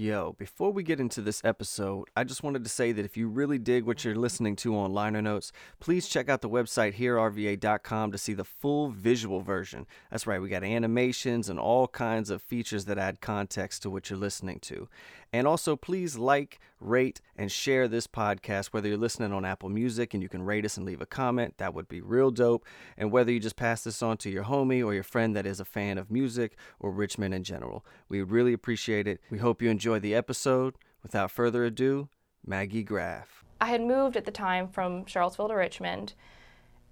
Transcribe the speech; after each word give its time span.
Yo, 0.00 0.36
before 0.38 0.70
we 0.72 0.84
get 0.84 1.00
into 1.00 1.20
this 1.20 1.44
episode, 1.44 2.04
I 2.14 2.22
just 2.22 2.44
wanted 2.44 2.62
to 2.62 2.70
say 2.70 2.92
that 2.92 3.04
if 3.04 3.16
you 3.16 3.26
really 3.26 3.58
dig 3.58 3.82
what 3.82 4.04
you're 4.04 4.14
listening 4.14 4.54
to 4.58 4.76
on 4.76 4.92
liner 4.92 5.20
notes, 5.20 5.50
please 5.80 6.06
check 6.06 6.28
out 6.28 6.40
the 6.40 6.48
website 6.48 6.94
HearRVA.com 6.94 8.12
to 8.12 8.16
see 8.16 8.32
the 8.32 8.44
full 8.44 8.90
visual 8.90 9.40
version. 9.40 9.88
That's 10.08 10.24
right, 10.24 10.40
we 10.40 10.50
got 10.50 10.62
animations 10.62 11.48
and 11.48 11.58
all 11.58 11.88
kinds 11.88 12.30
of 12.30 12.40
features 12.40 12.84
that 12.84 12.96
add 12.96 13.20
context 13.20 13.82
to 13.82 13.90
what 13.90 14.08
you're 14.08 14.20
listening 14.20 14.60
to. 14.60 14.88
And 15.32 15.46
also, 15.46 15.76
please 15.76 16.16
like, 16.16 16.60
rate, 16.80 17.20
and 17.36 17.52
share 17.52 17.86
this 17.86 18.06
podcast, 18.06 18.68
whether 18.68 18.88
you're 18.88 18.96
listening 18.96 19.32
on 19.32 19.44
Apple 19.44 19.68
Music 19.68 20.14
and 20.14 20.22
you 20.22 20.28
can 20.28 20.42
rate 20.42 20.64
us 20.64 20.76
and 20.76 20.86
leave 20.86 21.00
a 21.00 21.06
comment. 21.06 21.54
That 21.58 21.74
would 21.74 21.88
be 21.88 22.00
real 22.00 22.30
dope. 22.30 22.64
And 22.96 23.12
whether 23.12 23.30
you 23.30 23.40
just 23.40 23.56
pass 23.56 23.84
this 23.84 24.02
on 24.02 24.16
to 24.18 24.30
your 24.30 24.44
homie 24.44 24.84
or 24.84 24.94
your 24.94 25.02
friend 25.02 25.36
that 25.36 25.46
is 25.46 25.60
a 25.60 25.64
fan 25.64 25.98
of 25.98 26.10
music 26.10 26.56
or 26.80 26.90
Richmond 26.90 27.34
in 27.34 27.44
general. 27.44 27.84
We 28.08 28.22
really 28.22 28.52
appreciate 28.52 29.06
it. 29.06 29.20
We 29.30 29.38
hope 29.38 29.60
you 29.60 29.70
enjoy 29.70 29.98
the 29.98 30.14
episode. 30.14 30.76
Without 31.02 31.30
further 31.30 31.64
ado, 31.64 32.08
Maggie 32.44 32.82
Graff. 32.82 33.44
I 33.60 33.66
had 33.66 33.82
moved 33.82 34.16
at 34.16 34.24
the 34.24 34.30
time 34.30 34.68
from 34.68 35.04
Charlottesville 35.06 35.48
to 35.48 35.54
Richmond, 35.54 36.14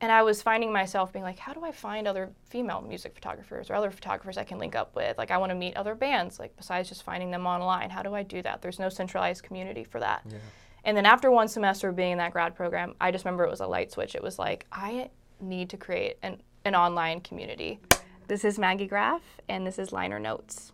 and 0.01 0.13
I 0.13 0.23
was 0.23 0.43
finding 0.43 0.73
myself 0.73 1.13
being 1.13 1.25
like, 1.25 1.39
how 1.39 1.53
do 1.55 1.65
I 1.65 1.73
find 1.73 2.07
other 2.07 2.31
female 2.49 2.83
music 2.83 3.15
photographers 3.15 3.71
or 3.71 3.75
other 3.75 3.91
photographers 3.91 4.37
I 4.37 4.45
can 4.45 4.59
link 4.59 4.75
up 4.75 4.95
with? 4.95 5.17
Like, 5.17 5.31
I 5.31 5.39
want 5.39 5.51
to 5.51 5.57
meet 5.57 5.77
other 5.77 5.95
bands, 5.95 6.39
like, 6.39 6.55
besides 6.57 6.89
just 6.89 7.03
finding 7.03 7.31
them 7.31 7.47
online. 7.47 7.89
How 7.89 8.03
do 8.03 8.15
I 8.15 8.23
do 8.23 8.43
that? 8.43 8.61
There's 8.61 8.79
no 8.79 8.91
centralized 8.91 9.43
community 9.43 9.85
for 9.85 10.01
that. 10.01 10.23
Yeah. 10.29 10.37
And 10.85 10.97
then 10.97 11.07
after 11.07 11.31
one 11.31 11.49
semester 11.49 11.89
of 11.89 11.97
being 11.97 12.13
in 12.13 12.19
that 12.19 12.33
grad 12.33 12.55
program, 12.55 12.95
I 13.01 13.11
just 13.11 13.25
remember 13.25 13.45
it 13.45 13.51
was 13.51 13.61
a 13.61 13.67
light 13.67 13.91
switch. 13.91 14.15
It 14.15 14.23
was 14.23 14.39
like, 14.39 14.67
I 14.71 15.11
need 15.41 15.71
to 15.71 15.77
create 15.77 16.19
an, 16.23 16.43
an 16.65 16.75
online 16.75 17.21
community. 17.21 17.81
This 18.29 18.45
is 18.45 18.59
Maggie 18.59 18.87
Graff, 18.87 19.23
and 19.49 19.67
this 19.67 19.79
is 19.79 19.93
Liner 19.93 20.19
Notes. 20.19 20.71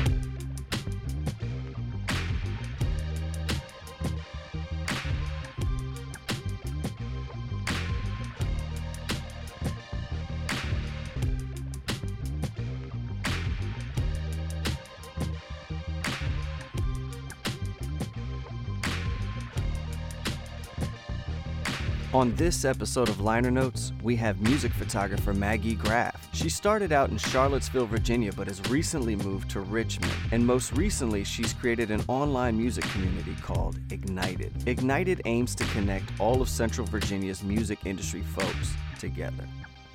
On 22.14 22.34
this 22.34 22.66
episode 22.66 23.08
of 23.08 23.20
Liner 23.20 23.50
Notes, 23.50 23.94
we 24.02 24.14
have 24.16 24.38
music 24.42 24.70
photographer 24.74 25.32
Maggie 25.32 25.74
Graff. 25.74 26.28
She 26.34 26.50
started 26.50 26.92
out 26.92 27.08
in 27.08 27.16
Charlottesville, 27.16 27.86
Virginia, 27.86 28.30
but 28.34 28.48
has 28.48 28.60
recently 28.68 29.16
moved 29.16 29.48
to 29.52 29.60
Richmond. 29.60 30.12
And 30.30 30.46
most 30.46 30.72
recently, 30.74 31.24
she's 31.24 31.54
created 31.54 31.90
an 31.90 32.04
online 32.08 32.58
music 32.58 32.84
community 32.90 33.34
called 33.40 33.78
Ignited. 33.90 34.52
Ignited 34.68 35.22
aims 35.24 35.54
to 35.54 35.64
connect 35.72 36.04
all 36.18 36.42
of 36.42 36.50
Central 36.50 36.86
Virginia's 36.86 37.42
music 37.42 37.78
industry 37.86 38.20
folks 38.20 38.74
together. 38.98 39.48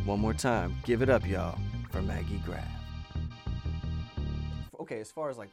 One 0.03 0.19
more 0.19 0.33
time, 0.33 0.75
give 0.85 1.03
it 1.03 1.09
up, 1.09 1.23
y'all, 1.23 1.59
for 1.91 2.01
Maggie 2.01 2.41
Graff. 2.43 2.65
Okay, 4.79 5.01
as 5.01 5.11
far 5.11 5.29
as 5.29 5.37
like 5.37 5.49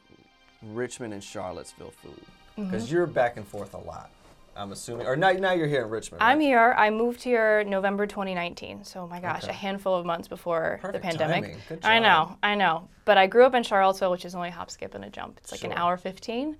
Richmond 0.63 1.13
and 1.13 1.23
Charlottesville 1.23 1.91
food, 1.91 2.25
because 2.55 2.85
mm-hmm. 2.85 2.95
you're 2.95 3.05
back 3.05 3.37
and 3.37 3.47
forth 3.47 3.75
a 3.75 3.77
lot. 3.77 4.09
I'm 4.55 4.71
assuming, 4.71 5.05
or 5.05 5.15
now, 5.15 5.31
now 5.31 5.51
you're 5.51 5.67
here 5.67 5.83
in 5.83 5.89
Richmond. 5.89 6.21
Right? 6.21 6.31
I'm 6.31 6.39
here. 6.39 6.73
I 6.77 6.89
moved 6.89 7.21
here 7.21 7.63
November 7.65 8.07
2019. 8.07 8.85
So, 8.85 9.05
my 9.05 9.19
gosh, 9.19 9.43
okay. 9.43 9.51
a 9.51 9.53
handful 9.53 9.95
of 9.95 10.05
months 10.05 10.27
before 10.27 10.79
Perfect 10.81 11.03
the 11.03 11.07
pandemic. 11.07 11.57
I 11.83 11.99
know, 11.99 12.37
I 12.41 12.55
know. 12.55 12.87
But 13.03 13.17
I 13.17 13.27
grew 13.27 13.43
up 13.43 13.53
in 13.53 13.63
Charlottesville, 13.63 14.11
which 14.11 14.23
is 14.23 14.33
only 14.33 14.49
a 14.49 14.51
hop, 14.51 14.71
skip, 14.71 14.95
and 14.95 15.03
a 15.03 15.09
jump. 15.09 15.37
It's 15.39 15.51
like 15.51 15.61
sure. 15.61 15.71
an 15.71 15.77
hour 15.77 15.97
15. 15.97 16.55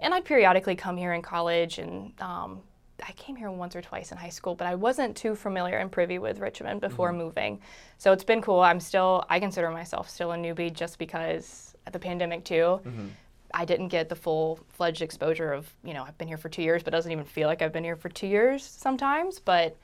And 0.00 0.12
I'd 0.12 0.24
periodically 0.24 0.74
come 0.74 0.96
here 0.96 1.12
in 1.12 1.22
college, 1.22 1.78
and 1.78 2.12
um, 2.20 2.60
I 3.06 3.12
came 3.12 3.36
here 3.36 3.50
once 3.50 3.76
or 3.76 3.82
twice 3.82 4.10
in 4.10 4.18
high 4.18 4.28
school, 4.28 4.54
but 4.54 4.66
I 4.66 4.74
wasn't 4.74 5.16
too 5.16 5.34
familiar 5.34 5.78
and 5.78 5.90
privy 5.90 6.18
with 6.18 6.40
Richmond 6.40 6.80
before 6.80 7.10
mm-hmm. 7.10 7.18
moving. 7.18 7.60
So 7.98 8.12
it's 8.12 8.24
been 8.24 8.42
cool. 8.42 8.60
I'm 8.60 8.80
still, 8.80 9.24
I 9.28 9.40
consider 9.40 9.70
myself 9.70 10.10
still 10.10 10.32
a 10.32 10.36
newbie 10.36 10.72
just 10.72 10.98
because 10.98 11.74
of 11.86 11.92
the 11.92 11.98
pandemic 11.98 12.44
too. 12.44 12.80
Mm-hmm. 12.84 13.06
I 13.54 13.64
didn't 13.64 13.88
get 13.88 14.08
the 14.08 14.16
full 14.16 14.60
fledged 14.68 15.02
exposure 15.02 15.52
of, 15.52 15.72
you 15.84 15.94
know, 15.94 16.04
I've 16.04 16.16
been 16.18 16.28
here 16.28 16.38
for 16.38 16.48
two 16.48 16.62
years, 16.62 16.82
but 16.82 16.90
doesn't 16.90 17.12
even 17.12 17.24
feel 17.24 17.48
like 17.48 17.62
I've 17.62 17.72
been 17.72 17.84
here 17.84 17.96
for 17.96 18.08
two 18.08 18.26
years 18.26 18.64
sometimes. 18.64 19.38
But 19.38 19.76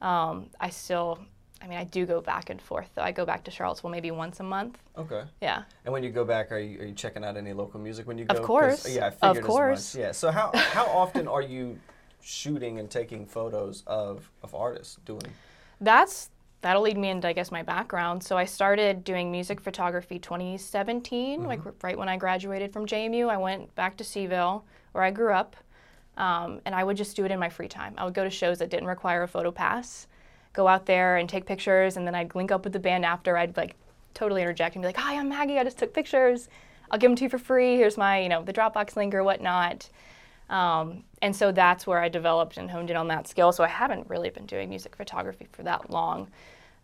um, 0.00 0.50
I 0.60 0.70
still, 0.70 1.18
I 1.62 1.66
mean, 1.66 1.78
I 1.78 1.84
do 1.84 2.04
go 2.06 2.20
back 2.20 2.50
and 2.50 2.60
forth. 2.60 2.90
Though. 2.94 3.02
I 3.02 3.12
go 3.12 3.24
back 3.24 3.44
to 3.44 3.50
Charlottesville 3.50 3.90
maybe 3.90 4.10
once 4.10 4.40
a 4.40 4.42
month. 4.42 4.78
Okay. 4.98 5.22
Yeah. 5.40 5.62
And 5.84 5.92
when 5.92 6.02
you 6.02 6.10
go 6.10 6.24
back, 6.24 6.52
are 6.52 6.58
you, 6.58 6.80
are 6.80 6.84
you 6.84 6.94
checking 6.94 7.24
out 7.24 7.36
any 7.36 7.52
local 7.52 7.80
music 7.80 8.06
when 8.06 8.18
you 8.18 8.26
go? 8.26 8.36
Of 8.36 8.42
course. 8.42 8.88
Yeah, 8.88 9.06
I 9.06 9.10
figured 9.10 9.36
of 9.38 9.44
course. 9.44 9.94
Yeah. 9.94 10.12
So 10.12 10.30
how 10.30 10.50
how 10.54 10.86
often 10.86 11.26
are 11.26 11.42
you 11.42 11.78
shooting 12.20 12.78
and 12.78 12.90
taking 12.90 13.26
photos 13.26 13.82
of 13.86 14.30
of 14.42 14.54
artists 14.54 14.98
doing? 15.04 15.32
That's 15.80 16.30
that'll 16.64 16.80
lead 16.80 16.96
me 16.96 17.10
into, 17.10 17.28
I 17.28 17.34
guess, 17.34 17.52
my 17.52 17.62
background. 17.62 18.24
So 18.24 18.38
I 18.38 18.46
started 18.46 19.04
doing 19.04 19.30
music 19.30 19.60
photography 19.60 20.18
2017, 20.18 21.40
mm-hmm. 21.40 21.46
like 21.46 21.60
right 21.82 21.96
when 21.96 22.08
I 22.08 22.16
graduated 22.16 22.72
from 22.72 22.86
JMU. 22.86 23.28
I 23.28 23.36
went 23.36 23.74
back 23.74 23.98
to 23.98 24.04
CVille, 24.04 24.62
where 24.92 25.04
I 25.04 25.10
grew 25.10 25.34
up, 25.34 25.56
um, 26.16 26.62
and 26.64 26.74
I 26.74 26.82
would 26.82 26.96
just 26.96 27.16
do 27.16 27.26
it 27.26 27.30
in 27.30 27.38
my 27.38 27.50
free 27.50 27.68
time. 27.68 27.92
I 27.98 28.04
would 28.06 28.14
go 28.14 28.24
to 28.24 28.30
shows 28.30 28.60
that 28.60 28.70
didn't 28.70 28.88
require 28.88 29.24
a 29.24 29.28
photo 29.28 29.50
pass, 29.50 30.06
go 30.54 30.66
out 30.66 30.86
there 30.86 31.18
and 31.18 31.28
take 31.28 31.44
pictures, 31.44 31.98
and 31.98 32.06
then 32.06 32.14
I'd 32.14 32.34
link 32.34 32.50
up 32.50 32.64
with 32.64 32.72
the 32.72 32.80
band 32.80 33.04
after. 33.04 33.36
I'd 33.36 33.58
like 33.58 33.76
totally 34.14 34.40
interject 34.40 34.74
and 34.74 34.82
be 34.82 34.86
like, 34.86 34.96
"Hi, 34.96 35.18
I'm 35.18 35.28
Maggie. 35.28 35.58
I 35.58 35.64
just 35.64 35.76
took 35.76 35.92
pictures. 35.92 36.48
I'll 36.90 36.98
give 36.98 37.10
them 37.10 37.16
to 37.16 37.24
you 37.24 37.30
for 37.30 37.38
free. 37.38 37.76
Here's 37.76 37.98
my, 37.98 38.20
you 38.20 38.30
know, 38.30 38.42
the 38.42 38.54
Dropbox 38.54 38.96
link 38.96 39.14
or 39.14 39.22
whatnot." 39.22 39.90
Um, 40.50 41.04
and 41.22 41.34
so 41.34 41.52
that's 41.52 41.86
where 41.86 41.98
I 41.98 42.08
developed 42.08 42.56
and 42.56 42.70
honed 42.70 42.90
in 42.90 42.96
on 42.96 43.08
that 43.08 43.26
skill. 43.28 43.52
So 43.52 43.64
I 43.64 43.68
haven't 43.68 44.08
really 44.08 44.30
been 44.30 44.46
doing 44.46 44.68
music 44.68 44.96
photography 44.96 45.48
for 45.52 45.62
that 45.62 45.90
long. 45.90 46.28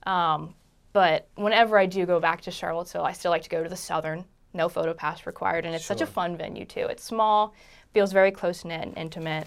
Um, 0.06 0.54
but 0.92 1.28
whenever 1.34 1.78
I 1.78 1.86
do 1.86 2.06
go 2.06 2.20
back 2.20 2.40
to 2.42 2.50
Charlottesville, 2.50 3.04
I 3.04 3.12
still 3.12 3.30
like 3.30 3.42
to 3.42 3.48
go 3.50 3.62
to 3.62 3.68
the 3.68 3.76
Southern, 3.76 4.24
no 4.54 4.68
photo 4.68 4.92
pass 4.92 5.26
required, 5.26 5.64
and 5.64 5.74
it's 5.74 5.84
sure. 5.84 5.96
such 5.96 6.08
a 6.08 6.10
fun 6.10 6.36
venue 6.36 6.64
too. 6.64 6.86
It's 6.90 7.04
small, 7.04 7.54
feels 7.92 8.12
very 8.12 8.32
close 8.32 8.64
knit 8.64 8.82
and 8.82 8.96
intimate, 8.96 9.46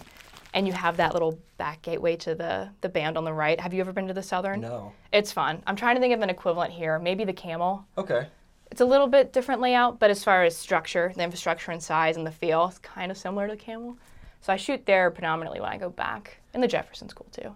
and 0.54 0.66
you 0.66 0.72
have 0.72 0.96
that 0.96 1.12
little 1.12 1.38
back 1.58 1.82
gateway 1.82 2.16
to 2.16 2.34
the 2.34 2.70
the 2.80 2.88
band 2.88 3.18
on 3.18 3.24
the 3.24 3.32
right. 3.32 3.60
Have 3.60 3.74
you 3.74 3.80
ever 3.80 3.92
been 3.92 4.06
to 4.08 4.14
the 4.14 4.22
Southern? 4.22 4.60
No. 4.60 4.92
It's 5.12 5.32
fun. 5.32 5.62
I'm 5.66 5.76
trying 5.76 5.96
to 5.96 6.00
think 6.00 6.14
of 6.14 6.22
an 6.22 6.30
equivalent 6.30 6.72
here. 6.72 6.98
Maybe 6.98 7.24
the 7.24 7.32
Camel. 7.32 7.84
Okay. 7.98 8.26
It's 8.74 8.80
a 8.80 8.84
little 8.84 9.06
bit 9.06 9.32
different 9.32 9.60
layout, 9.60 10.00
but 10.00 10.10
as 10.10 10.24
far 10.24 10.42
as 10.42 10.56
structure, 10.56 11.12
the 11.14 11.22
infrastructure 11.22 11.70
and 11.70 11.80
size 11.80 12.16
and 12.16 12.26
the 12.26 12.32
feel, 12.32 12.66
it's 12.66 12.78
kind 12.78 13.12
of 13.12 13.16
similar 13.16 13.46
to 13.46 13.54
Camel. 13.54 13.96
So 14.40 14.52
I 14.52 14.56
shoot 14.56 14.84
there 14.84 15.12
predominantly 15.12 15.60
when 15.60 15.70
I 15.70 15.76
go 15.76 15.90
back, 15.90 16.38
and 16.52 16.60
the 16.60 16.66
Jefferson's 16.66 17.14
cool 17.14 17.28
too. 17.30 17.54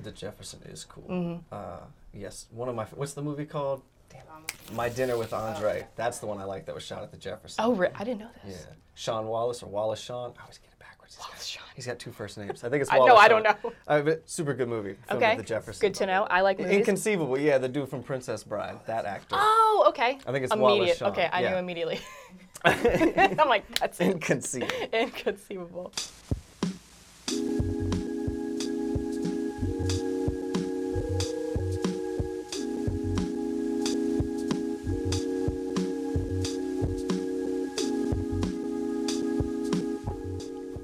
The 0.00 0.10
Jefferson 0.10 0.60
is 0.64 0.86
cool. 0.86 1.04
Mm-hmm. 1.06 1.40
Uh, 1.52 1.80
yes, 2.14 2.46
one 2.50 2.70
of 2.70 2.74
my. 2.74 2.84
What's 2.84 3.12
the 3.12 3.20
movie 3.20 3.44
called? 3.44 3.82
Damn. 4.08 4.74
My 4.74 4.88
Dinner 4.88 5.18
with 5.18 5.34
Andre. 5.34 5.86
That's 5.96 6.18
the 6.18 6.24
one 6.24 6.38
I 6.38 6.44
like 6.44 6.64
that 6.64 6.74
was 6.74 6.82
shot 6.82 7.02
at 7.02 7.10
the 7.10 7.18
Jefferson. 7.18 7.62
Oh, 7.62 7.86
I 7.94 8.02
didn't 8.02 8.20
know 8.20 8.30
this. 8.42 8.64
Yeah. 8.66 8.74
Shawn 8.94 9.26
Wallace 9.26 9.62
or 9.62 9.66
Wallace 9.66 10.00
Shawn. 10.00 10.32
I 10.38 10.42
always 10.44 10.56
get 10.56 10.77
backwards. 11.08 11.16
He's 11.16 11.18
Wallace 11.18 11.46
Shawn. 11.46 11.64
He's 11.74 11.86
got 11.86 11.98
two 11.98 12.12
first 12.12 12.38
names. 12.38 12.64
I 12.64 12.68
think 12.68 12.82
it's 12.82 12.92
Wallace. 12.92 13.08
no, 13.08 13.16
I 13.16 13.28
don't 13.28 13.42
know. 13.42 13.72
Uh, 13.86 14.16
super 14.26 14.54
good 14.54 14.68
movie. 14.68 14.96
Okay. 15.10 15.36
The 15.36 15.42
Jefferson. 15.42 15.80
Good 15.80 15.94
to 15.94 16.06
know. 16.06 16.24
I 16.30 16.40
like 16.40 16.58
movies. 16.58 16.76
Inconceivable. 16.76 17.38
Yeah, 17.38 17.58
the 17.58 17.68
dude 17.68 17.88
from 17.88 18.02
Princess 18.02 18.44
Bride. 18.44 18.78
That 18.86 19.04
actor. 19.04 19.36
Oh, 19.38 19.86
okay. 19.88 20.18
I 20.26 20.32
think 20.32 20.44
it's 20.44 20.52
Immediate. 20.52 20.58
Wallace 20.60 20.98
Shawn. 20.98 21.10
Okay, 21.12 21.28
I 21.32 21.42
yeah. 21.42 21.50
knew 21.50 21.56
immediately. 21.56 22.00
I'm 22.64 23.48
like, 23.48 23.78
that's 23.78 24.00
inconceivable. 24.00 24.74
Inconceivable. 24.92 25.92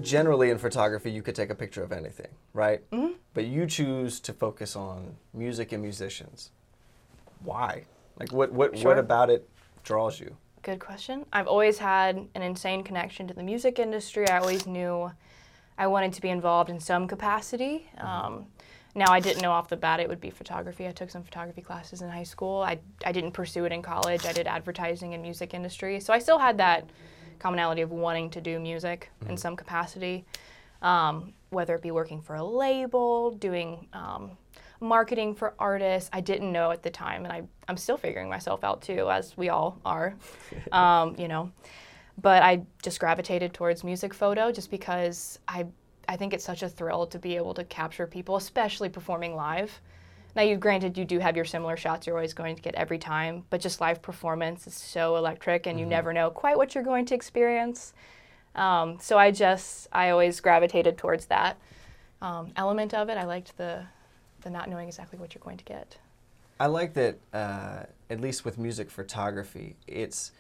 Generally 0.05 0.51
in 0.51 0.59
photography, 0.59 1.11
you 1.11 1.23
could 1.23 1.35
take 1.35 1.51
a 1.51 1.55
picture 1.55 1.83
of 1.83 1.93
anything, 1.93 2.29
right? 2.53 2.89
Mm-hmm. 2.91 3.15
But 3.33 3.47
you 3.47 3.67
choose 3.67 4.21
to 4.21 4.33
focus 4.33 4.77
on 4.77 5.17
music 5.33 5.73
and 5.73 5.83
musicians. 5.83 6.51
Why? 7.43 7.85
Like, 8.19 8.33
what, 8.33 8.53
what, 8.53 8.79
sure. 8.79 8.91
what 8.91 8.99
about 8.99 9.31
it 9.31 9.49
draws 9.83 10.21
you? 10.21 10.37
Good 10.63 10.81
question. 10.81 11.27
I've 11.33 11.47
always 11.47 11.79
had 11.79 12.17
an 12.35 12.43
insane 12.43 12.83
connection 12.83 13.27
to 13.29 13.35
the 13.35 13.43
music 13.43 13.79
industry. 13.79 14.29
I 14.29 14.39
always 14.39 14.67
knew 14.67 15.11
I 15.77 15.87
wanted 15.89 16.13
to 16.15 16.23
be 16.23 16.31
involved 16.31 16.71
in 16.71 16.81
some 16.81 17.07
capacity. 17.07 17.91
Mm-hmm. 17.99 18.07
Um, 18.07 18.47
now, 18.97 19.11
I 19.11 19.19
didn't 19.19 19.43
know 19.43 19.51
off 19.51 19.69
the 19.69 19.77
bat 19.77 19.99
it 19.99 20.09
would 20.09 20.21
be 20.21 20.31
photography. 20.31 20.87
I 20.87 20.93
took 20.93 21.11
some 21.11 21.25
photography 21.25 21.61
classes 21.61 22.01
in 22.01 22.09
high 22.09 22.23
school. 22.23 22.63
I, 22.63 22.79
I 23.05 23.11
didn't 23.11 23.33
pursue 23.33 23.65
it 23.65 23.73
in 23.73 23.83
college. 23.83 24.25
I 24.25 24.33
did 24.33 24.47
advertising 24.47 25.15
and 25.15 25.23
music 25.23 25.53
industry. 25.53 25.99
So 25.99 26.13
I 26.13 26.21
still 26.21 26.39
had 26.39 26.59
that 26.59 26.89
commonality 27.39 27.83
of 27.83 27.91
wanting 27.91 28.31
to 28.31 28.41
do 28.41 28.59
music 28.59 29.11
mm-hmm. 29.21 29.33
in 29.33 29.37
some 29.37 29.57
capacity, 29.57 30.25
um, 30.83 31.33
whether 31.51 31.75
it 31.75 31.83
be 31.83 31.91
working 31.91 32.21
for 32.21 32.37
a 32.37 32.45
label, 32.45 33.33
doing 33.33 33.87
um, 33.93 34.33
marketing 34.81 35.35
for 35.35 35.55
artists. 35.59 36.11
I 36.13 36.21
didn't 36.21 36.53
know 36.53 36.71
at 36.71 36.83
the 36.83 36.91
time, 36.91 37.25
and 37.25 37.33
I, 37.33 37.43
I'm 37.69 37.77
still 37.77 37.97
figuring 37.97 38.29
myself 38.29 38.65
out 38.65 38.83
too, 38.83 39.11
as 39.11 39.37
we 39.37 39.49
all 39.49 39.81
are, 39.85 40.15
um, 40.73 41.17
you 41.19 41.29
know. 41.29 41.51
but 42.21 42.43
I 42.43 42.63
just 42.83 43.01
gravitated 43.01 43.53
towards 43.55 43.85
music 43.85 44.15
photo 44.15 44.53
just 44.53 44.71
because 44.71 45.39
I 45.49 45.67
I 46.09 46.17
think 46.17 46.35
it's 46.35 46.45
such 46.45 46.63
a 46.63 46.69
thrill 46.69 47.07
to 47.07 47.19
be 47.19 47.37
able 47.37 47.55
to 47.55 47.65
capture 47.65 48.07
people, 48.07 48.37
especially 48.37 48.89
performing 48.89 49.35
live. 49.35 49.81
Now, 50.37 50.43
you 50.43 50.57
granted 50.57 50.99
you 50.99 51.05
do 51.05 51.21
have 51.21 51.37
your 51.37 51.45
similar 51.45 51.77
shots 51.77 52.07
you're 52.07 52.17
always 52.17 52.35
going 52.35 52.57
to 52.57 52.63
get 52.63 52.75
every 52.75 52.99
time, 52.99 53.45
but 53.51 53.61
just 53.61 53.81
live 53.81 54.03
performance 54.03 54.67
is 54.67 54.75
so 54.75 55.17
electric, 55.17 55.67
and 55.67 55.79
you 55.79 55.87
never 55.87 56.13
know 56.13 56.31
quite 56.31 56.57
what 56.57 56.75
you're 56.75 56.83
going 56.85 57.07
to 57.07 57.15
experience. 57.15 57.93
Um, 58.57 58.99
so 59.01 59.17
I 59.19 59.31
just 59.31 59.89
I 59.93 60.11
always 60.11 60.41
gravitated 60.41 60.99
towards 60.99 61.27
that 61.27 61.57
um, 62.21 62.51
element 62.57 62.95
of 62.95 63.09
it. 63.09 63.17
I 63.17 63.25
liked 63.25 63.57
the 63.57 63.85
the 64.43 64.51
not 64.51 64.69
knowing 64.69 64.89
exactly 64.89 65.19
what 65.19 65.35
you're 65.35 65.43
going 65.45 65.57
to 65.57 65.65
get. 65.65 65.97
I 66.61 66.67
like 66.67 66.95
that, 66.95 67.19
uh, 67.33 67.85
at 68.11 68.21
least 68.21 68.45
with 68.45 68.59
music 68.59 68.91
photography, 68.91 69.75
it's, 69.89 70.33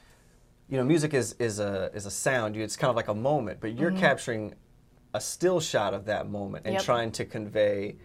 you 0.69 0.77
know, 0.77 0.85
music 0.85 1.13
is, 1.15 1.35
is, 1.41 1.59
a, 1.59 1.91
is 1.95 2.05
a 2.07 2.11
sound. 2.11 2.55
You- 2.55 2.63
It's 2.63 2.77
kind 2.77 2.89
of 2.91 2.95
like 2.97 3.09
a 3.09 3.15
moment, 3.15 3.59
but 3.61 3.77
you're 3.79 3.91
capturing 3.91 4.55
a 5.15 5.21
still 5.21 5.59
shot 5.59 5.93
of 5.95 6.05
that 6.05 6.29
moment 6.29 6.67
and 6.67 6.75
Yep. 6.75 6.83
trying 6.85 7.13
to 7.13 7.25
convey 7.25 7.97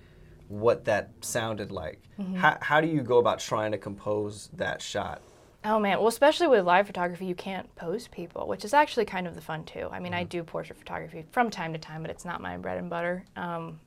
what 0.49 0.85
that 0.85 1.11
sounded 1.21 1.71
like. 1.71 2.01
Mm-hmm. 2.19 2.35
How, 2.35 2.57
how 2.61 2.81
do 2.81 2.87
you 2.87 3.01
go 3.01 3.19
about 3.19 3.39
trying 3.39 3.71
to 3.71 3.77
compose 3.77 4.49
that 4.53 4.81
shot? 4.81 5.21
Oh 5.63 5.79
man, 5.79 5.99
well, 5.99 6.07
especially 6.07 6.47
with 6.47 6.65
live 6.65 6.87
photography, 6.87 7.25
you 7.25 7.35
can't 7.35 7.73
pose 7.75 8.07
people, 8.07 8.47
which 8.47 8.65
is 8.65 8.73
actually 8.73 9.05
kind 9.05 9.27
of 9.27 9.35
the 9.35 9.41
fun 9.41 9.63
too. 9.65 9.89
I 9.91 9.99
mean, 9.99 10.13
I 10.13 10.23
do 10.23 10.43
portrait 10.43 10.79
photography 10.79 11.25
from 11.31 11.49
time 11.49 11.73
to 11.73 11.79
time, 11.79 12.01
but 12.01 12.11
it's 12.11 12.25
not 12.25 12.41
my 12.41 12.57
bread 12.57 12.77
and 12.77 12.89
butter. 12.89 13.25
Um, 13.35 13.79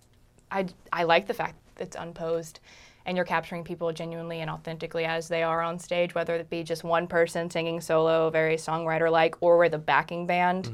I, 0.50 0.66
I 0.92 1.04
like 1.04 1.26
the 1.26 1.34
fact 1.34 1.56
that 1.76 1.84
it's 1.84 1.96
unposed 1.96 2.60
and 3.06 3.16
you're 3.16 3.26
capturing 3.26 3.64
people 3.64 3.90
genuinely 3.92 4.40
and 4.40 4.50
authentically 4.50 5.04
as 5.06 5.28
they 5.28 5.42
are 5.42 5.62
on 5.62 5.78
stage, 5.78 6.14
whether 6.14 6.34
it 6.34 6.48
be 6.50 6.62
just 6.62 6.84
one 6.84 7.06
person 7.06 7.50
singing 7.50 7.80
solo, 7.80 8.30
very 8.30 8.56
songwriter 8.56 9.10
like, 9.10 9.34
or 9.40 9.58
with 9.58 9.74
a 9.74 9.78
backing 9.78 10.26
band. 10.26 10.70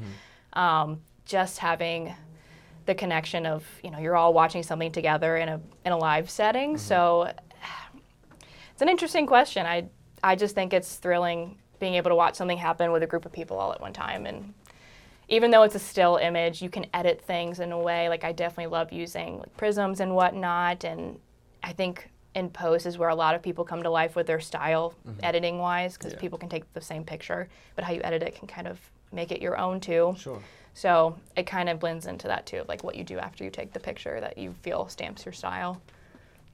Um, 0.53 1.01
just 1.25 1.59
having 1.59 2.13
the 2.89 2.95
connection 2.95 3.45
of, 3.45 3.63
you 3.83 3.91
know, 3.91 3.99
you're 3.99 4.15
all 4.15 4.33
watching 4.33 4.63
something 4.63 4.91
together 4.91 5.37
in 5.37 5.47
a, 5.47 5.61
in 5.85 5.91
a 5.91 5.97
live 5.97 6.27
setting. 6.27 6.71
Mm-hmm. 6.71 6.77
So 6.77 7.31
it's 8.73 8.81
an 8.81 8.89
interesting 8.89 9.27
question. 9.27 9.65
I 9.65 9.85
I 10.21 10.35
just 10.35 10.55
think 10.55 10.73
it's 10.73 10.95
thrilling 10.95 11.59
being 11.79 11.93
able 11.93 12.09
to 12.09 12.15
watch 12.15 12.35
something 12.35 12.57
happen 12.57 12.91
with 12.91 13.03
a 13.03 13.07
group 13.07 13.25
of 13.25 13.31
people 13.31 13.57
all 13.57 13.71
at 13.71 13.79
one 13.79 13.93
time 13.93 14.25
and 14.25 14.53
even 15.29 15.51
though 15.51 15.61
it's 15.61 15.75
a 15.75 15.79
still 15.79 16.17
image, 16.17 16.59
you 16.59 16.69
can 16.71 16.87
edit 16.91 17.21
things 17.21 17.59
in 17.59 17.71
a 17.71 17.77
way. 17.77 18.09
Like 18.09 18.23
I 18.23 18.31
definitely 18.31 18.71
love 18.71 18.91
using 18.91 19.37
like, 19.37 19.55
prisms 19.55 19.99
and 19.99 20.15
whatnot, 20.15 20.83
and 20.83 21.19
I 21.61 21.71
think 21.71 22.09
in 22.33 22.49
post 22.49 22.87
is 22.87 22.97
where 22.97 23.09
a 23.09 23.15
lot 23.15 23.35
of 23.35 23.43
people 23.43 23.63
come 23.63 23.83
to 23.83 23.91
life 23.91 24.15
with 24.15 24.25
their 24.25 24.39
style, 24.39 24.95
mm-hmm. 25.07 25.19
editing 25.21 25.59
wise, 25.59 25.97
because 25.97 26.13
Yeah. 26.13 26.19
people 26.19 26.39
can 26.39 26.49
take 26.49 26.73
the 26.73 26.81
same 26.81 27.03
picture, 27.03 27.47
but 27.75 27.83
how 27.83 27.93
you 27.93 28.01
edit 28.03 28.23
it 28.23 28.35
can 28.35 28.47
kind 28.47 28.67
of 28.67 28.79
make 29.11 29.31
it 29.31 29.39
your 29.39 29.55
own 29.55 29.79
too. 29.79 30.15
Sure. 30.17 30.41
So 30.73 31.17
it 31.35 31.45
kind 31.45 31.69
of 31.69 31.79
blends 31.79 32.05
into 32.05 32.27
that 32.27 32.45
too, 32.45 32.59
of 32.59 32.67
like 32.67 32.83
what 32.83 32.95
you 32.95 33.03
do 33.03 33.19
after 33.19 33.43
you 33.43 33.49
take 33.49 33.73
the 33.73 33.79
picture 33.79 34.19
that 34.19 34.37
you 34.37 34.53
feel 34.61 34.87
stamps 34.87 35.25
your 35.25 35.33
style. 35.33 35.81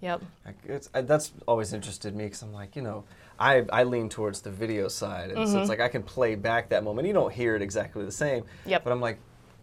Yep. 0.01 0.21
It's, 0.65 0.89
I, 0.94 1.01
that's 1.01 1.31
always 1.47 1.73
interested 1.73 2.15
me 2.15 2.25
because 2.25 2.41
I'm 2.41 2.53
like, 2.53 2.75
you 2.75 2.81
know, 2.81 3.03
I, 3.39 3.65
I 3.71 3.83
lean 3.83 4.09
towards 4.09 4.41
the 4.41 4.51
video 4.51 4.88
side, 4.88 5.29
and 5.31 5.38
so 5.38 5.41
it's 5.41 5.51
mm-hmm. 5.51 5.69
like 5.69 5.79
I 5.79 5.88
can 5.88 6.03
play 6.03 6.35
back 6.35 6.69
that 6.69 6.83
moment. 6.83 7.07
You 7.07 7.13
don't 7.13 7.33
hear 7.33 7.56
it 7.56 7.62
exactly 7.62 8.06
the 8.06 8.12
same, 8.12 8.44
Yep. 8.65 8.83
but 8.83 8.91
I'm 8.91 9.01
like, 9.01 9.17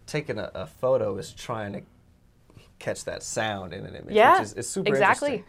taking 0.05 0.37
a, 0.37 0.51
a 0.53 0.67
photo 0.67 1.17
is 1.17 1.31
trying 1.31 1.73
to 1.73 1.81
catch 2.79 3.05
that 3.05 3.23
sound 3.23 3.73
in 3.73 3.85
an 3.85 3.95
image, 3.95 4.13
Yeah, 4.13 4.39
which 4.39 4.47
is, 4.47 4.53
is 4.53 4.69
super 4.69 4.89
exactly. 4.89 5.43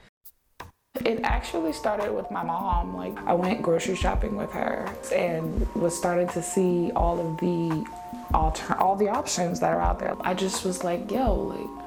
It 1.05 1.21
actually 1.25 1.73
started 1.73 2.13
with 2.13 2.31
my 2.31 2.45
mom. 2.45 2.97
Like 2.97 3.19
I 3.27 3.35
went 3.35 3.63
grocery 3.63 3.97
shopping 3.97 4.37
with 4.37 4.53
her 4.53 4.89
and 5.13 5.67
was 5.75 5.97
starting 5.97 6.29
to 6.29 6.43
see 6.43 6.93
all 6.95 7.19
of 7.19 7.37
the 7.39 7.85
alter- 8.33 8.77
all 8.79 8.95
the 8.95 9.09
options 9.09 9.59
that 9.59 9.73
are 9.73 9.81
out 9.81 9.99
there. 9.99 10.15
I 10.21 10.35
just 10.35 10.65
was 10.65 10.85
like, 10.85 11.11
yo, 11.11 11.35
like 11.35 11.85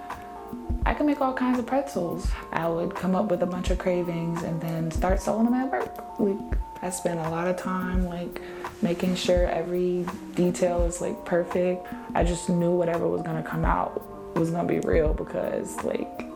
I 0.86 0.94
can 0.94 1.06
make 1.06 1.22
all 1.22 1.34
kinds 1.34 1.58
of 1.58 1.66
pretzels. 1.66 2.30
I 2.52 2.68
would 2.68 2.96
come 2.96 3.16
up 3.16 3.32
with 3.32 3.44
a 3.44 3.46
bunch 3.46 3.70
of 3.70 3.78
cravings 3.78 4.44
and 4.44 4.60
then 4.60 4.92
start 4.92 5.22
selling 5.22 5.46
them 5.46 5.54
at 5.54 5.72
work. 5.72 6.20
Like 6.20 6.60
I 6.82 6.90
spent 6.90 7.18
a 7.18 7.30
lot 7.30 7.48
of 7.48 7.56
time 7.56 8.08
like 8.08 8.42
making 8.82 9.16
sure 9.16 9.48
every 9.48 10.06
detail 10.36 10.84
is 10.84 11.00
like 11.00 11.24
perfect. 11.24 11.88
I 12.14 12.26
just 12.26 12.50
knew 12.50 12.72
whatever 12.72 13.08
was 13.08 13.22
gonna 13.22 13.42
come 13.42 13.64
out 13.64 14.36
was 14.36 14.52
gonna 14.52 14.68
be 14.68 14.82
real 14.82 15.14
because 15.14 15.82
like 15.86 16.27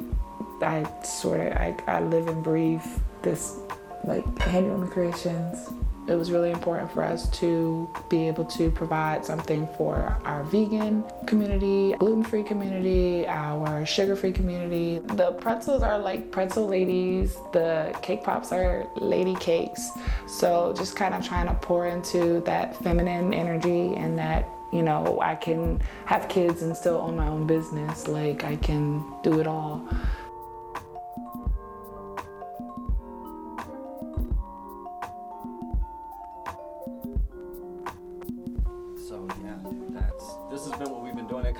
I 0.63 0.85
sort 1.03 1.39
of 1.39 1.53
I, 1.53 1.75
I 1.87 2.01
live 2.01 2.27
and 2.27 2.43
breathe 2.43 2.83
this 3.21 3.57
like 4.03 4.25
handling 4.39 4.89
creations. 4.89 5.69
It 6.07 6.15
was 6.15 6.31
really 6.31 6.49
important 6.49 6.91
for 6.91 7.03
us 7.03 7.29
to 7.39 7.87
be 8.09 8.27
able 8.27 8.43
to 8.45 8.71
provide 8.71 9.23
something 9.23 9.67
for 9.77 10.19
our 10.25 10.43
vegan 10.43 11.03
community, 11.27 11.93
gluten-free 11.99 12.43
community, 12.43 13.27
our 13.27 13.85
sugar-free 13.85 14.31
community. 14.33 14.99
The 14.99 15.33
pretzels 15.33 15.83
are 15.83 15.99
like 15.99 16.31
pretzel 16.31 16.67
ladies. 16.67 17.35
The 17.53 17.95
cake 18.01 18.23
pops 18.23 18.51
are 18.51 18.87
lady 18.95 19.35
cakes. 19.35 19.91
So 20.27 20.73
just 20.75 20.95
kind 20.95 21.13
of 21.13 21.25
trying 21.25 21.47
to 21.47 21.53
pour 21.53 21.85
into 21.85 22.41
that 22.41 22.75
feminine 22.77 23.33
energy 23.33 23.93
and 23.93 24.17
that 24.17 24.49
you 24.73 24.81
know 24.81 25.19
I 25.21 25.35
can 25.35 25.81
have 26.05 26.27
kids 26.29 26.63
and 26.63 26.75
still 26.75 26.97
own 26.97 27.15
my 27.15 27.27
own 27.27 27.45
business. 27.45 28.07
Like 28.07 28.43
I 28.43 28.55
can 28.55 29.03
do 29.21 29.39
it 29.39 29.45
all. 29.45 29.87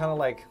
Kind 0.01 0.11
of 0.11 0.17
like 0.17 0.45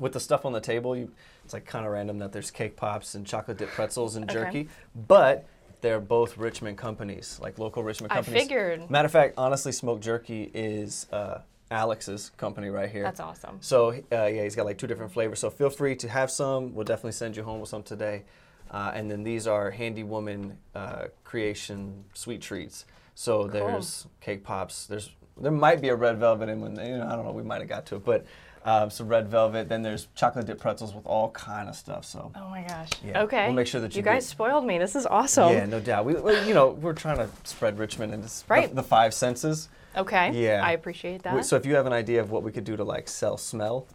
with 0.00 0.12
the 0.12 0.18
stuff 0.18 0.44
on 0.44 0.52
the 0.52 0.60
table, 0.60 0.96
you, 0.96 1.08
it's 1.44 1.54
like 1.54 1.64
kind 1.64 1.86
of 1.86 1.92
random 1.92 2.18
that 2.18 2.32
there's 2.32 2.50
cake 2.50 2.74
pops 2.74 3.14
and 3.14 3.24
chocolate 3.24 3.58
dip 3.58 3.70
pretzels 3.70 4.16
and 4.16 4.24
Okay. 4.28 4.34
jerky, 4.40 4.68
but 5.06 5.46
they're 5.82 6.00
both 6.00 6.36
Richmond 6.36 6.76
companies, 6.76 7.38
like 7.40 7.60
local 7.60 7.84
Richmond 7.84 8.12
companies. 8.12 8.36
I 8.36 8.40
figured. 8.40 8.90
Matter 8.90 9.06
of 9.06 9.12
fact, 9.12 9.34
honestly, 9.38 9.70
smoked 9.70 10.02
jerky 10.02 10.50
is 10.52 11.06
uh, 11.12 11.42
Alex's 11.70 12.32
company 12.36 12.68
right 12.68 12.90
here. 12.90 13.04
That's 13.04 13.20
awesome. 13.20 13.58
So 13.60 13.90
uh, 13.90 14.24
yeah, 14.26 14.42
he's 14.42 14.56
got 14.56 14.66
like 14.66 14.78
two 14.78 14.88
different 14.88 15.12
flavors. 15.12 15.38
So 15.38 15.48
feel 15.48 15.70
free 15.70 15.94
to 15.96 16.08
have 16.08 16.28
some. 16.32 16.74
We'll 16.74 16.84
definitely 16.84 17.12
send 17.12 17.36
you 17.36 17.44
home 17.44 17.60
with 17.60 17.68
some 17.68 17.84
today. 17.84 18.24
Uh, 18.68 18.90
and 18.94 19.08
then 19.08 19.22
these 19.22 19.46
are 19.46 19.70
Handy 19.70 20.02
Woman 20.02 20.58
uh, 20.74 21.04
creation 21.22 22.02
sweet 22.14 22.40
treats. 22.42 22.84
So 23.14 23.46
there's 23.46 24.08
cake 24.20 24.42
pops. 24.42 24.86
There's 24.86 25.10
there 25.38 25.52
might 25.52 25.80
be 25.82 25.88
a 25.90 25.94
red 25.94 26.18
velvet 26.18 26.48
in 26.48 26.60
one. 26.60 26.76
You 26.76 26.98
know, 26.98 27.06
I 27.06 27.14
don't 27.14 27.24
know. 27.24 27.32
We 27.32 27.42
might 27.42 27.60
have 27.60 27.68
got 27.68 27.86
to 27.86 27.96
it, 27.96 28.04
but 28.04 28.24
um, 28.66 28.90
some 28.90 29.08
red 29.08 29.28
velvet. 29.28 29.68
Then 29.68 29.82
there's 29.82 30.08
chocolate 30.14 30.44
dip 30.46 30.58
pretzels 30.58 30.92
with 30.94 31.06
all 31.06 31.30
kind 31.30 31.68
of 31.68 31.74
stuff. 31.76 32.04
So 32.04 32.32
Oh 32.34 32.48
my 32.48 32.62
gosh. 32.62 32.90
Yeah, 33.04 33.22
Okay. 33.22 33.46
we'll 33.46 33.54
make 33.54 33.66
sure 33.68 33.80
that 33.80 33.94
you 33.96 34.02
guys 34.02 34.24
get- 34.24 34.30
spoiled 34.30 34.66
me. 34.66 34.76
This 34.78 34.94
is 34.96 35.06
awesome. 35.06 35.52
yeah, 35.52 35.64
no 35.66 35.80
doubt. 35.80 36.04
We, 36.04 36.14
we 36.14 36.38
you 36.48 36.52
know 36.54 36.70
we're 36.70 36.92
trying 36.92 37.16
to 37.18 37.28
spread 37.44 37.78
Richmond 37.78 38.12
into 38.12 38.26
s- 38.26 38.42
the- 38.48 38.70
the, 38.74 38.82
five 38.82 39.14
senses. 39.14 39.68
Okay. 39.96 40.32
Yeah. 40.32 40.62
I 40.62 40.72
appreciate 40.72 41.22
that. 41.22 41.44
So 41.46 41.56
if 41.56 41.64
you 41.64 41.74
have 41.76 41.86
an 41.86 41.92
idea 41.94 42.20
of 42.20 42.30
what 42.30 42.42
we 42.42 42.52
could 42.52 42.64
do 42.64 42.76
to 42.76 42.84
like 42.84 43.08
sell 43.08 43.36
smell 43.38 43.86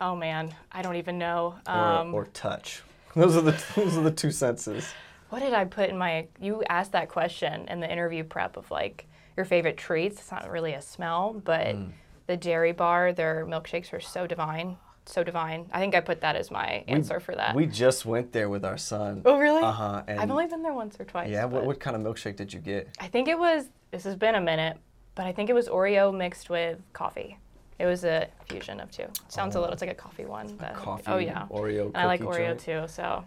oh 0.00 0.16
man, 0.16 0.54
I 0.72 0.80
don't 0.82 0.96
even 0.96 1.18
know. 1.18 1.56
or, 1.68 1.72
Um, 1.74 2.14
or 2.14 2.24
touch, 2.26 2.82
those 3.14 3.36
are 3.36 3.42
the 3.42 3.62
those 3.76 3.96
are 3.96 4.02
the 4.02 4.10
two 4.10 4.30
senses. 4.30 4.88
what 5.28 5.40
did 5.40 5.52
I 5.52 5.64
put 5.66 5.90
in 5.90 5.98
my? 5.98 6.26
You 6.40 6.62
asked 6.68 6.92
that 6.92 7.08
question 7.08 7.68
in 7.68 7.80
the 7.80 7.90
interview 7.90 8.24
prep 8.24 8.56
of 8.56 8.70
like 8.70 9.06
your 9.36 9.44
favorite 9.44 9.76
treats. 9.76 10.18
It's 10.20 10.30
not 10.32 10.50
really 10.50 10.72
a 10.72 10.80
smell, 10.82 11.34
but 11.44 11.66
Mm. 11.76 11.92
The 12.30 12.36
Dairy 12.36 12.70
Bar, 12.70 13.12
their 13.12 13.44
milkshakes 13.44 13.92
are 13.92 13.98
so 13.98 14.24
divine, 14.24 14.76
so 15.04 15.24
divine. 15.24 15.68
I 15.72 15.80
think 15.80 15.96
I 15.96 16.00
put 16.00 16.20
that 16.20 16.36
as 16.36 16.48
my 16.48 16.84
answer 16.86 17.18
for 17.18 17.34
that. 17.34 17.56
We 17.56 17.66
just 17.66 18.06
went 18.06 18.30
there 18.30 18.48
with 18.48 18.64
our 18.64 18.78
son. 18.78 19.22
oh 19.24 19.36
really? 19.36 19.62
Uh 19.64 19.72
huh. 19.72 20.02
And 20.06 20.20
I've 20.20 20.30
only 20.30 20.46
been 20.46 20.62
there 20.62 20.72
once 20.72 20.94
or 21.00 21.04
twice. 21.04 21.28
yeah. 21.28 21.44
What, 21.44 21.64
what 21.66 21.80
kind 21.80 21.96
of 21.96 22.02
milkshake 22.02 22.36
did 22.36 22.52
you 22.52 22.60
get? 22.60 22.88
I 23.00 23.08
think 23.08 23.26
it 23.26 23.36
was. 23.36 23.64
This 23.90 24.04
has 24.04 24.14
been 24.14 24.36
a 24.36 24.40
minute, 24.40 24.76
but 25.16 25.26
I 25.26 25.32
think 25.32 25.50
it 25.50 25.54
was 25.54 25.66
Oreo 25.68 26.16
mixed 26.16 26.48
with 26.50 26.78
coffee. 26.92 27.36
It 27.80 27.86
was 27.86 28.04
a 28.04 28.28
fusion 28.48 28.78
of 28.78 28.92
two. 28.92 29.06
Sounds 29.26 29.56
a 29.56 29.60
little. 29.60 29.72
It's 29.72 29.82
like 29.82 29.90
a 29.90 29.94
coffee 29.94 30.24
one. 30.24 30.54
but- 30.56 30.74
coffee 30.74 31.02
Oh 31.08 31.18
yeah. 31.18 31.46
Oreo 31.50 31.86
And 31.86 31.96
I 31.96 32.06
like 32.06 32.20
Oreo 32.20 32.46
joint? 32.50 32.60
too. 32.60 32.84
So 32.86 33.24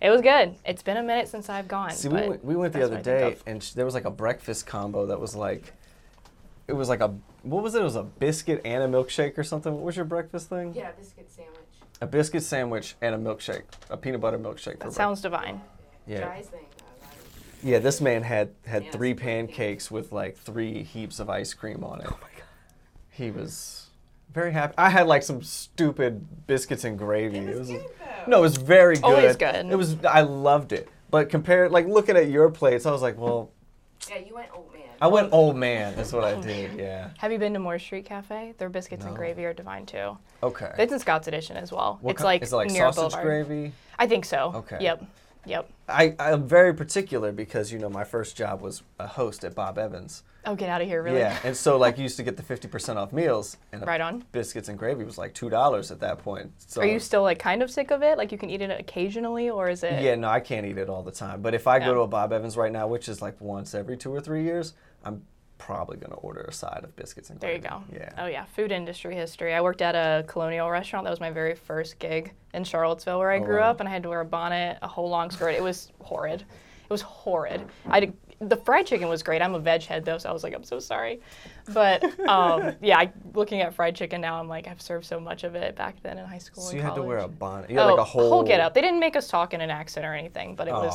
it 0.00 0.10
was 0.10 0.20
good. 0.20 0.54
It's 0.64 0.84
been 0.84 0.98
a 0.98 1.02
minute 1.02 1.26
since 1.26 1.48
I've 1.48 1.66
gone. 1.66 1.90
See, 1.90 2.08
we 2.08 2.14
went, 2.28 2.44
we 2.44 2.54
went 2.54 2.72
the 2.72 2.82
other 2.84 2.98
what 2.98 3.08
I 3.08 3.18
think 3.20 3.44
day, 3.44 3.50
and 3.50 3.60
sh- 3.60 3.72
there 3.72 3.84
was 3.84 3.94
like 3.94 4.04
a 4.04 4.12
breakfast 4.12 4.64
combo 4.64 5.06
that 5.06 5.18
was 5.18 5.34
like, 5.34 5.72
it 6.68 6.74
was 6.74 6.88
like 6.88 7.00
a 7.00 7.08
what 7.42 7.62
was 7.62 7.74
it? 7.74 7.80
It 7.80 7.84
was 7.84 7.96
a 7.96 8.02
biscuit 8.04 8.60
and 8.64 8.82
a 8.82 8.86
milkshake 8.88 9.36
or 9.38 9.44
something. 9.44 9.72
What 9.72 9.82
was 9.82 9.96
your 9.96 10.04
breakfast 10.04 10.48
thing? 10.48 10.74
Yeah, 10.74 10.90
a 10.90 10.92
biscuit 10.92 11.30
sandwich. 11.30 11.56
A 12.00 12.06
biscuit 12.06 12.42
sandwich 12.42 12.94
and 13.00 13.14
a 13.14 13.18
milkshake, 13.18 13.62
a 13.90 13.96
peanut 13.96 14.20
butter 14.20 14.38
milkshake 14.38 14.78
for 14.78 14.84
That 14.84 14.92
sounds 14.92 15.20
divine. 15.20 15.60
breakfast. 16.06 16.06
Dry 16.06 16.36
Yeah. 16.36 16.42
thing. 16.42 16.60
I 16.60 17.04
like 17.04 17.12
it. 17.62 17.66
Yeah, 17.66 17.78
this 17.80 18.00
man 18.00 18.22
had 18.22 18.50
had 18.66 18.84
Yeah, 18.84 18.90
three 18.92 19.10
it's 19.12 19.20
pretty 19.20 19.38
good. 19.42 19.48
pancakes 19.48 19.90
with 19.90 20.12
like 20.12 20.36
three 20.36 20.82
heaps 20.82 21.18
of 21.20 21.28
ice 21.30 21.54
cream 21.54 21.82
on 21.82 22.00
it. 22.00 22.06
Oh 22.08 22.18
my 22.22 22.28
god. 22.36 22.46
He 23.10 23.30
was 23.30 23.88
very 24.32 24.52
happy. 24.52 24.74
I 24.78 24.90
had 24.90 25.06
like 25.06 25.22
some 25.22 25.42
stupid 25.42 26.46
biscuits 26.46 26.84
and 26.84 26.98
gravy. 26.98 27.38
It 27.38 27.48
was 27.58 27.70
was 27.70 27.70
good. 27.70 27.86
No, 28.28 28.38
it 28.38 28.42
was 28.42 28.56
very 28.58 28.96
good. 28.96 29.04
Always 29.04 29.36
good. 29.36 29.66
It 29.66 29.76
was 29.76 29.96
I 30.04 30.20
loved 30.20 30.72
it. 30.72 30.88
But 31.10 31.30
compared 31.30 31.72
like 31.72 31.86
looking 31.86 32.16
at 32.16 32.28
your 32.28 32.50
plates, 32.50 32.84
I 32.84 32.90
was 32.92 33.00
like, 33.02 33.16
well, 33.18 33.50
Yeah, 34.08 34.18
you 34.18 34.34
went 34.34 34.48
oat 34.54 34.70
man. 34.72 34.77
I 35.00 35.06
went 35.06 35.32
old 35.32 35.56
man. 35.56 35.94
That's 35.96 36.12
what 36.12 36.24
I 36.24 36.40
did. 36.40 36.78
Yeah. 36.78 37.10
Have 37.18 37.32
you 37.32 37.38
been 37.38 37.52
to 37.54 37.58
Moore 37.58 37.78
Street 37.78 38.04
Cafe? 38.04 38.54
Their 38.58 38.68
biscuits 38.68 39.04
and 39.04 39.14
gravy 39.16 39.44
are 39.44 39.52
divine 39.52 39.86
too. 39.86 40.18
Okay. 40.42 40.72
It's 40.78 40.92
in 40.92 40.98
Scott's 40.98 41.28
Addition 41.28 41.56
as 41.56 41.70
well. 41.72 41.98
What 42.00 42.12
it's 42.16 42.24
like 42.24 42.42
is 42.42 42.52
it 42.52 42.56
like 42.56 42.70
near 42.70 42.92
sausage 42.92 43.12
Boulevard. 43.20 43.46
gravy? 43.46 43.72
I 43.98 44.06
think 44.06 44.24
so. 44.24 44.52
Okay. 44.56 44.78
Yep. 44.80 45.04
Yep. 45.46 45.70
I, 45.88 46.14
I'm 46.18 46.46
very 46.46 46.74
particular 46.74 47.32
because 47.32 47.72
you 47.72 47.78
know 47.78 47.88
my 47.88 48.04
first 48.04 48.36
job 48.36 48.60
was 48.60 48.82
a 48.98 49.06
host 49.06 49.44
at 49.44 49.54
Bob 49.54 49.78
Evans. 49.78 50.22
Oh, 50.44 50.54
get 50.54 50.68
out 50.68 50.80
of 50.82 50.88
here, 50.88 51.02
really? 51.02 51.18
Yeah, 51.18 51.38
and 51.44 51.56
so 51.56 51.78
like 51.78 51.96
you 51.96 52.02
used 52.02 52.16
to 52.18 52.22
get 52.22 52.36
the 52.36 52.42
50% 52.42 52.96
off 52.96 53.12
meals, 53.12 53.56
and 53.72 53.86
Right 53.86 54.00
on. 54.00 54.24
biscuits 54.32 54.68
and 54.68 54.78
gravy 54.78 55.04
was 55.04 55.16
like 55.18 55.34
two 55.34 55.48
dollars 55.48 55.90
at 55.90 56.00
that 56.00 56.18
point. 56.18 56.52
So 56.58 56.80
Are 56.82 56.86
you 56.86 56.98
still 56.98 57.22
like 57.22 57.38
kind 57.38 57.62
of 57.62 57.70
sick 57.70 57.90
of 57.90 58.02
it? 58.02 58.18
Like 58.18 58.30
you 58.32 58.38
can 58.38 58.50
eat 58.50 58.60
it 58.60 58.70
occasionally, 58.78 59.48
or 59.50 59.68
is 59.70 59.82
it? 59.82 60.02
Yeah, 60.02 60.14
no, 60.16 60.28
I 60.28 60.40
can't 60.40 60.66
eat 60.66 60.76
it 60.78 60.88
all 60.90 61.02
the 61.02 61.12
time. 61.12 61.40
But 61.40 61.54
if 61.54 61.66
I 61.66 61.78
Yeah. 61.78 61.86
go 61.86 61.94
to 61.94 62.00
a 62.00 62.06
Bob 62.06 62.32
Evans 62.32 62.56
right 62.56 62.72
now, 62.72 62.86
which 62.86 63.08
is 63.08 63.22
like 63.22 63.40
once 63.40 63.74
every 63.74 63.96
two 63.96 64.12
or 64.14 64.20
three 64.20 64.42
years, 64.42 64.74
I'm 65.04 65.22
probably 65.58 65.96
gonna 65.96 66.14
order 66.16 66.42
a 66.42 66.52
side 66.52 66.80
of 66.84 66.94
biscuits 66.96 67.30
and 67.30 67.40
gravy. 67.40 67.60
There 67.60 67.72
you 67.72 67.78
go. 67.78 67.84
Yeah. 67.92 68.12
Oh 68.24 68.26
yeah, 68.26 68.44
food 68.44 68.72
industry 68.72 69.14
history. 69.14 69.54
I 69.54 69.60
worked 69.60 69.82
at 69.82 69.94
a 69.94 70.24
colonial 70.26 70.70
restaurant. 70.70 71.04
That 71.04 71.10
was 71.10 71.20
my 71.20 71.30
very 71.30 71.54
first 71.54 71.98
gig 71.98 72.32
in 72.54 72.64
Charlottesville, 72.64 73.18
where 73.18 73.30
I 73.30 73.38
Oh, 73.38 73.44
grew 73.44 73.60
wow. 73.60 73.70
up, 73.70 73.80
and 73.80 73.88
I 73.88 73.92
had 73.92 74.02
to 74.04 74.08
wear 74.08 74.20
a 74.20 74.24
bonnet, 74.24 74.78
a 74.82 74.88
whole 74.88 75.08
long 75.10 75.30
skirt. 75.30 75.54
It 75.54 75.62
was 75.62 75.92
horrid. 76.02 76.42
It 76.42 76.90
was 76.90 77.02
horrid. 77.02 77.66
I 77.86 78.00
did, 78.00 78.16
the 78.40 78.56
fried 78.56 78.86
chicken 78.86 79.08
was 79.08 79.22
great. 79.22 79.42
I'm 79.42 79.54
a 79.54 79.58
veg 79.58 79.82
head 79.82 80.04
though, 80.06 80.16
so 80.16 80.30
I 80.30 80.32
was 80.32 80.42
like, 80.42 80.54
I'm 80.54 80.64
so 80.64 80.78
sorry. 80.78 81.20
But 81.74 82.02
um, 82.26 82.72
yeah, 82.80 82.98
I, 82.98 83.12
looking 83.34 83.60
at 83.60 83.74
fried 83.74 83.94
chicken 83.94 84.22
now, 84.22 84.40
I'm 84.40 84.48
like, 84.48 84.68
I've 84.68 84.80
served 84.80 85.04
so 85.04 85.20
much 85.20 85.44
of 85.44 85.54
it 85.54 85.76
back 85.76 86.00
then 86.02 86.16
in 86.16 86.24
high 86.24 86.38
school. 86.38 86.62
So 86.62 86.74
you 86.76 86.80
had 86.82 86.94
to 86.94 87.02
wear 87.02 87.18
a 87.18 87.28
bonnet. 87.28 87.68
You 87.68 87.76
had 87.78 87.88
oh, 87.88 87.90
like 87.90 87.98
a 87.98 88.04
whole, 88.04 88.42
get 88.42 88.60
up. 88.60 88.72
They 88.72 88.80
didn't 88.80 89.00
make 89.00 89.16
us 89.16 89.28
talk 89.28 89.52
in 89.52 89.60
an 89.60 89.70
accent 89.70 90.06
or 90.06 90.14
anything, 90.14 90.54
but 90.54 90.66
it 90.68 90.72
was. 90.72 90.94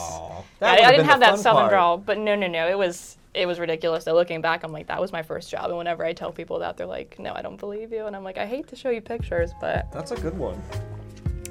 That 0.59 0.79
I, 0.79 0.87
I 0.87 0.91
didn't 0.91 1.05
have 1.05 1.19
that 1.19 1.37
southern 1.37 1.63
part. 1.63 1.71
drawl, 1.71 1.97
but 1.97 2.17
no, 2.17 2.33
no, 2.33 2.47
no. 2.47 2.67
It 2.67 2.77
was 2.77 3.17
it 3.33 3.45
was 3.47 3.59
ridiculous. 3.59 4.03
So 4.05 4.13
looking 4.13 4.41
back, 4.41 4.63
I'm 4.63 4.71
like, 4.71 4.87
that 4.87 5.01
was 5.01 5.11
my 5.11 5.23
first 5.23 5.49
job. 5.49 5.65
And 5.69 5.77
whenever 5.77 6.05
I 6.05 6.13
tell 6.13 6.31
people 6.31 6.59
that, 6.59 6.77
they're 6.77 6.87
like, 6.87 7.17
no, 7.19 7.33
I 7.33 7.41
don't 7.41 7.59
believe 7.59 7.91
you. 7.91 8.05
And 8.05 8.15
I'm 8.15 8.23
like, 8.23 8.37
I 8.37 8.45
hate 8.45 8.67
to 8.67 8.75
show 8.75 8.89
you 8.89 9.01
pictures, 9.01 9.51
but 9.59 9.91
That's 9.91 10.11
a 10.11 10.15
good 10.17 10.37
one. 10.37 10.61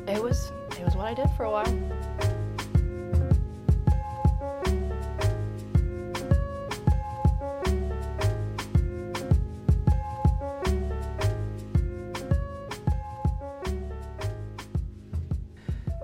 it 0.07 0.23
was 0.23 0.53
it 0.79 0.85
was 0.85 0.95
what 0.97 1.07
I 1.07 1.15
did 1.15 1.29
for 1.37 1.45
a 1.45 1.51
while. 1.51 2.83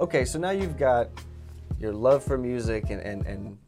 Okay, 0.01 0.25
so 0.25 0.39
now 0.39 0.51
you've 0.51 0.77
got 0.77 1.09
your 1.79 1.93
love 1.93 2.23
for 2.23 2.39
music 2.39 2.91
and, 2.91 3.01
and, 3.03 3.27
and 3.27 3.59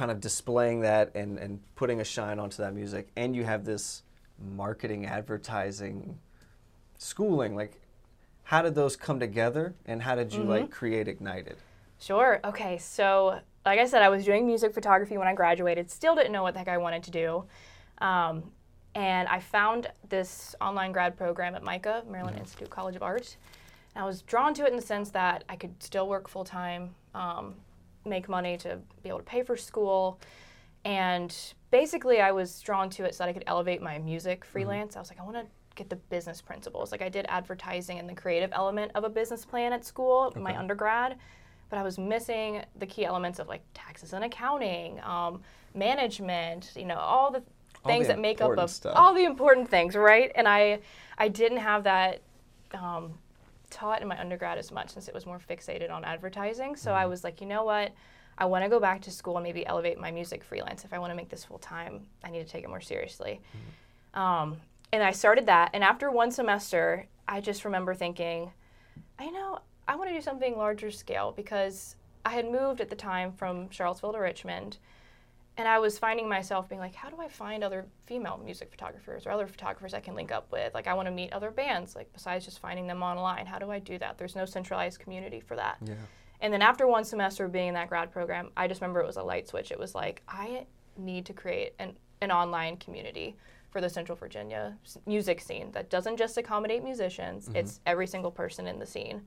kind 0.00 0.10
of 0.10 0.18
displaying 0.18 0.80
that 0.80 1.14
and, 1.14 1.36
and 1.36 1.60
putting 1.76 2.00
a 2.00 2.04
shine 2.04 2.38
onto 2.38 2.56
that 2.62 2.72
music, 2.72 3.10
and 3.16 3.36
you 3.36 3.44
have 3.44 3.66
this 3.66 4.02
marketing, 4.56 5.04
advertising, 5.04 6.18
schooling. 6.96 7.54
Like, 7.54 7.78
how 8.44 8.62
did 8.62 8.74
those 8.74 8.96
come 8.96 9.20
together, 9.20 9.74
and 9.84 10.00
how 10.00 10.14
did 10.14 10.32
you 10.32 10.42
like 10.42 10.70
create 10.70 11.06
Ignited? 11.06 11.58
Sure. 11.98 12.40
Okay. 12.46 12.78
So, 12.78 13.40
like 13.66 13.78
I 13.78 13.84
said, 13.84 14.00
I 14.00 14.08
was 14.08 14.24
doing 14.24 14.46
music 14.46 14.72
photography 14.72 15.18
when 15.18 15.28
I 15.28 15.34
graduated. 15.34 15.90
Still 15.90 16.14
didn't 16.14 16.32
know 16.32 16.42
what 16.42 16.54
the 16.54 16.60
heck 16.60 16.68
I 16.68 16.78
wanted 16.78 17.02
to 17.02 17.10
do. 17.10 17.44
Um, 17.98 18.44
and 18.94 19.28
I 19.28 19.38
found 19.38 19.88
this 20.08 20.54
online 20.62 20.92
grad 20.92 21.14
program 21.18 21.54
at 21.54 21.62
MICA, 21.62 22.04
Maryland 22.08 22.38
Institute 22.38 22.70
College 22.70 22.96
of 22.96 23.02
Art. 23.02 23.36
And 23.94 24.02
I 24.02 24.06
was 24.06 24.22
drawn 24.22 24.54
to 24.54 24.64
it 24.64 24.70
in 24.70 24.76
the 24.76 24.82
sense 24.82 25.10
that 25.10 25.44
I 25.50 25.56
could 25.56 25.82
still 25.82 26.08
work 26.08 26.26
full 26.26 26.44
time, 26.44 26.94
um, 27.14 27.56
make 28.10 28.28
money 28.28 28.58
to 28.58 28.78
be 29.02 29.08
able 29.08 29.20
to 29.20 29.24
pay 29.24 29.42
for 29.42 29.56
school. 29.56 30.20
And 30.84 31.34
basically, 31.70 32.20
I 32.20 32.32
was 32.32 32.60
drawn 32.60 32.90
to 32.90 33.04
it 33.04 33.14
so 33.14 33.24
that 33.24 33.30
I 33.30 33.32
could 33.32 33.44
elevate 33.46 33.80
my 33.80 33.98
music 33.98 34.44
freelance. 34.44 34.96
I 34.96 35.00
was 35.00 35.10
like, 35.10 35.20
I 35.20 35.24
want 35.24 35.36
to 35.36 35.46
get 35.76 35.88
the 35.88 35.96
business 35.96 36.42
principles. 36.42 36.92
Like, 36.92 37.02
I 37.02 37.08
did 37.08 37.24
advertising 37.28 37.98
and 37.98 38.08
the 38.08 38.14
creative 38.14 38.50
element 38.52 38.92
of 38.94 39.04
a 39.04 39.08
business 39.08 39.46
plan 39.46 39.72
at 39.72 39.84
school, 39.84 40.32
my 40.36 40.58
undergrad, 40.58 41.16
but 41.70 41.78
I 41.78 41.82
was 41.82 41.98
missing 41.98 42.62
the 42.78 42.86
key 42.86 43.04
elements 43.04 43.38
of 43.38 43.48
like 43.48 43.62
taxes 43.72 44.12
and 44.12 44.24
accounting, 44.24 45.00
um, 45.04 45.42
management, 45.74 46.72
you 46.76 46.86
know, 46.86 46.98
all 46.98 47.30
the 47.30 47.42
All 47.84 47.92
things 47.92 48.08
the 48.08 48.14
that 48.14 48.20
make 48.20 48.40
up 48.40 48.58
of 48.58 48.86
all 48.94 49.14
the 49.14 49.24
important 49.24 49.68
things, 49.68 49.94
right? 49.94 50.30
And 50.34 50.46
I, 50.48 50.80
I 51.16 51.28
didn't 51.28 51.58
have 51.58 51.84
that 51.84 52.20
um, 52.74 53.14
taught 53.70 54.02
in 54.02 54.08
my 54.08 54.20
undergrad 54.20 54.58
as 54.58 54.70
much 54.70 54.90
since 54.90 55.08
it 55.08 55.14
was 55.14 55.26
more 55.26 55.38
fixated 55.38 55.90
on 55.90 56.04
advertising. 56.04 56.76
So 56.76 56.92
I 56.92 57.06
was 57.06 57.24
like, 57.24 57.40
you 57.40 57.46
know 57.46 57.64
what? 57.64 57.92
I 58.38 58.46
want 58.46 58.64
to 58.64 58.70
go 58.70 58.80
back 58.80 59.02
to 59.02 59.10
school 59.10 59.36
and 59.36 59.44
maybe 59.44 59.66
elevate 59.66 59.98
my 59.98 60.10
music 60.10 60.42
freelance. 60.42 60.84
If 60.84 60.92
I 60.92 60.98
want 60.98 61.10
to 61.10 61.14
make 61.14 61.28
this 61.28 61.44
full 61.44 61.58
time, 61.58 62.06
I 62.24 62.30
need 62.30 62.44
to 62.44 62.50
take 62.50 62.64
it 62.64 62.68
more 62.70 62.80
seriously. 62.80 63.40
Um, 64.14 64.56
and 64.92 65.02
I 65.02 65.12
started 65.12 65.46
that. 65.46 65.70
And 65.74 65.84
after 65.84 66.10
one 66.10 66.30
semester, 66.30 67.06
I 67.28 67.40
just 67.40 67.64
remember 67.64 67.94
thinking, 67.94 68.50
I 69.18 69.30
know 69.30 69.60
I 69.86 69.96
want 69.96 70.08
to 70.10 70.14
do 70.14 70.22
something 70.22 70.56
larger 70.56 70.90
scale 70.90 71.32
because 71.36 71.96
I 72.24 72.30
had 72.30 72.50
moved 72.50 72.80
at 72.80 72.90
the 72.90 72.96
time 72.96 73.32
from 73.32 73.70
Charlottesville 73.70 74.12
to 74.12 74.18
Richmond. 74.18 74.78
And 75.60 75.68
I 75.68 75.78
was 75.78 75.98
finding 75.98 76.26
myself 76.26 76.70
being 76.70 76.80
like, 76.80 76.94
how 76.94 77.10
do 77.10 77.16
I 77.20 77.28
find 77.28 77.62
other 77.62 77.84
female 78.06 78.40
music 78.42 78.70
photographers 78.70 79.26
or 79.26 79.30
other 79.30 79.46
photographers 79.46 79.92
I 79.92 80.00
can 80.00 80.14
link 80.14 80.32
up 80.32 80.50
with? 80.50 80.72
Like, 80.72 80.86
I 80.86 80.94
want 80.94 81.06
to 81.06 81.12
meet 81.12 81.34
other 81.34 81.50
bands, 81.50 81.94
like, 81.94 82.10
besides 82.14 82.46
just 82.46 82.60
finding 82.60 82.86
them 82.86 83.02
online. 83.02 83.44
How 83.44 83.58
do 83.58 83.70
I 83.70 83.78
do 83.78 83.98
that? 83.98 84.16
There's 84.16 84.34
no 84.34 84.46
centralized 84.46 85.00
community 85.00 85.38
for 85.38 85.56
that. 85.56 85.76
Yeah. 85.84 85.96
And 86.40 86.50
then 86.50 86.62
after 86.62 86.86
one 86.86 87.04
semester 87.04 87.44
of 87.44 87.52
being 87.52 87.68
in 87.68 87.74
that 87.74 87.90
grad 87.90 88.10
program, 88.10 88.48
I 88.56 88.68
just 88.68 88.80
remember 88.80 89.00
it 89.00 89.06
was 89.06 89.18
a 89.18 89.22
light 89.22 89.48
switch. 89.48 89.70
It 89.70 89.78
was 89.78 89.94
like, 89.94 90.22
I 90.26 90.64
need 90.96 91.26
to 91.26 91.34
create 91.34 91.74
an, 91.78 91.94
an 92.22 92.32
online 92.32 92.78
community 92.78 93.36
for 93.68 93.82
the 93.82 93.90
Central 93.90 94.16
Virginia 94.16 94.78
music 95.04 95.42
scene 95.42 95.72
that 95.72 95.90
doesn't 95.90 96.16
just 96.16 96.38
accommodate 96.38 96.82
musicians, 96.82 97.48
mm-hmm. 97.48 97.56
it's 97.56 97.80
every 97.84 98.06
single 98.06 98.30
person 98.30 98.66
in 98.66 98.78
the 98.78 98.86
scene. 98.86 99.20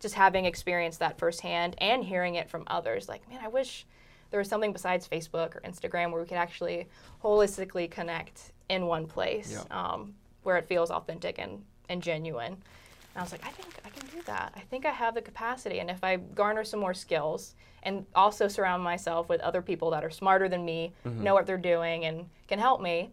Just 0.00 0.16
having 0.16 0.44
experienced 0.44 0.98
that 0.98 1.18
firsthand 1.18 1.76
and 1.78 2.04
hearing 2.04 2.34
it 2.34 2.50
from 2.50 2.64
others, 2.66 3.08
like, 3.08 3.26
man, 3.30 3.40
I 3.42 3.48
wish 3.48 3.86
there 4.30 4.38
was 4.38 4.48
something 4.48 4.72
besides 4.72 5.08
Facebook 5.08 5.56
or 5.56 5.60
Instagram 5.64 6.10
where 6.12 6.20
we 6.20 6.26
could 6.28 6.36
actually 6.38 6.88
holistically 7.22 7.90
connect 7.90 8.52
in 8.68 8.86
one 8.86 9.06
place 9.06 9.52
Yeah. 9.70 9.76
um, 9.92 10.14
where 10.42 10.56
it 10.56 10.66
feels 10.66 10.90
authentic 10.90 11.38
and, 11.38 11.64
and 11.88 12.02
genuine. 12.02 12.52
And 12.52 13.16
I 13.16 13.22
was 13.22 13.32
like, 13.32 13.44
I 13.44 13.50
think 13.50 13.74
I 13.84 13.88
can 13.90 14.06
do 14.08 14.22
that. 14.26 14.52
I 14.56 14.60
think 14.60 14.86
I 14.86 14.90
have 14.90 15.14
the 15.14 15.22
capacity. 15.22 15.78
And 15.80 15.90
if 15.90 16.04
I 16.04 16.16
garner 16.16 16.64
some 16.64 16.80
more 16.80 16.94
skills 16.94 17.54
and 17.82 18.04
also 18.14 18.48
surround 18.48 18.82
myself 18.82 19.28
with 19.28 19.40
other 19.40 19.62
people 19.62 19.90
that 19.90 20.04
are 20.04 20.10
smarter 20.10 20.48
than 20.48 20.64
me, 20.64 20.92
know 21.04 21.34
what 21.34 21.46
they're 21.46 21.56
doing, 21.56 22.04
and 22.04 22.26
can 22.48 22.58
help 22.58 22.80
me, 22.80 23.10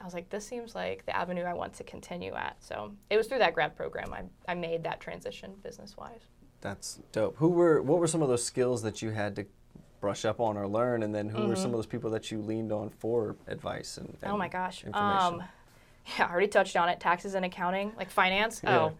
I 0.00 0.04
was 0.04 0.14
like, 0.14 0.30
this 0.30 0.46
seems 0.46 0.74
like 0.74 1.04
the 1.06 1.16
avenue 1.16 1.42
I 1.44 1.52
want 1.54 1.74
to 1.74 1.84
continue 1.84 2.34
at. 2.34 2.56
So 2.60 2.92
it 3.08 3.16
was 3.16 3.26
through 3.26 3.38
that 3.38 3.54
grad 3.54 3.76
program 3.76 4.12
I, 4.12 4.22
I 4.48 4.54
made 4.54 4.84
that 4.84 5.00
transition 5.00 5.52
business 5.62 5.96
wise. 5.96 6.20
That's 6.60 7.00
dope. 7.12 7.36
Who 7.38 7.48
were 7.48 7.80
what 7.82 7.98
were 7.98 8.06
some 8.06 8.22
of 8.22 8.28
those 8.28 8.44
skills 8.44 8.82
that 8.82 9.00
you 9.02 9.10
had 9.10 9.36
to 9.36 9.46
brush 10.00 10.24
up 10.24 10.40
on 10.40 10.56
or 10.56 10.66
learn, 10.66 11.02
and 11.02 11.14
then 11.14 11.28
who 11.28 11.46
were 11.46 11.56
some 11.56 11.70
of 11.70 11.76
those 11.76 11.86
people 11.86 12.10
that 12.10 12.30
you 12.30 12.40
leaned 12.40 12.72
on 12.72 12.88
for 12.88 13.36
advice 13.46 13.96
and, 13.98 14.08
Mm-hmm. 14.08 14.30
Oh 14.32 14.36
my 14.36 14.48
gosh. 14.48 14.84
information? 14.84 15.34
Um, 15.40 15.42
yeah, 16.18 16.26
I 16.26 16.30
already 16.30 16.48
touched 16.48 16.76
on 16.76 16.88
it. 16.88 17.00
Taxes 17.00 17.34
and 17.34 17.44
accounting, 17.44 17.92
like 17.96 18.10
finance. 18.10 18.60
Yeah. 18.64 18.78
Oh, 18.78 18.92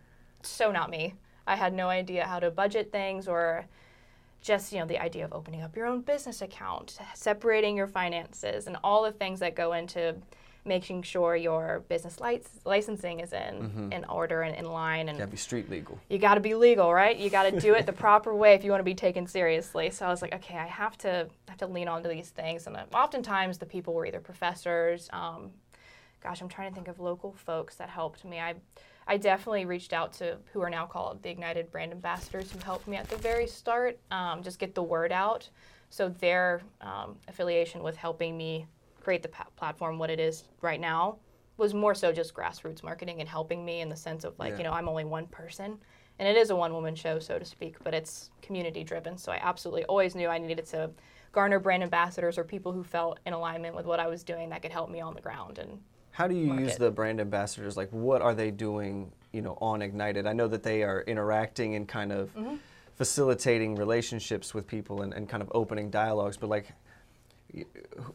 so 0.42 0.70
not 0.70 0.90
me. 0.90 1.14
I 1.46 1.56
had 1.56 1.72
no 1.72 1.88
idea 1.88 2.26
how 2.26 2.38
to 2.38 2.50
budget 2.50 2.92
things 2.92 3.26
or 3.26 3.64
just, 4.42 4.72
you 4.72 4.78
know, 4.78 4.86
the 4.86 4.98
idea 4.98 5.24
of 5.24 5.32
opening 5.32 5.62
up 5.62 5.76
your 5.76 5.86
own 5.86 6.00
business 6.00 6.42
account, 6.42 6.98
separating 7.14 7.76
your 7.76 7.86
finances, 7.86 8.66
and 8.66 8.76
all 8.84 9.02
the 9.02 9.12
things 9.12 9.40
that 9.40 9.54
go 9.54 9.72
into 9.72 10.14
making 10.64 11.02
sure 11.02 11.34
your 11.36 11.82
business 11.88 12.20
lic- 12.20 12.44
licensing 12.64 13.20
is 13.20 13.32
in 13.32 13.90
in 13.92 14.04
order 14.04 14.42
and 14.42 14.54
in 14.56 14.64
line 14.66 15.08
and 15.08 15.18
Gotta 15.18 15.30
be 15.30 15.36
street 15.36 15.70
legal. 15.70 15.98
you 16.08 16.18
got 16.18 16.34
to 16.34 16.40
be 16.40 16.54
legal, 16.54 16.92
right? 16.92 17.16
You 17.16 17.30
got 17.30 17.44
to 17.50 17.58
do 17.60 17.74
it 17.74 17.86
the 17.86 17.92
proper 18.06 18.34
way 18.34 18.54
if 18.54 18.62
you 18.64 18.70
want 18.70 18.80
to 18.80 18.84
be 18.84 18.94
taken 18.94 19.26
seriously. 19.26 19.90
So 19.90 20.06
I 20.06 20.10
was 20.10 20.20
like, 20.22 20.34
okay, 20.34 20.56
I 20.56 20.66
have 20.66 20.98
to 20.98 21.28
have 21.48 21.58
to 21.58 21.66
lean 21.66 21.88
onto 21.88 22.08
these 22.08 22.28
things, 22.28 22.66
and 22.66 22.76
uh, 22.76 22.84
oftentimes 22.94 23.58
the 23.58 23.66
people 23.66 23.94
were 23.94 24.04
either 24.06 24.20
professors. 24.20 25.08
Um, 25.12 25.50
gosh, 26.22 26.40
I'm 26.42 26.48
trying 26.48 26.68
to 26.70 26.74
think 26.74 26.88
of 26.88 27.00
local 27.00 27.32
folks 27.32 27.76
that 27.76 27.88
helped 27.88 28.24
me. 28.24 28.38
I 28.40 28.54
I 29.06 29.16
definitely 29.16 29.64
reached 29.64 29.92
out 29.92 30.12
to 30.14 30.36
who 30.52 30.60
are 30.60 30.70
now 30.70 30.86
called 30.86 31.22
the 31.22 31.30
Ignited 31.30 31.72
Brand 31.72 31.90
Ambassadors, 31.90 32.52
who 32.52 32.58
helped 32.60 32.86
me 32.86 32.96
at 32.96 33.08
the 33.08 33.16
very 33.16 33.46
start, 33.46 33.98
um, 34.10 34.42
just 34.42 34.58
get 34.58 34.74
the 34.74 34.82
word 34.82 35.10
out. 35.10 35.48
So 35.88 36.08
their 36.10 36.60
um, 36.80 37.16
affiliation 37.26 37.82
with 37.82 37.96
helping 37.96 38.36
me 38.36 38.66
create 39.00 39.22
the 39.22 39.30
platform 39.56 39.98
what 39.98 40.10
it 40.10 40.20
is 40.20 40.44
right 40.60 40.80
now 40.80 41.16
was 41.56 41.74
more 41.74 41.94
so 41.94 42.12
just 42.12 42.34
grassroots 42.34 42.82
marketing 42.82 43.20
and 43.20 43.28
helping 43.28 43.64
me 43.64 43.80
in 43.80 43.88
the 43.88 43.96
sense 43.96 44.24
of 44.24 44.38
like 44.38 44.52
Yeah. 44.52 44.58
you 44.58 44.64
know 44.64 44.72
I'm 44.72 44.88
only 44.88 45.04
one 45.04 45.26
person 45.26 45.78
and 46.18 46.28
it 46.28 46.36
is 46.36 46.50
a 46.50 46.56
one 46.56 46.72
woman 46.72 46.94
show 46.94 47.18
so 47.18 47.38
to 47.38 47.44
speak 47.44 47.76
but 47.82 47.94
it's 47.94 48.30
community 48.42 48.84
driven 48.84 49.16
so 49.18 49.32
I 49.32 49.38
absolutely 49.42 49.84
always 49.84 50.14
knew 50.14 50.28
I 50.28 50.38
needed 50.38 50.64
to 50.66 50.90
garner 51.32 51.58
brand 51.58 51.82
ambassadors 51.82 52.38
or 52.38 52.44
people 52.44 52.72
who 52.72 52.82
felt 52.82 53.20
in 53.26 53.32
alignment 53.32 53.74
with 53.76 53.86
what 53.86 54.00
I 54.00 54.06
was 54.06 54.22
doing 54.24 54.48
that 54.50 54.62
could 54.62 54.72
help 54.72 54.90
me 54.90 55.00
on 55.00 55.14
the 55.14 55.20
ground 55.20 55.58
and 55.58 55.78
How 56.12 56.26
do 56.26 56.34
you 56.34 56.52
use 56.54 56.76
the 56.76 56.90
brand 56.90 57.20
ambassadors? 57.20 57.76
Like, 57.76 57.88
what 57.90 58.20
are 58.20 58.34
they 58.34 58.50
doing? 58.50 59.12
You 59.32 59.42
know, 59.42 59.56
on 59.60 59.80
Ignited. 59.80 60.26
I 60.26 60.32
know 60.32 60.48
that 60.48 60.64
they 60.64 60.82
are 60.82 61.02
interacting 61.06 61.76
and 61.76 61.86
kind 61.86 62.10
of 62.12 62.34
Mm-hmm. 62.34 62.56
facilitating 62.96 63.76
relationships 63.76 64.52
with 64.52 64.66
people 64.66 65.02
and, 65.02 65.14
and 65.14 65.28
kind 65.28 65.42
of 65.42 65.50
opening 65.54 65.88
dialogues. 65.88 66.36
But 66.36 66.50
like, 66.50 66.72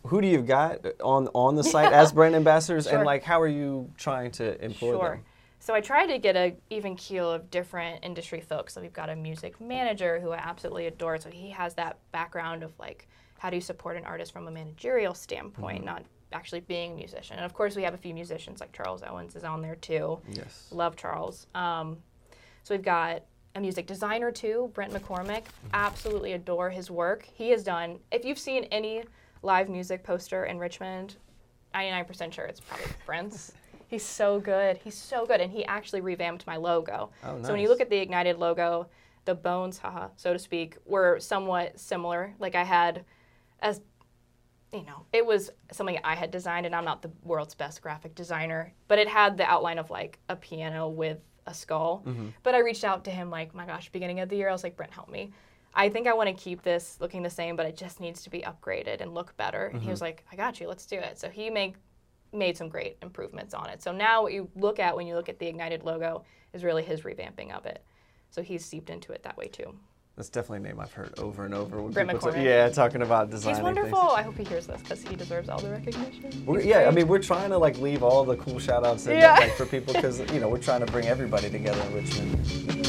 who 0.08 0.22
do 0.22 0.28
you 0.28 0.42
got 0.42 0.86
on 1.02 1.28
on 1.34 1.56
the 1.56 1.64
site 1.64 1.92
as 1.92 2.12
brand 2.18 2.36
ambassadors, 2.36 2.88
and 2.88 3.04
like 3.04 3.24
how 3.24 3.42
are 3.42 3.48
you 3.48 3.92
trying 3.98 4.32
to 4.32 4.64
employ 4.64 4.92
them? 4.92 5.00
Sure. 5.00 5.10
them? 5.12 5.24
So 5.60 5.74
I 5.74 5.82
try 5.82 6.06
to 6.06 6.20
get 6.20 6.36
a 6.36 6.56
even 6.70 6.96
keel 6.96 7.32
of 7.32 7.50
different 7.50 8.04
industry 8.06 8.40
folks. 8.40 8.74
So 8.74 8.82
we've 8.82 8.94
got 8.94 9.10
a 9.10 9.16
music 9.16 9.60
manager 9.60 10.20
who 10.20 10.32
I 10.32 10.38
absolutely 10.38 10.86
adore. 10.88 11.18
So 11.20 11.30
he 11.32 11.50
has 11.50 11.74
that 11.76 11.98
background 12.12 12.62
of 12.64 12.72
like 12.80 13.08
how 13.40 13.50
do 13.50 13.56
you 13.58 13.62
support 13.62 13.98
an 13.98 14.06
artist 14.06 14.32
from 14.32 14.48
a 14.48 14.52
managerial 14.52 15.14
standpoint, 15.14 15.78
Mm-hmm. 15.80 15.86
not 15.86 16.04
actually 16.34 16.62
being 16.62 16.94
a 16.94 16.96
musician. 16.96 17.38
And 17.38 17.46
of 17.46 17.54
course 17.54 17.76
we 17.76 17.84
have 17.84 17.94
a 17.94 17.98
few 17.98 18.14
musicians 18.14 18.60
like 18.60 18.74
Charles 18.74 19.02
Owens 19.04 19.36
is 19.36 19.44
on 19.44 19.62
there 19.62 19.76
too. 19.76 20.20
Yes. 20.30 20.68
Love 20.72 20.96
Charles. 20.96 21.48
Um, 21.56 21.98
so 22.64 22.76
we've 22.76 22.84
got 22.84 23.24
a 23.56 23.60
music 23.62 23.88
designer 23.88 24.32
too, 24.32 24.70
Brent 24.74 24.94
McCormick. 24.94 25.44
Absolutely 25.74 26.34
adore 26.34 26.70
his 26.70 26.92
work. 26.92 27.28
He 27.34 27.50
has 27.52 27.64
done. 27.64 28.00
If 28.12 28.26
you've 28.26 28.40
seen 28.40 28.66
any 28.66 29.04
live 29.46 29.70
music 29.70 30.04
poster 30.04 30.46
in 30.46 30.58
Richmond, 30.58 31.16
99% 31.74 32.34
sure 32.34 32.46
it's 32.46 32.60
probably 32.60 32.88
Brent's. 33.06 33.54
He's 33.88 34.04
so 34.04 34.40
good. 34.40 34.78
He's 34.78 34.98
so 34.98 35.26
good, 35.26 35.40
and 35.40 35.52
he 35.52 35.64
actually 35.66 36.02
revamped 36.02 36.48
my 36.48 36.58
logo. 36.58 37.12
Oh, 37.24 37.42
So 37.44 37.52
when 37.52 37.62
you 37.62 37.70
look 37.70 37.80
at 37.80 37.90
the 37.90 37.98
Ignited 37.98 38.38
logo, 38.40 38.88
the 39.26 39.36
bones, 39.36 39.78
haha, 39.78 40.10
so 40.16 40.34
to 40.34 40.40
speak, 40.40 40.78
were 40.86 41.20
somewhat 41.20 41.80
similar. 41.80 42.34
Like 42.40 42.56
I 42.56 42.64
had, 42.64 43.06
as 43.60 43.82
you 44.74 44.84
know, 44.84 45.06
it 45.14 45.26
was 45.26 45.52
something 45.72 46.00
I 46.04 46.16
had 46.16 46.32
designed, 46.32 46.66
and 46.66 46.76
I'm 46.76 46.84
not 46.84 47.04
the 47.04 47.12
world's 47.24 47.54
best 47.54 47.82
graphic 47.82 48.16
designer, 48.16 48.74
but 48.88 48.98
it 48.98 49.08
had 49.08 49.38
the 49.38 49.46
outline 49.46 49.78
of 49.78 49.90
like 49.92 50.20
a 50.30 50.36
piano 50.36 50.90
with 50.90 51.20
a 51.46 51.54
skull. 51.54 52.04
Mm-hmm. 52.06 52.30
But 52.42 52.56
I 52.56 52.60
reached 52.60 52.84
out 52.84 53.06
to 53.06 53.12
him, 53.12 53.30
like, 53.30 53.54
my 53.54 53.66
gosh, 53.66 53.90
beginning 53.90 54.20
of 54.20 54.30
the 54.30 54.36
year, 54.36 54.50
I 54.50 54.52
was 54.52 54.64
like, 54.64 54.76
Brent, 54.76 54.92
help 54.92 55.10
me. 55.10 55.32
I 55.76 55.90
think 55.90 56.08
I 56.08 56.14
want 56.14 56.30
to 56.30 56.34
keep 56.34 56.62
this 56.62 56.98
looking 57.00 57.22
the 57.22 57.30
same, 57.30 57.56
but 57.56 57.66
it 57.66 57.76
just 57.76 58.00
needs 58.00 58.24
to 58.24 58.30
be 58.30 58.42
upgraded 58.42 59.02
and 59.02 59.14
look 59.14 59.36
better. 59.36 59.66
And 59.66 59.82
he 59.82 59.90
was 59.90 60.00
mm-hmm. 60.00 60.06
like, 60.06 60.26
I 60.32 60.36
got 60.36 60.60
you, 60.60 60.68
let's 60.68 60.86
do 60.86 60.98
it. 60.98 61.20
So 61.20 61.30
he 61.30 61.50
made 61.50 61.76
made 62.34 62.58
some 62.58 62.68
great 62.68 62.98
improvements 63.02 63.54
on 63.54 63.70
it. 63.70 63.82
So 63.82 63.92
now 63.92 64.22
what 64.22 64.34
you 64.34 64.50
look 64.56 64.80
at 64.80 64.96
when 64.96 65.08
you 65.08 65.16
look 65.16 65.30
at 65.30 65.40
the 65.40 65.48
Ignited 65.48 65.84
logo 65.84 66.24
is 66.54 66.64
really 66.64 66.84
his 66.84 67.02
revamping 67.02 67.54
of 67.56 67.66
it. 67.66 67.84
So 68.30 68.42
he's 68.42 68.66
seeped 68.66 68.90
into 68.90 69.14
it 69.14 69.24
that 69.24 69.38
way 69.38 69.48
too. 69.48 69.74
That's 70.16 70.30
definitely 70.30 70.70
a 70.70 70.72
name 70.72 70.80
I've 70.80 70.94
heard 70.94 71.18
over 71.20 71.44
and 71.44 71.54
over. 71.54 71.82
When 71.82 71.94
people 71.94 72.32
talk- 72.32 72.38
yeah, 72.38 72.70
talking 72.70 73.02
about 73.02 73.30
design. 73.30 73.56
He's 73.56 73.64
wonderful. 73.64 74.00
I 74.00 74.22
hope 74.22 74.38
he 74.38 74.46
hears 74.46 74.66
this 74.66 74.82
because 74.82 75.02
he 75.02 75.16
deserves 75.16 75.50
all 75.50 75.60
the 75.60 75.70
recognition. 75.70 76.46
We're, 76.46 76.62
yeah, 76.62 76.88
I 76.88 76.92
mean, 76.92 77.10
we're 77.10 77.20
trying 77.20 77.50
to 77.50 77.58
like 77.58 77.78
leave 77.80 78.02
all 78.02 78.24
the 78.24 78.38
cool 78.38 78.60
shout 78.60 78.86
outs 78.86 79.08
in 79.08 79.18
Yeah. 79.18 79.34
like, 79.34 79.56
for 79.56 79.66
people 79.66 79.94
because 79.94 80.20
you 80.32 80.40
know 80.40 80.48
we're 80.48 80.62
trying 80.62 80.86
to 80.86 80.92
bring 80.92 81.08
everybody 81.08 81.50
together 81.50 81.82
in 81.82 81.94
Richmond. 81.94 82.85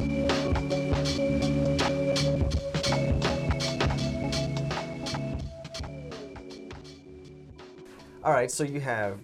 All 8.26 8.32
right, 8.32 8.50
so 8.50 8.64
you 8.64 8.80
have 8.80 9.20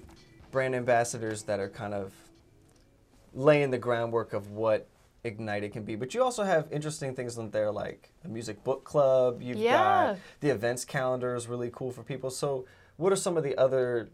brand 0.53 0.77
ambassadors 0.77 1.43
that 1.43 1.59
are 1.59 1.69
kind 1.69 1.93
of 1.93 2.13
laying 3.35 3.73
the 3.73 3.79
groundwork 3.79 4.33
of 4.33 4.53
what 4.53 4.87
Ignited 5.25 5.73
can 5.73 5.83
be, 5.83 5.97
but 5.97 6.15
you 6.15 6.23
also 6.23 6.45
have 6.45 6.69
interesting 6.71 7.13
things 7.13 7.37
in 7.37 7.51
there 7.51 7.73
like 7.73 8.13
a 8.25 8.29
music 8.29 8.63
book 8.63 8.85
club. 8.85 9.43
You've 9.43 9.57
Yeah. 9.57 10.13
got 10.13 10.19
the 10.39 10.51
events 10.51 10.85
calendar 10.85 11.35
is 11.35 11.49
really 11.49 11.69
cool 11.73 11.91
for 11.91 12.05
people. 12.05 12.31
So, 12.31 12.65
what 12.97 13.13
are 13.13 13.17
some 13.17 13.37
of 13.37 13.43
the 13.43 13.59
other, 13.59 14.11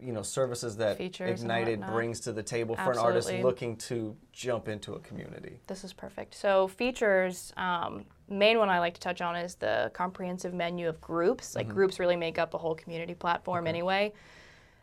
you 0.00 0.12
know, 0.12 0.22
services 0.22 0.76
that 0.78 0.98
Features 0.98 1.40
Ignited 1.40 1.86
brings 1.86 2.18
to 2.20 2.32
the 2.32 2.42
table 2.42 2.74
for 2.74 2.90
an 2.90 2.98
artist 2.98 3.32
looking 3.32 3.76
to 3.76 4.16
jump 4.32 4.66
into 4.66 4.94
a 4.94 4.98
community? 4.98 5.60
This 5.68 5.84
is 5.84 5.92
perfect. 5.92 6.34
So 6.34 6.66
features, 6.66 7.52
um, 7.56 8.06
main 8.32 8.58
one 8.58 8.68
I 8.68 8.78
like 8.78 8.94
to 8.94 9.00
touch 9.00 9.20
on 9.20 9.36
is 9.36 9.54
the 9.56 9.90
comprehensive 9.94 10.54
menu 10.54 10.88
of 10.88 11.00
groups. 11.00 11.54
Like 11.54 11.68
groups 11.68 11.98
really 11.98 12.16
make 12.16 12.38
up 12.38 12.54
a 12.54 12.58
whole 12.58 12.74
community 12.74 13.14
platform 13.14 13.66
anyway. 13.66 14.12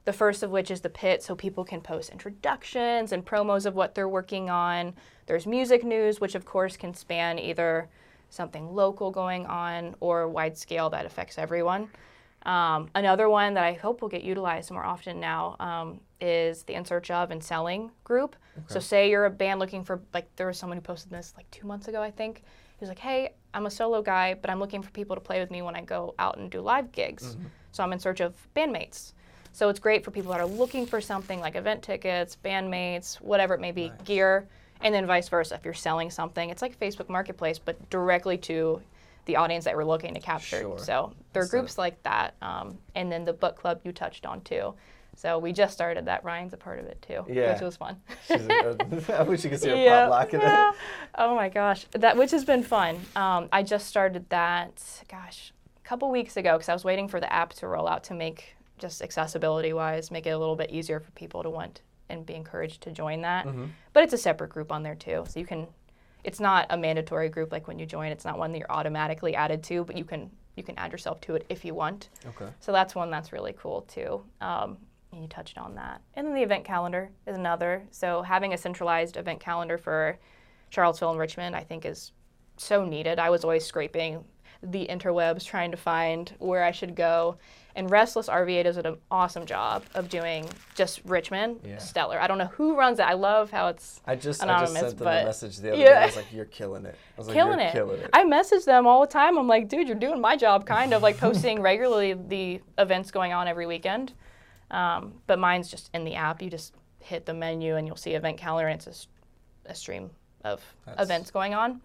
The 0.05 0.13
first 0.13 0.43
of 0.43 0.49
which 0.49 0.71
is 0.71 0.81
the 0.81 0.89
pit, 0.89 1.21
so 1.21 1.35
people 1.35 1.63
can 1.63 1.81
post 1.81 2.09
introductions 2.09 3.11
and 3.11 3.25
promos 3.25 3.65
of 3.65 3.75
what 3.75 3.93
they're 3.93 4.09
working 4.09 4.49
on. 4.49 4.95
There's 5.27 5.45
music 5.45 5.83
news, 5.83 6.19
which 6.19 6.35
of 6.35 6.45
course 6.45 6.77
can 6.77 6.93
span 6.93 7.37
either 7.37 7.89
something 8.29 8.73
local 8.73 9.11
going 9.11 9.45
on 9.45 9.95
or 9.99 10.27
wide 10.27 10.57
scale 10.57 10.89
that 10.91 11.05
affects 11.05 11.37
everyone. 11.37 11.89
Um, 12.43 12.89
another 12.95 13.29
one 13.29 13.53
that 13.55 13.65
I 13.65 13.73
hope 13.73 14.01
will 14.01 14.09
get 14.09 14.23
utilized 14.23 14.71
more 14.71 14.85
often 14.85 15.19
now 15.19 15.57
um, 15.59 15.99
is 16.21 16.63
the 16.63 16.73
In 16.73 16.85
Search 16.85 17.11
of 17.11 17.31
and 17.31 17.43
Selling 17.43 17.91
group. 18.03 18.35
So, 18.67 18.79
say 18.79 19.09
you're 19.09 19.25
a 19.25 19.29
band 19.29 19.59
looking 19.59 19.83
for, 19.83 20.01
like, 20.13 20.33
there 20.35 20.47
was 20.47 20.57
someone 20.57 20.77
who 20.77 20.81
posted 20.81 21.11
this 21.11 21.33
like 21.37 21.49
two 21.51 21.67
months 21.67 21.87
ago, 21.87 22.01
I 22.01 22.11
think. 22.11 22.43
He 22.77 22.81
was 22.81 22.89
like, 22.89 22.99
hey, 22.99 23.33
I'm 23.53 23.65
a 23.65 23.71
solo 23.71 24.01
guy, 24.01 24.35
but 24.35 24.49
I'm 24.49 24.59
looking 24.59 24.81
for 24.81 24.91
people 24.91 25.15
to 25.15 25.21
play 25.21 25.39
with 25.39 25.51
me 25.51 25.61
when 25.61 25.75
I 25.75 25.81
go 25.81 26.13
out 26.19 26.37
and 26.37 26.49
do 26.51 26.61
live 26.61 26.91
gigs. 26.91 27.37
So, 27.71 27.83
I'm 27.83 27.93
in 27.93 27.99
search 27.99 28.19
of 28.19 28.33
bandmates. 28.55 29.13
So, 29.51 29.69
it's 29.69 29.79
great 29.79 30.03
for 30.03 30.11
people 30.11 30.31
that 30.31 30.39
are 30.41 30.45
looking 30.45 30.85
for 30.85 31.01
something 31.01 31.39
like 31.39 31.55
event 31.55 31.81
tickets, 31.83 32.37
bandmates, 32.43 33.15
whatever 33.21 33.53
it 33.55 33.59
may 33.59 33.71
be, 33.71 33.91
gear, 34.05 34.47
and 34.81 34.93
then 34.93 35.05
vice 35.05 35.29
versa. 35.29 35.55
If 35.55 35.65
you're 35.65 35.73
selling 35.73 36.09
something, 36.09 36.49
it's 36.49 36.61
like 36.61 36.79
Facebook 36.79 37.09
Marketplace, 37.09 37.59
but 37.59 37.89
directly 37.89 38.37
to 38.39 38.81
the 39.25 39.35
audience 39.35 39.65
that 39.65 39.75
we're 39.75 39.83
looking 39.83 40.13
to 40.13 40.19
capture. 40.19 40.61
Sure. 40.61 40.77
So 40.79 41.13
there 41.33 41.41
are 41.41 41.43
Instead 41.43 41.43
of- 41.43 41.49
groups 41.61 41.77
like 41.77 42.01
that, 42.03 42.35
um, 42.41 42.77
and 42.95 43.11
then 43.11 43.25
the 43.25 43.33
book 43.33 43.55
club 43.57 43.81
you 43.83 43.91
touched 43.91 44.25
on 44.25 44.41
too. 44.41 44.73
So 45.19 45.37
we 45.37 45.51
just 45.51 45.73
started 45.73 46.05
that. 46.05 46.23
Ryan's 46.23 46.53
a 46.53 46.57
part 46.57 46.79
of 46.79 46.85
it 46.85 47.01
too, 47.01 47.25
Yeah. 47.27 47.51
which 47.51 47.61
was 47.61 47.75
fun. 47.75 47.97
She's 48.25 48.39
a- 48.47 49.17
I 49.19 49.23
wish 49.23 49.43
you 49.43 49.49
could 49.49 49.59
see 49.59 49.67
her 49.67 49.75
Yeah, 49.75 50.03
pop 50.03 50.11
locking 50.11 50.39
yeah. 50.39 50.69
it. 50.69 50.75
Oh 51.15 51.35
my 51.35 51.49
gosh, 51.49 51.85
that 51.91 52.15
which 52.15 52.31
has 52.31 52.45
been 52.45 52.63
fun. 52.63 53.01
Um, 53.17 53.49
I 53.51 53.61
just 53.63 53.87
started 53.87 54.29
that, 54.29 54.81
gosh, 55.11 55.51
a 55.75 55.85
couple 55.85 56.09
weeks 56.09 56.37
ago 56.37 56.53
because 56.53 56.69
I 56.69 56.73
was 56.73 56.85
waiting 56.85 57.09
for 57.09 57.19
the 57.19 57.31
app 57.33 57.51
to 57.55 57.67
roll 57.67 57.85
out 57.85 58.05
to 58.05 58.13
make 58.13 58.55
just 58.77 59.01
accessibility 59.01 59.73
wise, 59.73 60.09
make 60.09 60.25
it 60.25 60.29
a 60.29 60.37
little 60.37 60.55
bit 60.55 60.69
easier 60.71 61.01
for 61.01 61.11
people 61.11 61.43
to 61.43 61.49
want 61.49 61.81
and 62.07 62.25
be 62.25 62.33
encouraged 62.33 62.79
to 62.83 62.91
join 62.91 63.19
that. 63.23 63.45
Mm-hmm. 63.45 63.65
But 63.91 64.03
it's 64.05 64.13
a 64.13 64.17
separate 64.17 64.51
group 64.51 64.71
on 64.71 64.83
there 64.83 64.95
too, 64.95 65.25
so 65.27 65.37
you 65.37 65.45
can. 65.45 65.67
It's 66.23 66.39
not 66.39 66.65
a 66.69 66.77
mandatory 66.77 67.27
group 67.27 67.51
like 67.51 67.67
when 67.67 67.77
you 67.77 67.85
join. 67.85 68.13
It's 68.13 68.23
not 68.23 68.37
one 68.37 68.53
that 68.53 68.59
you're 68.59 68.71
automatically 68.71 69.35
added 69.35 69.63
to, 69.63 69.83
but 69.83 69.97
you 69.97 70.05
can 70.05 70.31
you 70.55 70.63
can 70.63 70.77
add 70.79 70.93
yourself 70.93 71.19
to 71.21 71.35
it 71.35 71.45
if 71.49 71.65
you 71.65 71.73
want. 71.73 72.07
Okay. 72.25 72.49
So 72.61 72.71
that's 72.71 72.95
one 72.95 73.09
that's 73.11 73.33
really 73.33 73.53
cool 73.57 73.81
too. 73.81 74.21
Um, 74.39 74.77
you 75.13 75.27
touched 75.27 75.57
on 75.57 75.75
that. 75.75 76.01
And 76.13 76.27
then 76.27 76.33
the 76.35 76.43
event 76.43 76.65
calendar 76.65 77.09
is 77.25 77.35
another. 77.35 77.83
So 77.91 78.21
having 78.21 78.53
a 78.53 78.57
centralized 78.57 79.17
event 79.17 79.39
calendar 79.39 79.77
for 79.77 80.17
Charlottesville 80.69 81.11
and 81.11 81.19
Richmond, 81.19 81.55
I 81.55 81.63
think, 81.63 81.85
is 81.85 82.11
so 82.57 82.85
needed. 82.85 83.19
I 83.19 83.29
was 83.29 83.43
always 83.43 83.65
scraping 83.65 84.23
the 84.61 84.85
interwebs 84.89 85.45
trying 85.45 85.71
to 85.71 85.77
find 85.77 86.33
where 86.39 86.63
I 86.63 86.71
should 86.71 86.93
go. 86.95 87.37
And 87.75 87.89
Restless 87.89 88.27
RVA 88.27 88.63
does 88.65 88.75
an 88.75 88.97
awesome 89.09 89.45
job 89.45 89.83
of 89.95 90.09
doing 90.09 90.49
just 90.75 90.99
Richmond, 91.05 91.61
Yeah. 91.63 91.77
stellar. 91.77 92.19
I 92.19 92.27
don't 92.27 92.37
know 92.37 92.47
who 92.47 92.75
runs 92.75 92.99
it. 92.99 93.03
I 93.03 93.13
love 93.13 93.51
how 93.51 93.69
it's 93.69 94.01
I 94.05 94.15
just, 94.15 94.41
I 94.41 94.45
anonymous, 94.45 94.71
just 94.73 94.85
sent 94.89 94.97
them 94.99 95.07
a 95.07 95.23
message 95.25 95.57
the 95.57 95.69
other 95.71 95.81
Yeah. 95.81 95.85
day. 95.91 95.95
I 95.95 96.05
was 96.07 96.15
like, 96.17 96.33
"You're 96.33 96.45
killing 96.45 96.85
it." 96.85 96.95
I 96.95 97.17
was 97.17 97.27
like, 97.27 97.35
killing 97.35 97.59
"You're 97.59 97.67
it. 97.69 97.71
killing 97.71 97.99
it." 98.01 98.09
I 98.11 98.25
message 98.25 98.65
them 98.65 98.85
all 98.85 98.99
the 98.99 99.07
time. 99.07 99.37
I'm 99.37 99.47
like, 99.47 99.69
dude, 99.69 99.87
you're 99.87 99.97
doing 99.97 100.19
my 100.19 100.35
job, 100.35 100.65
kind 100.65 100.93
of 100.93 101.01
like 101.01 101.17
posting 101.19 101.61
regularly 101.61 102.13
the 102.13 102.61
events 102.77 103.11
going 103.11 103.31
on 103.31 103.47
every 103.47 103.65
weekend. 103.65 104.11
Um, 104.71 105.13
but 105.27 105.39
mine's 105.39 105.69
just 105.69 105.89
in 105.93 106.03
the 106.03 106.15
app. 106.15 106.41
You 106.41 106.49
just 106.49 106.73
hit 106.99 107.25
the 107.25 107.33
menu 107.33 107.75
and 107.75 107.87
you'll 107.87 107.95
see 107.95 108.11
event 108.13 108.37
calendar, 108.37 108.67
and 108.67 108.79
it's 108.85 109.07
a 109.65 109.75
stream 109.75 110.09
of 110.43 110.61
That's- 110.85 111.05
events 111.05 111.31
going 111.31 111.53
on. 111.53 111.81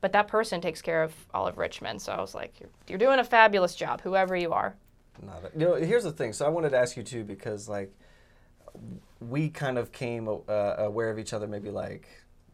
But 0.00 0.12
that 0.12 0.28
person 0.28 0.60
takes 0.62 0.80
care 0.80 1.02
of 1.02 1.14
all 1.34 1.46
of 1.46 1.58
Richmond. 1.58 2.00
So 2.00 2.12
I 2.12 2.20
was 2.20 2.34
like, 2.34 2.54
you're, 2.58 2.70
you're 2.88 2.98
doing 2.98 3.18
a 3.18 3.24
fabulous 3.24 3.74
job, 3.74 4.00
whoever 4.00 4.34
you 4.34 4.52
are. 4.52 4.74
Not 5.22 5.44
a- 5.44 5.58
you 5.58 5.66
know, 5.66 5.74
here's 5.74 6.04
the 6.04 6.12
thing. 6.12 6.32
So 6.32 6.46
I 6.46 6.48
wanted 6.48 6.70
to 6.70 6.78
ask 6.78 6.96
you 6.96 7.02
too 7.02 7.22
because 7.24 7.68
like 7.68 7.92
we 9.20 9.50
kind 9.50 9.76
of 9.76 9.92
came 9.92 10.26
uh, 10.28 10.52
aware 10.78 11.10
of 11.10 11.18
each 11.18 11.32
other 11.34 11.46
maybe 11.46 11.70
like 11.70 12.08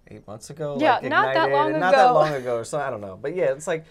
eight 0.08 0.26
months 0.26 0.50
ago. 0.50 0.76
Yeah, 0.80 0.94
like, 0.94 1.04
not 1.04 1.34
that 1.34 1.50
long 1.52 1.72
Not 1.78 1.92
that 1.94 2.06
ago. 2.06 2.14
long 2.14 2.32
ago, 2.32 2.56
or 2.56 2.64
so 2.64 2.78
I 2.80 2.90
don't 2.90 3.00
know. 3.00 3.16
But 3.20 3.36
yeah, 3.36 3.52
it's 3.52 3.66
like 3.68 3.84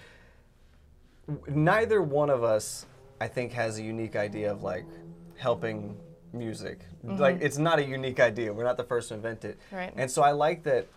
neither 1.48 2.02
one 2.02 2.30
of 2.30 2.44
us, 2.44 2.86
I 3.22 3.28
think, 3.28 3.54
has 3.54 3.78
a 3.80 3.84
unique 3.84 4.16
idea 4.16 4.52
of 4.52 4.64
like 4.64 4.86
helping 5.38 5.98
music. 6.34 6.80
Like 7.04 7.42
it's 7.42 7.58
not 7.58 7.80
a 7.80 7.84
unique 7.86 8.20
idea. 8.20 8.52
We're 8.52 8.64
not 8.64 8.78
the 8.78 8.84
first 8.84 9.10
to 9.10 9.16
invent 9.16 9.46
it. 9.46 9.58
Right. 9.72 9.94
And 9.96 10.10
so 10.10 10.22
I 10.22 10.32
like 10.32 10.64
that 10.64 10.88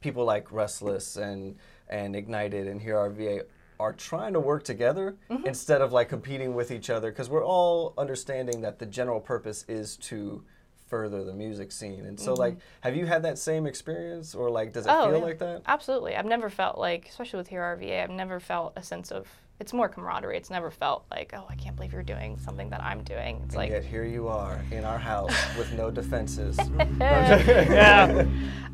people 0.00 0.24
like 0.24 0.50
Restless 0.52 1.16
and 1.16 1.56
and 1.88 2.16
Ignited 2.16 2.66
and 2.66 2.80
HearRVA 2.80 3.42
are 3.78 3.92
trying 3.92 4.32
to 4.32 4.40
work 4.40 4.64
together 4.64 5.16
Mm-hmm. 5.30 5.46
instead 5.46 5.82
of 5.82 5.92
like 5.92 6.08
competing 6.08 6.54
with 6.54 6.70
each 6.70 6.88
other 6.90 7.10
because 7.10 7.28
we're 7.28 7.44
all 7.44 7.92
understanding 7.98 8.60
that 8.62 8.78
the 8.78 8.86
general 8.86 9.20
purpose 9.20 9.64
is 9.68 9.96
to 9.98 10.42
further 10.86 11.24
the 11.24 11.34
music 11.34 11.72
scene. 11.72 12.06
And 12.06 12.18
so 12.18 12.32
like 12.34 12.56
have 12.80 12.96
you 12.96 13.06
had 13.06 13.22
that 13.24 13.38
same 13.38 13.66
experience 13.66 14.34
or 14.34 14.48
like 14.50 14.72
does 14.72 14.86
it 14.86 14.88
Mm-hmm. 14.88 15.00
Oh, 15.00 15.10
feel 15.10 15.18
yeah. 15.18 15.24
like 15.24 15.38
that? 15.40 15.62
Absolutely. 15.66 16.14
I've 16.16 16.24
never 16.26 16.48
felt 16.48 16.78
like, 16.78 17.08
especially 17.08 17.38
with 17.38 17.50
HearRVA, 17.50 18.02
I've 18.04 18.10
never 18.10 18.38
felt 18.40 18.72
a 18.76 18.82
sense 18.82 19.10
of, 19.10 19.26
it's 19.58 19.72
more 19.72 19.88
camaraderie. 19.88 20.36
It's 20.36 20.50
never 20.50 20.70
felt 20.70 21.06
like, 21.10 21.32
oh, 21.34 21.46
I 21.48 21.54
can't 21.54 21.74
believe 21.76 21.92
you're 21.92 22.02
doing 22.02 22.38
something 22.38 22.68
that 22.70 22.82
I'm 22.82 23.02
doing. 23.02 23.40
It's 23.44 23.56
like, 23.56 23.70
Yet 23.70 23.84
here 23.84 24.04
you 24.04 24.28
are 24.28 24.60
in 24.70 24.84
our 24.84 24.98
house 24.98 25.34
with 25.56 25.72
no 25.72 25.90
defenses. 25.90 26.58
yeah. 27.00 28.26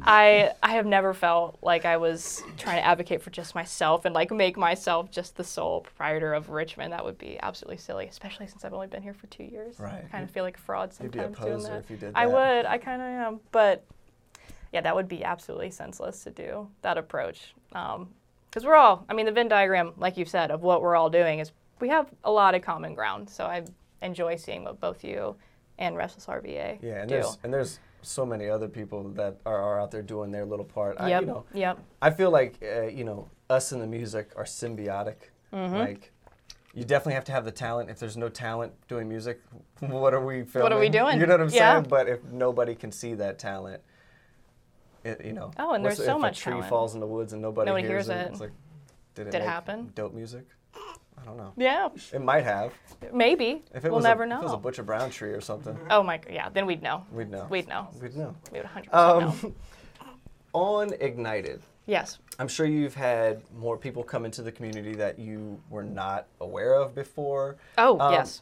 I 0.02 0.50
I 0.62 0.72
have 0.72 0.86
never 0.86 1.14
felt 1.14 1.58
like 1.62 1.84
I 1.84 1.96
was 1.96 2.42
trying 2.58 2.76
to 2.76 2.84
advocate 2.84 3.22
for 3.22 3.30
just 3.30 3.54
myself 3.54 4.04
and 4.04 4.12
like 4.14 4.32
make 4.32 4.56
myself 4.56 5.12
just 5.12 5.36
the 5.36 5.44
sole 5.44 5.82
proprietor 5.82 6.34
of 6.34 6.50
Richmond. 6.50 6.92
That 6.92 7.04
would 7.04 7.18
be 7.18 7.38
absolutely 7.40 7.76
silly, 7.76 8.06
especially 8.06 8.48
since 8.48 8.64
I've 8.64 8.74
only 8.74 8.88
been 8.88 9.02
here 9.02 9.14
for 9.14 9.28
two 9.28 9.44
years. 9.44 9.78
Right. 9.78 10.02
I 10.04 10.08
kind 10.08 10.24
of 10.24 10.30
feel 10.32 10.42
like 10.42 10.56
a 10.56 10.60
fraud 10.60 10.92
sometimes 10.92 11.14
You'd 11.14 11.18
be 11.18 11.18
a 11.18 11.22
sometimes 11.22 11.44
doing 11.46 11.54
poser 11.58 11.72
that. 11.74 11.84
if 11.84 11.90
you 11.90 11.96
did 11.96 12.12
I 12.16 12.26
would. 12.26 12.66
I 12.66 12.78
kind 12.78 13.00
of 13.00 13.08
am, 13.08 13.40
but 13.52 13.84
yeah, 14.72 14.80
that 14.80 14.96
would 14.96 15.08
be 15.08 15.22
absolutely 15.22 15.70
senseless 15.70 16.24
to 16.24 16.30
do 16.30 16.66
that 16.80 16.98
approach. 16.98 17.54
Um, 17.72 18.08
Because 18.52 18.66
we're 18.66 18.74
all, 18.76 19.06
I 19.08 19.14
mean, 19.14 19.24
the 19.24 19.32
Venn 19.32 19.48
diagram, 19.48 19.92
like 19.96 20.18
you 20.18 20.26
said, 20.26 20.50
of 20.50 20.60
what 20.60 20.82
we're 20.82 20.94
all 20.94 21.08
doing 21.08 21.38
is 21.38 21.52
we 21.80 21.88
have 21.88 22.10
a 22.22 22.30
lot 22.30 22.54
of 22.54 22.60
common 22.60 22.94
ground. 22.94 23.30
So 23.30 23.46
I 23.46 23.64
enjoy 24.02 24.36
seeing 24.36 24.64
what 24.64 24.78
both 24.78 25.02
you 25.02 25.36
and 25.78 25.96
Restless 25.96 26.26
RVA 26.26 26.78
Yeah, 26.82 27.00
and 27.00 27.08
do. 27.08 27.14
there's 27.14 27.38
and 27.42 27.52
there's 27.52 27.80
so 28.02 28.26
many 28.26 28.50
other 28.50 28.68
people 28.68 29.04
that 29.10 29.38
are, 29.46 29.56
are 29.56 29.80
out 29.80 29.90
there 29.90 30.02
doing 30.02 30.30
their 30.30 30.44
little 30.44 30.66
part. 30.66 30.96
I, 31.00 31.08
yep. 31.08 31.22
you 31.22 31.26
know, 31.28 31.44
Yep. 31.54 31.78
I 32.02 32.10
feel 32.10 32.30
like 32.30 32.62
uh, 32.62 32.82
you 32.82 33.04
know 33.04 33.30
us 33.48 33.72
and 33.72 33.80
the 33.80 33.86
music 33.86 34.28
are 34.36 34.44
symbiotic. 34.44 35.16
Mm-hmm. 35.50 35.74
Like 35.76 36.12
you 36.74 36.84
definitely 36.84 37.14
have 37.14 37.24
to 37.24 37.32
have 37.32 37.46
the 37.46 37.52
talent. 37.52 37.88
If 37.88 37.98
there's 38.00 38.18
no 38.18 38.28
talent 38.28 38.74
doing 38.86 39.08
music, 39.08 39.40
what 39.80 40.12
are 40.12 40.24
we 40.24 40.42
filming? 40.42 40.72
are 40.72 40.78
we 40.78 40.90
doing? 40.90 41.18
You 41.18 41.24
know 41.24 41.38
what 41.38 41.40
I'm 41.40 41.48
Yeah. 41.48 41.76
saying? 41.76 41.86
But 41.88 42.06
if 42.06 42.22
nobody 42.24 42.74
can 42.74 42.92
see 42.92 43.14
that 43.14 43.38
talent, 43.38 43.80
it, 45.04 45.24
you 45.24 45.32
know. 45.32 45.50
Oh, 45.58 45.72
and 45.74 45.84
there's 45.84 45.98
the- 45.98 46.04
so 46.04 46.16
if 46.16 46.20
much 46.22 46.38
a 46.40 46.42
tree 46.42 46.52
talent. 46.52 46.68
falls 46.68 46.94
in 46.94 47.00
the 47.00 47.06
woods 47.06 47.32
and 47.32 47.42
nobody, 47.42 47.66
Nobody 47.70 47.86
hears, 47.86 48.06
hears 48.06 48.08
it, 48.20 48.26
it. 48.26 48.30
it's 48.32 48.40
like, 48.40 48.50
did 49.14 49.26
it, 49.28 49.30
Did 49.30 49.42
it 49.42 49.46
happen? 49.46 49.92
Dope 49.94 50.14
music. 50.14 50.46
I 50.74 51.24
don't 51.24 51.36
know. 51.36 51.52
Yeah, 51.56 51.88
It 52.12 52.20
might 52.22 52.42
have. 52.44 52.72
maybe. 53.12 53.62
If 53.74 53.84
it 53.84 53.90
we'll 53.90 53.96
was 53.98 54.04
never 54.04 54.24
a, 54.24 54.26
know. 54.26 54.36
If 54.38 54.42
it 54.42 54.44
was 54.46 54.52
a 54.54 54.56
Butcher 54.56 54.82
Brown 54.82 55.10
tree 55.10 55.30
or 55.30 55.40
something, 55.40 55.78
oh 55.90 56.02
my, 56.02 56.20
yeah, 56.30 56.48
then 56.48 56.66
we'd 56.66 56.82
know. 56.82 57.04
we'd 57.12 57.30
know. 57.30 57.46
We'd 57.48 57.68
know. 57.68 57.88
We'd 58.00 58.16
know. 58.16 58.34
We 58.50 58.58
would 58.58 58.68
100% 58.68 58.92
know. 58.92 59.28
Um, 59.42 59.54
on 60.52 60.92
Ignited, 61.00 61.62
Yes. 61.86 62.18
I'm 62.38 62.46
sure 62.48 62.64
you've 62.64 62.94
had 62.94 63.42
more 63.56 63.76
people 63.76 64.04
come 64.04 64.24
into 64.24 64.40
the 64.42 64.52
community 64.52 64.94
that 64.94 65.18
you 65.18 65.60
were 65.68 65.82
not 65.82 66.26
aware 66.40 66.74
of 66.74 66.94
before. 66.94 67.56
Oh, 67.76 67.98
Um, 67.98 68.12
yes. 68.12 68.40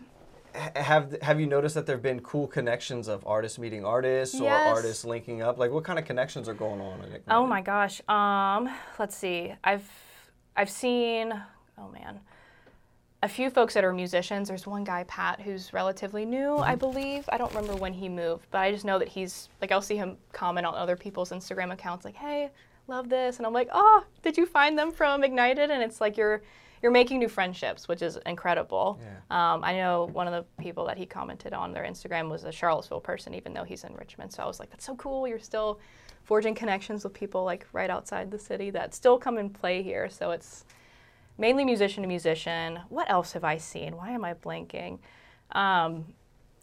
Have 0.54 1.20
Have 1.22 1.40
you 1.40 1.46
noticed 1.46 1.74
that 1.74 1.86
there 1.86 1.96
have 1.96 2.02
been 2.02 2.20
cool 2.20 2.46
connections 2.46 3.08
of 3.08 3.26
artists 3.26 3.58
meeting 3.58 3.84
artists 3.84 4.40
or 4.40 4.48
artists 4.50 5.04
linking 5.04 5.42
up? 5.42 5.58
Like, 5.58 5.70
what 5.70 5.84
kind 5.84 5.98
of 5.98 6.04
connections 6.04 6.48
are 6.48 6.54
going 6.54 6.80
on 6.80 7.02
in? 7.04 7.20
Oh 7.28 7.46
my 7.46 7.60
gosh. 7.60 8.00
Um, 8.08 8.68
let's 8.98 9.16
see. 9.16 9.52
I've 9.62 9.88
I've 10.56 10.70
seen. 10.70 11.32
Oh 11.78 11.88
man. 11.88 12.20
A 13.22 13.28
few 13.28 13.50
folks 13.50 13.74
that 13.74 13.84
are 13.84 13.92
musicians. 13.92 14.48
There's 14.48 14.66
one 14.66 14.82
guy, 14.82 15.04
Pat, 15.04 15.42
who's 15.42 15.74
relatively 15.74 16.24
new, 16.24 16.56
I 16.56 16.74
believe. 16.74 17.28
I 17.30 17.36
don't 17.36 17.54
remember 17.54 17.76
when 17.76 17.92
he 17.92 18.08
moved, 18.08 18.46
but 18.50 18.58
I 18.58 18.72
just 18.72 18.86
know 18.86 18.98
that 18.98 19.08
he's 19.08 19.50
like 19.60 19.70
I'll 19.72 19.82
see 19.82 19.96
him 19.96 20.16
comment 20.32 20.66
on 20.66 20.74
other 20.74 20.96
people's 20.96 21.30
Instagram 21.30 21.72
accounts, 21.72 22.04
like, 22.04 22.16
"Hey, 22.16 22.50
love 22.88 23.08
this," 23.08 23.36
and 23.36 23.46
I'm 23.46 23.52
like, 23.52 23.68
"Oh, 23.72 24.04
did 24.22 24.38
you 24.38 24.46
find 24.46 24.78
them 24.78 24.90
from 24.90 25.22
Ignited?" 25.22 25.70
And 25.70 25.82
it's 25.82 26.00
like 26.00 26.16
you're 26.16 26.42
you're 26.82 26.92
making 26.92 27.18
new 27.18 27.28
friendships, 27.28 27.88
which 27.88 28.02
is 28.02 28.18
incredible. 28.26 28.98
Um, 29.30 29.62
I 29.64 29.74
know 29.74 30.08
one 30.12 30.26
of 30.26 30.32
the 30.32 30.62
people 30.62 30.86
that 30.86 30.96
he 30.96 31.06
commented 31.06 31.52
on 31.52 31.72
their 31.72 31.84
Instagram 31.84 32.30
was 32.30 32.44
a 32.44 32.52
Charlottesville 32.52 33.00
person, 33.00 33.34
even 33.34 33.52
though 33.52 33.64
he's 33.64 33.84
in 33.84 33.94
Richmond. 33.94 34.32
So 34.32 34.42
I 34.42 34.46
was 34.46 34.58
like, 34.60 34.70
"That's 34.70 34.84
so 34.84 34.96
cool! 34.96 35.28
You're 35.28 35.38
still 35.38 35.78
forging 36.24 36.54
connections 36.54 37.04
with 37.04 37.12
people 37.12 37.44
like 37.44 37.66
right 37.72 37.90
outside 37.90 38.30
the 38.30 38.38
city 38.38 38.70
that 38.70 38.94
still 38.94 39.18
come 39.18 39.36
and 39.38 39.52
play 39.52 39.82
here." 39.82 40.08
So 40.08 40.30
it's 40.30 40.64
mainly 41.36 41.64
musician 41.64 42.02
to 42.02 42.08
musician. 42.08 42.80
What 42.88 43.10
else 43.10 43.32
have 43.32 43.44
I 43.44 43.58
seen? 43.58 43.96
Why 43.96 44.10
am 44.10 44.24
I 44.24 44.34
blanking? 44.34 44.98
Um, 45.52 46.14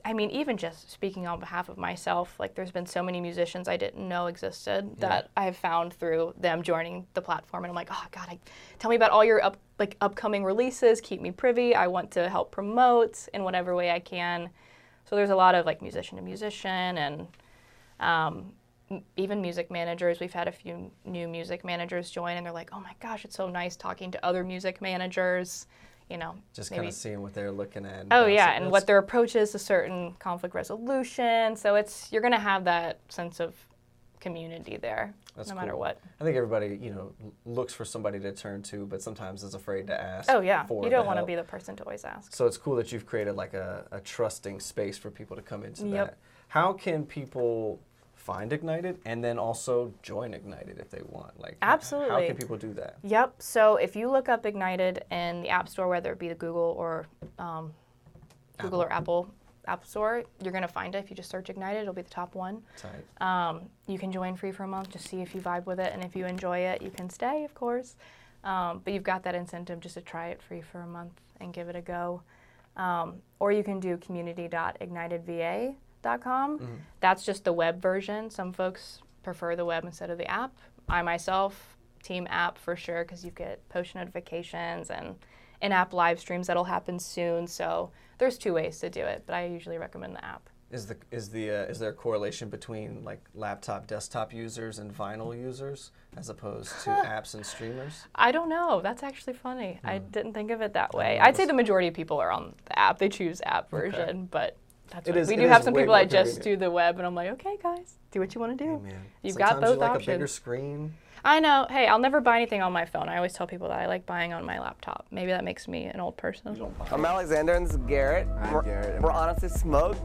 I 0.08 0.14
mean, 0.14 0.32
even 0.32 0.56
just 0.56 0.90
speaking 0.90 1.28
on 1.28 1.42
behalf 1.42 1.68
of 1.68 1.78
myself, 1.78 2.40
like 2.40 2.56
there's 2.56 2.72
been 2.72 2.86
so 2.86 3.04
many 3.04 3.20
musicians 3.20 3.68
I 3.68 3.76
didn't 3.76 4.08
know 4.08 4.28
existed 4.28 4.98
that 5.00 5.30
I 5.36 5.44
have 5.44 5.58
found 5.58 5.92
through 5.92 6.34
them 6.40 6.64
joining 6.64 7.06
the 7.14 7.22
platform, 7.22 7.66
and 7.66 7.72
I'm 7.72 7.76
like, 7.76 7.90
oh 7.92 8.06
God, 8.12 8.26
I, 8.30 8.40
tell 8.80 8.90
me 8.90 8.96
about 8.96 9.12
all 9.12 9.26
your 9.26 9.44
up 9.44 9.58
like 9.80 9.98
upcoming 10.00 10.46
releases. 10.46 11.02
Keep 11.02 11.20
me 11.20 11.32
privy. 11.32 11.76
I 11.76 11.88
want 11.88 12.10
to 12.12 12.30
help 12.30 12.52
promote 12.52 13.28
in 13.34 13.44
whatever 13.44 13.76
way 13.76 13.92
I 13.92 14.00
can. 14.00 14.50
So 15.10 15.18
there's 15.18 15.30
a 15.30 15.36
lot 15.36 15.56
of 15.56 15.66
like 15.66 15.82
musician 15.82 16.16
to 16.18 16.24
musician 16.24 16.98
and 16.98 17.28
um, 18.00 18.54
m- 18.90 19.04
even 19.18 19.42
music 19.42 19.70
managers. 19.70 20.22
We've 20.22 20.32
had 20.32 20.48
a 20.48 20.54
few 20.54 20.90
new 21.04 21.28
music 21.28 21.66
managers 21.66 22.10
join, 22.10 22.38
and 22.38 22.46
they're 22.46 22.54
like, 22.54 22.70
"Oh 22.72 22.80
my 22.80 22.94
gosh, 23.02 23.26
it's 23.26 23.36
so 23.36 23.50
nice 23.50 23.76
talking 23.76 24.12
to 24.12 24.26
other 24.26 24.46
music 24.46 24.82
managers." 24.82 25.68
You 26.10 26.18
know, 26.18 26.36
Just 26.54 26.72
kind 26.72 26.88
of 26.88 26.94
seeing 26.94 27.22
what 27.22 27.34
they're 27.34 27.52
looking 27.52 27.86
at. 27.86 28.02
and 28.04 28.14
Oh 28.14 28.28
yeah, 28.28 28.52
and 28.52 28.72
what 28.72 28.88
their 28.88 28.98
approach 28.98 29.36
is 29.36 29.52
to 29.52 29.60
certain 29.60 30.14
conflict 30.20 30.56
resolution. 30.56 31.56
So 31.58 31.76
it's 31.76 32.12
you're 32.14 32.22
gonna 32.22 32.40
have 32.40 32.64
that 32.64 33.00
sense 33.10 33.40
of 33.42 33.56
community 34.22 34.78
there, 34.78 35.14
That's 35.36 35.50
no 35.50 35.56
matter 35.56 35.72
cool. 35.72 35.82
what. 35.82 36.00
I 36.20 36.24
think 36.24 36.36
everybody, 36.38 36.80
you 36.82 36.92
know, 36.92 37.12
looks 37.46 37.74
for 37.74 37.86
somebody 37.86 38.20
to 38.22 38.32
turn 38.32 38.64
to, 38.64 38.86
but 38.86 39.02
sometimes 39.02 39.44
is 39.44 39.54
afraid 39.54 39.88
to 39.88 40.00
ask. 40.02 40.30
Oh 40.32 40.40
yeah, 40.40 40.66
you 40.70 40.90
don't 40.90 41.06
want 41.06 41.20
to 41.20 41.26
be 41.26 41.36
the 41.36 41.44
person 41.44 41.76
to 41.76 41.84
always 41.84 42.04
ask. 42.06 42.34
So 42.34 42.46
it's 42.46 42.58
cool 42.58 42.76
that 42.78 42.92
you've 42.92 43.06
created 43.06 43.34
like 43.36 43.54
a, 43.54 43.86
a 43.92 44.00
trusting 44.00 44.60
space 44.62 44.98
for 44.98 45.12
people 45.12 45.36
to 45.36 45.42
come 45.42 45.64
into 45.64 45.86
Yep. 45.88 46.06
that. 46.08 46.18
How 46.48 46.72
can 46.74 47.06
people 47.06 47.82
find 48.28 48.52
Ignited 48.52 49.00
and 49.06 49.24
then 49.24 49.40
also 49.40 49.94
join 50.04 50.34
Ignited 50.34 50.80
if 50.80 50.90
they 50.90 51.02
want? 51.08 51.40
Like, 51.40 51.56
absolutely. 51.62 52.10
How 52.10 52.28
can 52.28 52.36
people 52.36 52.58
do 52.58 52.74
that? 52.74 52.98
Yep. 53.04 53.36
So 53.40 53.78
if 53.78 53.96
you 53.96 54.12
look 54.12 54.28
up 54.28 54.46
Ignited 54.46 55.06
in 55.10 55.42
the 55.44 55.50
App 55.50 55.70
Store, 55.70 55.88
whether 55.88 56.12
it 56.12 56.20
be 56.20 56.28
the 56.28 56.36
Google 56.36 56.76
or 56.78 57.08
um, 57.40 57.72
Google 58.58 58.84
or 58.84 58.92
Apple 58.92 59.30
App 59.66 59.86
Store, 59.86 60.26
you're 60.44 60.52
gonna 60.52 60.68
find 60.68 60.94
it. 60.94 60.98
If 60.98 61.10
you 61.10 61.16
just 61.16 61.30
search 61.30 61.50
Ignited, 61.50 61.84
it'll 61.84 61.94
be 61.94 62.02
the 62.02 62.10
top 62.10 62.36
one. 62.36 62.62
Tight. 62.76 63.26
Um, 63.26 63.70
you 63.88 63.98
can 63.98 64.12
join 64.12 64.36
free 64.36 64.52
for 64.52 64.64
a 64.64 64.68
month, 64.68 64.90
just 64.90 65.08
see 65.08 65.22
if 65.22 65.34
you 65.34 65.40
vibe 65.40 65.66
with 65.66 65.80
it, 65.80 65.94
and 65.94 66.04
if 66.04 66.14
you 66.14 66.26
enjoy 66.26 66.60
it, 66.60 66.82
you 66.82 66.92
can 66.92 67.10
stay, 67.10 67.46
of 67.46 67.56
course. 67.56 67.96
Um, 68.44 68.82
but 68.84 68.92
you've 68.94 69.04
got 69.04 69.24
that 69.24 69.36
incentive 69.36 69.80
just 69.80 69.96
to 69.96 70.02
try 70.02 70.28
it 70.28 70.42
free 70.42 70.62
for 70.62 70.82
a 70.82 70.88
month 70.88 71.14
and 71.40 71.54
give 71.54 71.70
it 71.70 71.76
a 71.78 71.82
go. 71.82 72.22
Um, 72.76 73.16
or 73.40 73.52
you 73.54 73.64
can 73.64 73.80
do 73.80 73.98
community.ignitedva.com. 76.08 76.82
That's 77.00 77.26
just 77.26 77.44
the 77.44 77.54
web 77.54 77.82
version. 77.82 78.30
Some 78.30 78.54
folks 78.54 79.02
prefer 79.24 79.56
the 79.56 79.66
web 79.66 79.84
instead 79.84 80.10
of 80.10 80.18
the 80.18 80.30
app. 80.30 80.58
I 80.90 81.02
myself, 81.02 81.78
team 82.04 82.28
app 82.30 82.58
for 82.58 82.76
sure, 82.76 83.04
because 83.04 83.26
you 83.26 83.32
get 83.32 83.68
push 83.70 83.94
notifications 83.94 84.90
and 84.90 85.16
in-app 85.62 85.94
live 85.94 86.20
streams 86.20 86.48
that'll 86.48 86.64
happen 86.64 87.00
soon. 87.00 87.48
So 87.48 87.92
there's 88.20 88.38
two 88.38 88.54
ways 88.54 88.80
to 88.80 88.90
do 88.90 89.02
it, 89.02 89.24
but 89.26 89.36
I 89.36 89.48
usually 89.48 89.78
recommend 89.78 90.16
the 90.16 90.24
app. 90.24 90.50
Is 90.70 90.86
the 90.86 90.98
is 91.12 91.30
the 91.30 91.50
uh, 91.50 91.72
is 91.72 91.80
there 91.80 91.92
a 91.92 91.94
correlation 91.94 92.50
between 92.50 93.02
like 93.06 93.22
laptop 93.34 93.88
desktop 93.88 94.34
users 94.34 94.80
and 94.80 94.94
vinyl 94.94 95.34
users 95.34 95.92
as 96.18 96.28
opposed 96.28 96.72
to 96.84 96.90
apps 97.06 97.36
and 97.36 97.46
streamers? 97.46 98.04
I 98.16 98.34
don't 98.34 98.50
know. 98.50 98.82
That's 98.82 99.02
actually 99.02 99.34
funny. 99.34 99.80
I 99.86 100.00
didn't 100.00 100.34
think 100.34 100.52
of 100.52 100.60
it 100.60 100.74
that 100.74 100.94
way. 100.94 101.18
Hmm. 101.18 101.28
I'd 101.28 101.38
say 101.38 101.46
the 101.46 101.54
majority 101.54 101.88
of 101.88 101.94
people 101.94 102.20
are 102.20 102.32
on 102.32 102.54
the 102.66 102.78
app. 102.78 102.98
They 102.98 103.08
choose 103.08 103.42
app 103.46 103.70
version, 103.72 104.28
but 104.30 104.58
that's 104.90 105.08
It 105.08 105.12
what- 105.16 105.22
is- 105.22 105.28
we 105.28 105.36
do 105.36 105.44
is 105.44 105.50
have 105.50 105.64
some 105.64 105.74
people 105.74 105.88
more 105.94 106.00
that 106.00 106.10
just 106.10 106.42
do 106.42 106.58
the 106.58 106.70
web, 106.72 106.98
and 106.98 107.06
I'm 107.06 107.16
like, 107.16 107.30
okay, 107.32 107.58
guys, 107.62 107.96
do 108.12 108.20
what 108.20 108.34
you 108.36 108.42
want 108.42 108.58
to 108.58 108.64
do. 108.64 108.80
Man, 108.80 108.94
You've 109.22 109.38
got 109.38 109.50
sometimes 109.52 109.70
both 109.72 109.76
you 109.76 109.82
like 109.82 109.90
options. 109.92 110.08
a 110.08 110.12
bigger 110.12 110.28
screen. 110.28 110.94
I 111.26 111.40
know. 111.40 111.66
Hey, 111.70 111.88
I'll 111.88 112.00
never 112.00 112.22
buy 112.22 112.38
anything 112.38 112.62
on 112.62 112.72
my 112.72 112.86
phone. 112.86 113.10
I 113.10 113.18
always 113.18 113.34
tell 113.34 113.48
people 113.48 113.68
that 113.70 113.80
I 113.80 113.88
like 113.88 114.06
buying 114.06 114.34
on 114.34 114.46
my 114.46 114.60
laptop. 114.60 115.08
Maybe 115.12 115.32
that 115.32 115.44
makes 115.44 115.68
me 115.68 115.86
an 115.86 116.00
old 116.00 116.16
person. 116.16 116.56
I'm 116.92 117.04
Alexander 117.06 117.54
and 117.54 117.66
this 117.66 117.74
is 117.74 117.80
Garrett. 117.88 118.28
Hi, 118.40 118.54
we're, 118.54 118.62
Garrett. 118.62 119.02
We're 119.02 119.12
honestly 119.12 119.50
smoked. 119.50 120.00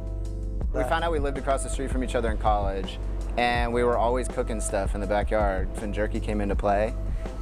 We 0.72 0.82
found 0.84 1.04
out 1.04 1.12
we 1.12 1.18
lived 1.18 1.36
across 1.38 1.62
the 1.62 1.68
street 1.68 1.90
from 1.90 2.02
each 2.02 2.14
other 2.14 2.30
in 2.30 2.38
college, 2.38 2.98
and 3.36 3.72
we 3.74 3.84
were 3.84 3.98
always 3.98 4.26
cooking 4.26 4.58
stuff 4.60 4.94
in 4.94 5.02
the 5.02 5.06
backyard. 5.06 5.68
When 5.80 5.92
jerky 5.92 6.18
came 6.18 6.40
into 6.40 6.56
play, 6.56 6.94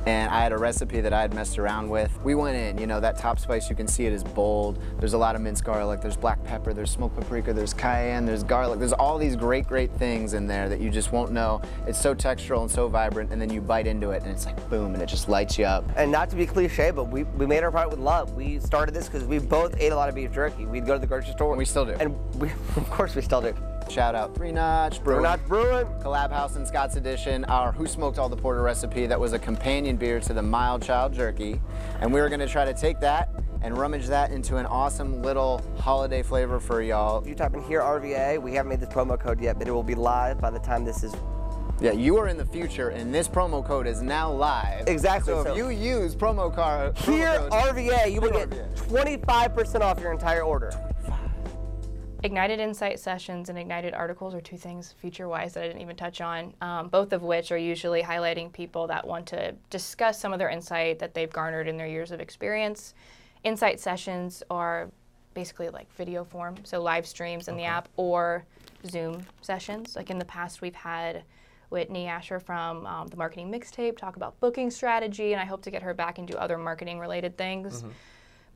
and 0.07 0.31
I 0.31 0.43
had 0.43 0.53
a 0.53 0.59
recipe 0.59 1.01
that 1.01 1.13
I 1.13 1.21
had 1.21 1.35
messed 1.35 1.59
around 1.59 1.89
with. 1.89 2.11
We 2.23 2.35
went 2.35 2.57
in, 2.57 2.79
you 2.79 2.87
know, 2.87 3.01
that 3.01 3.19
top 3.19 3.39
spice, 3.39 3.69
you 3.69 3.77
can 3.77 3.87
see 3.87 4.07
it 4.07 4.13
is 4.13 4.25
bold. 4.25 4.83
There's 4.99 5.13
a 5.13 5.19
lot 5.19 5.37
of 5.37 5.43
minced 5.43 5.65
garlic, 5.65 6.01
there's 6.01 6.17
black 6.17 6.43
pepper, 6.45 6.73
there's 6.73 6.91
smoked 6.91 7.17
paprika, 7.17 7.53
there's 7.53 7.75
cayenne, 7.75 8.25
there's 8.25 8.43
garlic. 8.43 8.79
There's 8.79 8.93
all 8.93 9.19
these 9.19 9.37
great, 9.37 9.67
great 9.67 9.93
things 9.93 10.35
in 10.35 10.47
there 10.47 10.69
that 10.69 10.81
you 10.81 10.91
just 10.91 11.13
won't 11.13 11.33
know. 11.33 11.61
It's 11.87 12.01
so 12.01 12.15
textural 12.15 12.63
and 12.63 12.71
so 12.71 12.89
vibrant, 12.89 13.33
and 13.33 13.41
then 13.41 13.51
you 13.51 13.61
bite 13.61 13.87
into 13.87 14.11
it, 14.11 14.23
and 14.23 14.31
it's 14.31 14.47
like 14.47 14.69
boom, 14.71 14.95
and 14.95 15.03
it 15.03 15.07
just 15.07 15.29
lights 15.29 15.59
you 15.59 15.65
up. 15.65 15.85
And 15.97 16.11
not 16.11 16.31
to 16.31 16.37
be 16.37 16.47
cliche, 16.47 16.91
but 16.91 17.05
we, 17.05 17.25
we 17.25 17.47
made 17.47 17.63
our 17.63 17.71
product 17.71 17.93
with 17.93 18.01
love. 18.01 18.33
We 18.35 18.59
started 18.61 18.95
this 18.95 19.07
because 19.07 19.25
we 19.25 19.39
both 19.39 19.75
ate 19.79 19.93
a 19.93 19.97
lot 19.97 20.09
of 20.09 20.15
beef 20.15 20.33
jerky. 20.33 20.67
We'd 20.67 20.87
go 20.87 20.95
to 20.95 20.99
the 20.99 21.07
grocery 21.07 21.33
store. 21.33 21.53
And 21.53 21.59
we 21.59 21.65
still 21.65 21.85
do. 21.85 21.93
And 21.93 22.17
we, 22.41 22.51
of 22.77 22.91
course 22.91 23.15
we 23.15 23.23
still 23.23 23.41
do. 23.41 23.55
Shout 23.91 24.15
out 24.15 24.35
Three 24.37 24.53
Notch'd 24.53 24.99
We're 25.01 25.05
Brewing. 25.05 25.23
not 25.25 25.47
brewing. 25.49 25.87
Collab 26.01 26.31
House 26.31 26.55
and 26.55 26.67
Scott's 26.67 26.95
Addition, 26.95 27.45
our 27.47 27.73
Who 27.73 27.87
Smoked 27.89 28.19
All 28.19 28.29
the 28.29 28.37
Porter 28.37 28.63
recipe 28.63 29.07
that 29.07 29.19
was 29.19 29.33
a 29.33 29.39
companion 29.39 29.97
beer 29.97 30.21
to 30.21 30.33
the 30.33 30.43
Mild 30.43 30.83
Child 30.83 31.13
Jerky. 31.13 31.61
And 32.01 32.13
we 32.13 32.21
were 32.21 32.29
gonna 32.29 32.47
try 32.47 32.65
to 32.65 32.73
take 32.73 33.01
that 33.01 33.31
and 33.63 33.77
rummage 33.77 34.07
that 34.07 34.31
into 34.31 34.59
an 34.59 34.67
awesome 34.67 35.23
little 35.23 35.61
holiday 35.81 36.23
flavor 36.23 36.61
for 36.61 36.81
y'all. 36.83 37.21
If 37.21 37.27
you 37.27 37.35
type 37.35 37.53
in 37.55 37.63
HearRVA, 37.63 38.41
we 38.41 38.55
haven't 38.55 38.71
made 38.71 38.81
this 38.81 38.89
promo 38.91 39.19
code 39.19 39.41
yet, 39.41 39.59
but 39.59 39.67
it 39.67 39.73
will 39.73 39.83
be 39.83 39.97
live 39.97 40.41
by 40.41 40.51
the 40.51 40.61
time 40.61 40.85
this 40.85 41.03
is. 41.03 41.13
Yeah, 41.81 41.93
you 41.93 42.17
are 42.19 42.29
in 42.29 42.37
the 42.37 42.45
future 42.45 42.91
and 42.91 43.13
this 43.13 43.27
promo 43.27 43.65
code 43.67 43.87
is 43.89 44.03
now 44.03 44.31
live. 44.31 44.87
Exactly, 44.87 45.33
So, 45.33 45.43
so- 45.45 45.51
if 45.51 45.57
you 45.57 45.71
use 45.71 46.15
promo 46.15 46.55
card 46.55 46.95
promo 46.95 47.13
Here 47.13 47.37
code- 47.39 47.53
RVA, 47.53 48.07
you 48.13 48.21
will 48.21 48.31
get 48.31 48.51
25% 48.77 49.83
off 49.83 49.99
your 49.99 50.13
entire 50.13 50.43
order. 50.43 50.71
Ignited 52.23 52.61
Insight 52.61 52.99
sessions 52.99 53.49
and 53.49 53.59
Ignited 53.59 53.95
articles 53.95 54.35
are 54.35 54.43
two 54.43 54.59
things 54.59 54.93
feature 54.93 55.27
wise 55.27 55.55
that 55.55 55.65
I 55.65 55.67
didn't 55.67 55.81
even 55.81 55.97
touch 55.97 56.21
on, 56.21 56.53
um, 56.61 56.89
both 56.89 57.15
of 57.15 57.23
which 57.23 57.51
are 57.51 57.57
usually 57.57 58.03
highlighting 58.03 58.53
people 58.53 58.87
that 58.89 59.07
want 59.07 59.27
to 59.29 59.55
discuss 59.71 60.21
some 60.21 60.33
of 60.35 60.39
their 60.39 60.51
insight 60.51 60.99
that 60.99 61.15
they've 61.15 61.33
garnered 61.33 61.67
in 61.67 61.79
their 61.79 61.87
years 61.87 62.11
of 62.11 62.21
experience. 62.21 62.93
Insight 63.43 63.81
sessions 63.81 64.43
are 64.51 64.91
basically 65.33 65.71
like 65.71 65.91
video 65.95 66.23
form, 66.23 66.57
so 66.63 66.83
live 66.83 67.07
streams 67.07 67.49
in 67.49 67.57
the 67.57 67.65
app 67.65 67.89
or 67.97 68.45
Zoom 68.87 69.25
sessions. 69.41 69.97
Like 69.97 70.11
in 70.11 70.19
the 70.19 70.25
past, 70.27 70.61
we've 70.61 70.75
had 70.75 71.23
Whitney 71.71 72.07
Asher 72.07 72.39
from 72.39 72.85
um, 72.87 73.09
the 73.09 73.17
Marketing 73.17 73.51
Mixtape 73.51 73.97
talk 73.97 74.17
about 74.17 74.39
booking 74.41 74.71
strategy, 74.71 75.33
and 75.33 75.41
I 75.41 75.47
hope 75.47 75.63
to 75.63 75.71
get 75.71 75.83
her 75.83 75.95
back 75.95 76.19
and 76.19 76.29
do 76.29 76.35
other 76.35 76.59
marketing 76.59 76.99
related 76.99 77.39
things. 77.39 77.83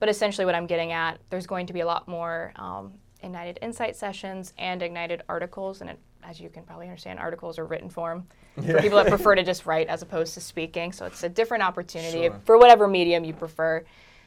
But 0.00 0.08
essentially, 0.10 0.44
what 0.44 0.54
I'm 0.54 0.66
getting 0.66 0.92
at, 0.92 1.18
there's 1.30 1.46
going 1.46 1.66
to 1.68 1.72
be 1.72 1.80
a 1.80 1.86
lot 1.86 2.08
more 2.08 2.52
um, 2.56 2.92
Ignited 3.24 3.58
Insight 3.62 3.96
sessions 3.96 4.52
and 4.58 4.82
Ignited 4.82 5.22
articles. 5.28 5.80
And 5.80 5.90
it, 5.90 5.98
as 6.22 6.40
you 6.40 6.48
can 6.48 6.62
probably 6.64 6.86
understand, 6.86 7.18
articles 7.18 7.58
are 7.58 7.64
written 7.64 7.88
form 7.88 8.26
for 8.54 8.80
people 8.80 8.98
that 8.98 9.08
prefer 9.08 9.34
to 9.34 9.42
just 9.52 9.66
write 9.66 9.88
as 9.88 10.02
opposed 10.02 10.34
to 10.34 10.40
speaking. 10.40 10.92
So 10.92 11.06
it's 11.06 11.22
a 11.22 11.28
different 11.28 11.62
opportunity 11.64 12.24
Sure. 12.28 12.40
for 12.44 12.58
whatever 12.58 12.86
medium 12.86 13.24
you 13.24 13.32
prefer. 13.32 13.84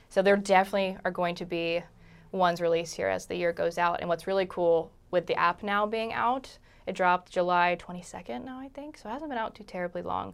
So 0.10 0.22
there 0.22 0.36
definitely 0.36 0.98
are 1.06 1.12
going 1.12 1.36
to 1.36 1.46
be 1.46 1.84
ones 2.32 2.60
released 2.62 2.96
here 2.96 3.08
as 3.08 3.26
the 3.26 3.36
year 3.36 3.54
goes 3.54 3.78
out. 3.78 4.00
And 4.00 4.10
what's 4.10 4.28
really 4.28 4.46
cool 4.46 4.92
with 5.12 5.28
the 5.28 5.36
app 5.36 5.64
now 5.64 5.86
being 5.86 6.14
out, 6.14 6.58
it 6.86 6.96
dropped 6.96 7.32
July 7.32 7.78
22nd 7.80 8.44
now, 8.46 8.60
I 8.60 8.70
think. 8.70 8.98
So 8.98 9.10
it 9.10 9.14
hasn't 9.14 9.30
been 9.30 9.38
out 9.38 9.56
too 9.56 9.64
terribly 9.64 10.02
long. 10.02 10.34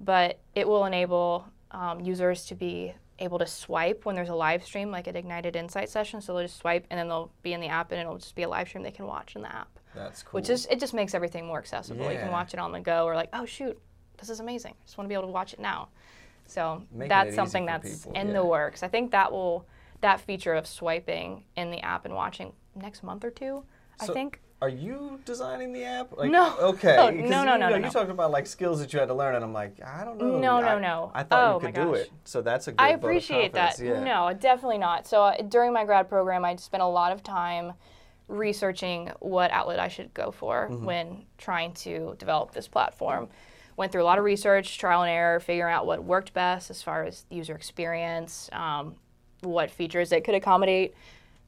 But 0.00 0.38
it 0.54 0.68
will 0.68 0.84
enable 0.84 1.46
um, 1.70 2.00
users 2.00 2.44
to 2.46 2.54
be 2.54 2.94
able 3.18 3.38
to 3.38 3.46
swipe 3.46 4.04
when 4.04 4.14
there's 4.14 4.28
a 4.28 4.34
live 4.34 4.64
stream, 4.64 4.90
like 4.90 5.06
an 5.06 5.16
Ignited 5.16 5.56
Insight 5.56 5.88
session. 5.88 6.20
So 6.20 6.34
they'll 6.34 6.44
just 6.44 6.58
swipe 6.58 6.86
and 6.90 6.98
then 6.98 7.08
they'll 7.08 7.32
be 7.42 7.52
in 7.52 7.60
the 7.60 7.68
app 7.68 7.92
and 7.92 8.00
it'll 8.00 8.18
just 8.18 8.34
be 8.34 8.42
a 8.42 8.48
live 8.48 8.68
stream 8.68 8.82
they 8.82 8.90
can 8.90 9.06
watch 9.06 9.36
in 9.36 9.42
the 9.42 9.54
app. 9.54 9.78
That's 9.94 10.22
cool. 10.22 10.38
Which 10.38 10.50
is, 10.50 10.66
it 10.70 10.78
just 10.78 10.92
makes 10.92 11.14
everything 11.14 11.46
more 11.46 11.58
accessible. 11.58 12.04
Yeah. 12.04 12.12
You 12.12 12.18
can 12.18 12.30
watch 12.30 12.52
it 12.52 12.60
on 12.60 12.72
the 12.72 12.80
go 12.80 13.04
or 13.04 13.14
like, 13.14 13.30
oh 13.32 13.46
shoot, 13.46 13.78
this 14.18 14.28
is 14.28 14.40
amazing. 14.40 14.74
I 14.78 14.84
just 14.84 14.98
want 14.98 15.06
to 15.06 15.08
be 15.08 15.14
able 15.14 15.28
to 15.28 15.32
watch 15.32 15.52
it 15.52 15.60
now. 15.60 15.88
So 16.46 16.82
Making 16.92 17.08
that's 17.08 17.34
something 17.34 17.66
that's 17.66 18.04
people, 18.04 18.20
in 18.20 18.28
yeah. 18.28 18.32
the 18.34 18.44
works. 18.44 18.82
I 18.82 18.88
think 18.88 19.10
that 19.12 19.32
will, 19.32 19.66
that 20.02 20.20
feature 20.20 20.54
of 20.54 20.66
swiping 20.66 21.44
in 21.56 21.70
the 21.70 21.80
app 21.80 22.04
and 22.04 22.14
watching 22.14 22.52
next 22.74 23.02
month 23.02 23.24
or 23.24 23.30
two, 23.30 23.64
I 23.98 24.06
think. 24.06 24.40
Are 24.62 24.68
you 24.70 25.20
designing 25.26 25.72
the 25.72 25.84
app? 25.84 26.16
Like, 26.16 26.30
No. 26.30 26.56
Okay. 26.60 26.96
Oh, 26.98 27.08
'cause 27.12 27.30
no, 27.30 27.44
no, 27.44 27.54
you 27.54 27.58
no, 27.60 27.68
no, 27.68 27.76
You 27.76 27.90
talked 27.90 28.10
about 28.10 28.30
like 28.30 28.46
skills 28.46 28.80
that 28.80 28.92
you 28.92 28.98
had 28.98 29.08
to 29.08 29.14
learn, 29.14 29.34
and 29.34 29.44
I'm 29.44 29.52
like, 29.52 29.76
I 29.84 30.02
don't 30.04 30.16
know. 30.18 30.38
No, 30.38 30.60
no, 30.60 30.66
I, 30.68 30.78
no. 30.80 31.10
I 31.14 31.22
thought 31.24 31.44
Oh, 31.44 31.54
you 31.54 31.60
could 31.66 31.74
do 31.74 31.92
it. 31.94 32.10
So 32.24 32.40
that's 32.40 32.66
a 32.68 32.72
good 32.72 32.80
I 32.82 32.90
appreciate 32.90 33.52
that. 33.52 33.78
Yeah. 33.78 34.02
No, 34.02 34.32
definitely 34.32 34.78
not. 34.78 35.06
So 35.06 35.22
uh, 35.24 35.42
during 35.42 35.72
my 35.74 35.84
grad 35.84 36.08
program, 36.08 36.44
I 36.44 36.56
spent 36.56 36.82
a 36.82 36.86
lot 36.86 37.12
of 37.12 37.22
time 37.22 37.74
researching 38.28 39.12
what 39.20 39.50
outlet 39.50 39.78
I 39.78 39.88
should 39.88 40.12
go 40.14 40.30
for 40.30 40.68
Mm-hmm. 40.70 40.84
when 40.84 41.26
trying 41.38 41.72
to 41.74 42.16
develop 42.18 42.52
this 42.52 42.66
platform. 42.66 43.28
Went 43.76 43.92
through 43.92 44.02
a 44.02 44.04
lot 44.04 44.16
of 44.18 44.24
research, 44.24 44.78
trial 44.78 45.02
and 45.02 45.10
error, 45.10 45.38
figuring 45.38 45.72
out 45.74 45.86
what 45.86 46.02
worked 46.02 46.32
best 46.32 46.70
as 46.70 46.82
far 46.82 47.04
as 47.04 47.26
user 47.28 47.54
experience, 47.54 48.48
um, 48.52 48.96
what 49.42 49.70
features 49.70 50.12
it 50.12 50.24
could 50.24 50.34
accommodate. 50.34 50.94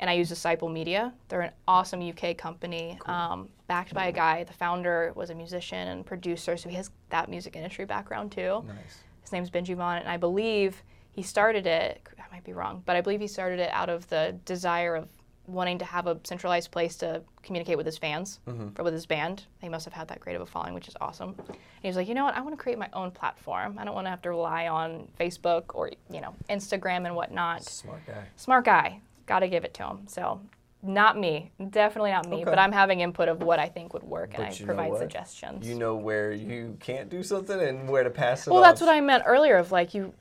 And 0.01 0.09
I 0.09 0.13
used 0.13 0.29
Disciple 0.31 0.69
Media. 0.69 1.13
They're 1.29 1.41
an 1.41 1.53
awesome 1.67 2.01
UK 2.01 2.37
company, 2.37 2.99
um, 3.07 3.49
backed 3.67 3.95
by 3.95 4.07
a 4.07 4.13
guy. 4.13 4.45
The 4.45 4.53
founder 4.53 5.13
was 5.17 5.31
a 5.31 5.35
musician 5.35 5.89
and 5.89 6.07
producer, 6.07 6.57
so 6.57 6.69
he 6.69 6.77
has 6.77 6.91
that 7.11 7.29
music 7.29 7.57
industry 7.57 7.85
background 7.85 8.31
too. 8.33 8.65
Nice. 8.67 8.99
His 9.23 9.33
name's 9.33 9.51
Benji 9.51 9.77
Vaughan, 9.77 9.99
and 9.99 10.09
I 10.09 10.17
believe 10.17 10.83
he 11.11 11.23
started 11.23 11.67
it. 11.67 12.01
I 12.19 12.33
might 12.35 12.45
be 12.45 12.53
wrong, 12.53 12.83
but 12.87 12.95
I 12.95 13.01
believe 13.01 13.21
he 13.21 13.27
started 13.27 13.59
it 13.59 13.71
out 13.73 13.89
of 13.89 14.09
the 14.09 14.37
desire 14.45 14.95
of 14.95 15.09
wanting 15.47 15.79
to 15.79 15.85
have 15.85 16.07
a 16.07 16.19
centralized 16.25 16.71
place 16.71 16.95
to 16.99 17.23
communicate 17.43 17.77
with 17.79 17.87
his 17.87 17.97
fans 17.97 18.39
or 18.79 18.85
with 18.85 18.93
his 18.93 19.07
band. 19.07 19.47
He 19.63 19.69
must 19.71 19.87
have 19.87 19.95
had 19.95 20.07
that 20.09 20.21
great 20.21 20.37
of 20.37 20.43
a 20.43 20.47
following, 20.47 20.75
which 20.75 20.89
is 20.89 20.95
awesome. 21.01 21.35
And 21.49 21.57
he 21.81 21.89
was 21.89 21.97
like, 21.97 22.07
you 22.07 22.15
know 22.15 22.25
what? 22.25 22.35
I 22.37 22.41
want 22.43 22.53
to 22.57 22.63
create 22.63 22.79
my 22.79 22.91
own 22.93 23.11
platform. 23.11 23.79
I 23.79 23.85
don't 23.87 23.95
want 23.95 24.05
to 24.07 24.11
have 24.11 24.21
to 24.23 24.29
rely 24.31 24.69
on 24.69 25.09
Facebook 25.19 25.75
or 25.75 25.91
you 26.11 26.21
know 26.21 26.35
Instagram 26.51 27.07
and 27.07 27.17
whatnot. 27.17 27.65
Smart 27.65 28.07
guy. 28.07 28.25
Smart 28.37 28.65
guy. 28.67 29.01
Got 29.29 29.41
to 29.41 29.49
give 29.49 29.65
it 29.65 29.75
to 29.75 29.85
him. 29.87 30.09
So. 30.09 30.41
Not 30.81 31.19
me, 31.19 31.51
definitely 31.71 32.13
not 32.13 32.29
me, 32.29 32.37
Okay. 32.37 32.45
but 32.45 32.57
I'm 32.57 32.71
having 32.71 33.01
input 33.01 33.29
of 33.29 33.43
what 33.43 33.59
I 33.59 33.67
think 33.67 33.95
would 33.95 34.05
work, 34.05 34.35
and 34.35 34.45
I 34.45 34.55
provide 34.65 34.97
suggestions. 34.97 35.67
You 35.67 35.75
know 35.75 35.97
where 35.97 36.31
you 36.31 36.77
can't 36.79 37.11
do 37.11 37.25
something 37.25 37.61
and 37.61 37.89
where 37.89 38.05
to 38.05 38.11
pass 38.11 38.47
it 38.47 38.51
on. 38.51 38.55
Well, 38.55 38.63
off. 38.63 38.69
that's 38.71 38.81
what 38.83 38.91
I 38.91 39.01
meant 39.01 39.25
earlier. 39.27 39.57
Of 39.57 39.73
like, 39.73 39.93
you 39.93 40.13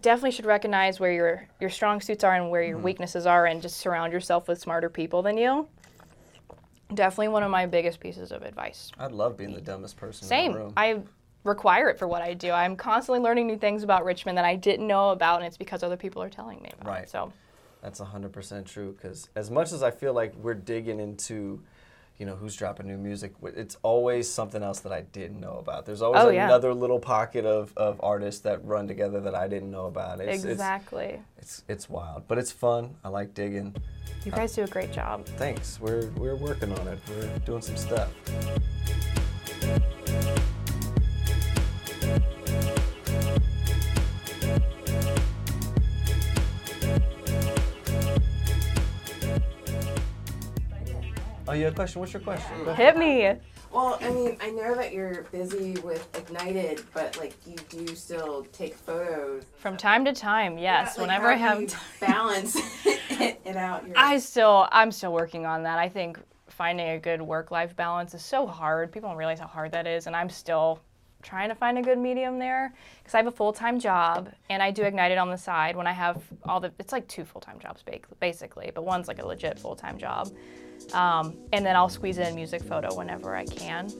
definitely 0.00 0.30
should 0.30 0.46
recognize 0.46 0.98
where 0.98 1.12
your 1.12 1.46
your 1.60 1.68
strong 1.68 2.00
suits 2.00 2.24
are 2.24 2.34
and 2.34 2.50
where 2.50 2.62
Mm-hmm. 2.62 2.70
your 2.70 2.78
weaknesses 2.78 3.26
are, 3.26 3.44
and 3.44 3.60
just 3.60 3.76
surround 3.76 4.10
yourself 4.10 4.48
with 4.48 4.58
smarter 4.58 4.88
people 4.88 5.20
than 5.20 5.36
you. 5.36 5.68
Definitely 6.94 7.28
one 7.28 7.42
of 7.42 7.50
my 7.50 7.66
biggest 7.66 8.00
pieces 8.00 8.32
of 8.32 8.42
advice. 8.42 8.92
I'd 8.98 9.12
love 9.12 9.36
being 9.36 9.52
the 9.52 9.60
dumbest 9.60 9.98
person 9.98 10.24
in 10.24 10.28
the 10.28 10.34
Same. 10.34 10.52
room. 10.54 10.72
I 10.78 11.02
require 11.44 11.90
it 11.90 11.98
for 11.98 12.08
what 12.08 12.22
I 12.22 12.32
do. 12.32 12.52
I'm 12.52 12.74
constantly 12.74 13.20
learning 13.20 13.48
new 13.48 13.58
things 13.58 13.82
about 13.82 14.02
Richmond 14.06 14.38
that 14.38 14.46
I 14.46 14.56
didn't 14.56 14.86
know 14.86 15.10
about, 15.10 15.40
and 15.40 15.46
it's 15.46 15.58
because 15.58 15.82
other 15.82 15.98
people 15.98 16.22
are 16.22 16.30
telling 16.30 16.62
me 16.62 16.70
about. 16.80 16.90
Right. 16.90 17.02
It. 17.02 17.10
So 17.10 17.34
That's 17.82 18.00
100% 18.00 18.64
true 18.66 18.92
because 18.92 19.28
as 19.36 19.50
much 19.50 19.72
as 19.72 19.82
I 19.82 19.90
feel 19.90 20.12
like 20.12 20.34
we're 20.36 20.54
digging 20.54 20.98
into, 20.98 21.62
you 22.18 22.26
know, 22.26 22.34
who's 22.34 22.56
dropping 22.56 22.86
new 22.86 22.96
music, 22.96 23.34
it's 23.42 23.76
always 23.82 24.28
something 24.30 24.62
else 24.62 24.80
that 24.80 24.92
I 24.92 25.02
didn't 25.02 25.38
know 25.40 25.58
about. 25.58 25.86
There's 25.86 26.02
always 26.02 26.22
Oh, 26.22 26.28
yeah. 26.30 26.46
another 26.46 26.72
little 26.74 26.98
pocket 26.98 27.44
of, 27.44 27.72
of 27.76 28.00
artists 28.02 28.40
that 28.42 28.64
run 28.64 28.88
together 28.88 29.20
that 29.20 29.34
I 29.34 29.46
didn't 29.46 29.70
know 29.70 29.86
about. 29.86 30.20
It's, 30.20 30.44
exactly. 30.44 31.20
It's, 31.38 31.58
it's, 31.58 31.64
it's 31.68 31.90
wild, 31.90 32.24
but 32.26 32.38
it's 32.38 32.50
fun. 32.50 32.96
I 33.04 33.08
like 33.10 33.34
digging. 33.34 33.74
You 34.24 34.32
guys 34.32 34.54
do 34.54 34.62
a 34.64 34.66
great 34.66 34.90
job. 34.92 35.24
Thanks. 35.26 35.78
We're, 35.78 36.08
we're 36.16 36.34
working 36.36 36.72
on 36.72 36.88
it. 36.88 36.98
We're 37.08 37.38
doing 37.40 37.62
some 37.62 37.76
stuff. 37.76 38.10
Oh, 51.56 51.58
you 51.58 51.64
have 51.64 51.72
a 51.72 51.76
question? 51.76 52.00
What's 52.00 52.12
your 52.12 52.20
question? 52.20 52.64
Go. 52.66 52.74
Hit 52.74 52.98
me. 52.98 53.32
Well, 53.72 53.98
I 54.02 54.10
mean, 54.10 54.36
I 54.42 54.50
know 54.50 54.74
that 54.74 54.92
you're 54.92 55.22
busy 55.32 55.72
with 55.80 56.06
Ignited, 56.14 56.82
but 56.92 57.16
like 57.16 57.34
you 57.46 57.56
do 57.70 57.94
still 57.94 58.44
take 58.52 58.74
photos. 58.74 59.44
From 59.56 59.78
time 59.78 60.04
to 60.04 60.12
time, 60.12 60.58
yes. 60.58 60.98
Like, 60.98 61.06
Whenever 61.06 61.28
I 61.28 61.36
have 61.36 61.56
do 61.56 61.64
you 61.64 61.70
balance 62.00 62.56
it, 62.84 63.40
it 63.42 63.56
out. 63.56 63.86
Your, 63.86 63.96
I 63.96 64.18
still, 64.18 64.68
I'm 64.70 64.92
still 64.92 65.14
working 65.14 65.46
on 65.46 65.62
that. 65.62 65.78
I 65.78 65.88
think 65.88 66.18
finding 66.46 66.90
a 66.90 66.98
good 66.98 67.22
work-life 67.22 67.74
balance 67.74 68.12
is 68.12 68.22
so 68.22 68.46
hard. 68.46 68.92
People 68.92 69.08
don't 69.08 69.16
realize 69.16 69.40
how 69.40 69.46
hard 69.46 69.72
that 69.72 69.86
is, 69.86 70.06
and 70.06 70.14
I'm 70.14 70.28
still 70.28 70.80
trying 71.26 71.48
to 71.48 71.54
find 71.54 71.76
a 71.76 71.82
good 71.82 71.98
medium 71.98 72.38
there 72.38 72.72
because 72.98 73.14
I 73.14 73.18
have 73.18 73.26
a 73.26 73.32
full-time 73.32 73.80
job 73.80 74.30
and 74.48 74.62
I 74.62 74.70
do 74.70 74.84
Ignited 74.84 75.18
on 75.18 75.28
the 75.28 75.36
side 75.36 75.76
when 75.76 75.86
I 75.86 75.92
have 75.92 76.22
all 76.44 76.60
the. 76.60 76.72
It's 76.78 76.92
like 76.92 77.08
two 77.08 77.24
full-time 77.24 77.58
jobs, 77.58 77.82
basically, 78.20 78.70
but 78.74 78.84
one's 78.84 79.08
like 79.08 79.18
a 79.18 79.26
legit 79.26 79.58
full-time 79.58 79.98
job, 79.98 80.30
um, 80.92 81.36
and 81.52 81.66
then 81.66 81.74
I'll 81.74 81.88
squeeze 81.88 82.18
in 82.18 82.34
music 82.34 82.62
photo 82.62 82.94
whenever 82.94 83.34
I 83.34 83.44
can. 83.44 83.90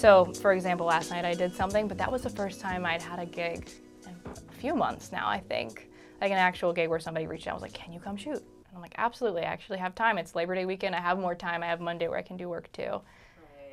So, 0.00 0.32
for 0.40 0.54
example, 0.54 0.86
last 0.86 1.10
night 1.10 1.26
I 1.26 1.34
did 1.34 1.54
something, 1.54 1.86
but 1.86 1.98
that 1.98 2.10
was 2.10 2.22
the 2.22 2.30
first 2.30 2.58
time 2.58 2.86
I'd 2.86 3.02
had 3.02 3.18
a 3.18 3.26
gig 3.26 3.68
in 4.06 4.16
a 4.48 4.52
few 4.54 4.74
months 4.74 5.12
now, 5.12 5.28
I 5.28 5.40
think. 5.40 5.90
Like 6.22 6.32
an 6.32 6.38
actual 6.38 6.72
gig 6.72 6.88
where 6.88 6.98
somebody 6.98 7.26
reached 7.26 7.46
out 7.46 7.56
and 7.56 7.60
was 7.60 7.70
like, 7.70 7.74
Can 7.74 7.92
you 7.92 8.00
come 8.00 8.16
shoot? 8.16 8.38
And 8.38 8.74
I'm 8.74 8.80
like, 8.80 8.94
Absolutely, 8.96 9.42
I 9.42 9.52
actually 9.52 9.78
have 9.78 9.94
time. 9.94 10.16
It's 10.16 10.34
Labor 10.34 10.54
Day 10.54 10.64
weekend. 10.64 10.94
I 10.94 11.00
have 11.00 11.18
more 11.18 11.34
time. 11.34 11.62
I 11.62 11.66
have 11.66 11.82
Monday 11.82 12.08
where 12.08 12.16
I 12.16 12.22
can 12.22 12.38
do 12.38 12.48
work 12.48 12.72
too. 12.72 13.02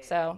So, 0.02 0.38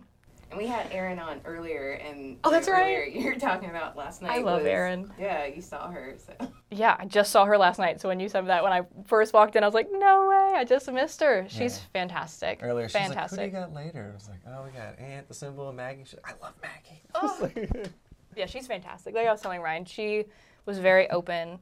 and 0.50 0.58
we 0.58 0.66
had 0.68 0.92
Erin 0.92 1.20
on 1.20 1.42
earlier, 1.46 1.92
and 1.92 2.38
Oh, 2.44 2.50
that's 2.52 2.68
earlier 2.68 3.02
right. 3.02 3.12
You 3.14 3.26
were 3.26 3.36
talking 3.36 3.70
about 3.70 3.96
last 3.96 4.22
night. 4.22 4.32
I 4.32 4.42
love 4.42 4.62
was- 4.62 4.68
Erin. 4.70 5.14
Yeah, 5.20 5.46
you 5.46 5.62
saw 5.62 5.90
her. 5.92 6.16
So 6.18 6.52
yeah, 6.72 6.96
I 7.00 7.06
just 7.06 7.32
saw 7.32 7.46
her 7.46 7.58
last 7.58 7.78
night. 7.80 8.02
So 8.02 8.08
when 8.10 8.20
you 8.20 8.30
said 8.30 8.48
that, 8.48 8.64
when 8.64 8.72
I 8.74 8.82
first 9.06 9.34
walked 9.34 9.56
in, 9.56 9.64
I 9.64 9.68
was 9.68 9.74
like, 9.76 9.90
No 9.92 10.28
way, 10.28 10.54
I 10.58 10.64
just 10.66 10.92
missed 10.92 11.22
her. 11.22 11.46
She's 11.50 11.78
fantastic. 11.94 12.60
Earlier, 12.62 12.88
she's 12.88 12.96
like, 12.96 13.04
who 13.04 13.10
do 13.10 13.14
fantastic. 13.16 13.46
you 13.54 13.60
got 13.60 13.74
later? 13.74 14.10
I 14.12 14.16
was 14.16 14.30
like, 14.30 14.40
oh, 14.48 14.64
we 14.66 14.72
got 14.72 14.98
Aunt, 15.00 15.28
the 15.28 15.34
symbol, 15.34 15.68
and 15.68 15.78
Maggie. 15.78 16.04
She's 16.06 16.16
like, 16.24 16.36
I 16.42 16.46
love 16.46 16.54
Maggie. 16.62 17.02
Oh. 17.16 17.38
like, 17.42 17.88
yeah, 18.36 18.46
she's 18.46 18.68
fantastic. 18.68 19.16
Like 19.16 19.28
I 19.28 19.32
was 19.32 19.42
telling 19.42 19.62
Ryan, 19.62 19.86
she 19.86 20.26
was 20.66 20.78
very 20.80 21.10
open 21.10 21.60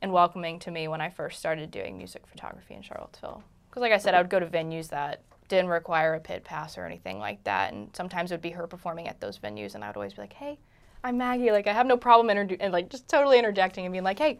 and 0.00 0.12
welcoming 0.12 0.58
to 0.60 0.70
me 0.70 0.88
when 0.88 1.00
I 1.00 1.10
first 1.10 1.38
started 1.38 1.70
doing 1.70 1.96
music 1.98 2.26
photography 2.26 2.74
in 2.74 2.82
Charlottesville. 2.82 3.42
Because, 3.68 3.82
like 3.82 3.92
I 3.92 3.98
said, 3.98 4.14
I 4.14 4.20
would 4.20 4.30
go 4.30 4.40
to 4.40 4.46
venues 4.46 4.88
that 4.88 5.22
didn't 5.48 5.68
require 5.70 6.14
a 6.14 6.20
pit 6.20 6.44
pass 6.44 6.78
or 6.78 6.86
anything 6.86 7.18
like 7.18 7.42
that. 7.44 7.72
And 7.72 7.94
sometimes 7.94 8.30
it 8.30 8.34
would 8.34 8.42
be 8.42 8.50
her 8.50 8.66
performing 8.66 9.08
at 9.08 9.20
those 9.20 9.38
venues, 9.38 9.74
and 9.74 9.84
I 9.84 9.88
would 9.88 9.96
always 9.96 10.14
be 10.14 10.22
like, 10.22 10.32
"Hey, 10.32 10.58
I'm 11.04 11.18
Maggie. 11.18 11.50
Like, 11.50 11.66
I 11.66 11.72
have 11.72 11.86
no 11.86 11.96
problem 11.96 12.34
introdu- 12.34 12.58
and 12.60 12.72
like 12.72 12.88
just 12.88 13.08
totally 13.08 13.38
interjecting 13.38 13.84
and 13.84 13.92
being 13.92 14.04
like, 14.04 14.18
"Hey, 14.18 14.38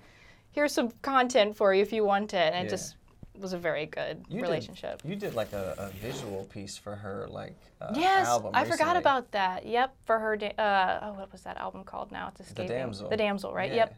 here's 0.53 0.73
some 0.73 0.91
content 1.03 1.57
for 1.57 1.75
you 1.75 1.83
if 1.83 1.93
you 1.93 2.05
want 2.05 2.35
it." 2.35 2.53
And 2.55 2.67
it 2.67 2.71
just 2.71 2.97
was 3.39 3.53
a 3.53 3.59
very 3.59 3.87
good 3.87 4.25
You 4.29 4.43
relationship. 4.43 5.03
Did, 5.03 5.09
you 5.11 5.17
did 5.17 5.35
like 5.35 5.53
a, 5.53 5.75
a 5.79 5.89
visual 5.99 6.45
piece 6.45 6.77
for 6.77 6.95
her, 6.95 7.27
like 7.29 7.57
uh, 7.81 7.93
Yes, 7.97 8.27
album. 8.27 8.53
I 8.55 8.65
forgot 8.65 8.97
about 8.97 9.33
that. 9.33 9.67
Yep, 9.67 9.95
for 10.05 10.19
her. 10.19 10.37
Da- 10.37 10.55
uh, 10.59 11.01
oh, 11.03 11.13
what 11.19 11.33
was 11.33 11.43
that 11.43 11.57
album 11.57 11.85
called? 11.85 12.13
Now 12.13 12.29
it's 12.29 12.41
escaping. 12.41 12.69
The 12.69 12.75
Damsel. 12.75 13.09
The 13.09 13.17
Damsel, 13.17 13.53
right? 13.53 13.71
Yeah. 13.71 13.77
Yep. 13.77 13.97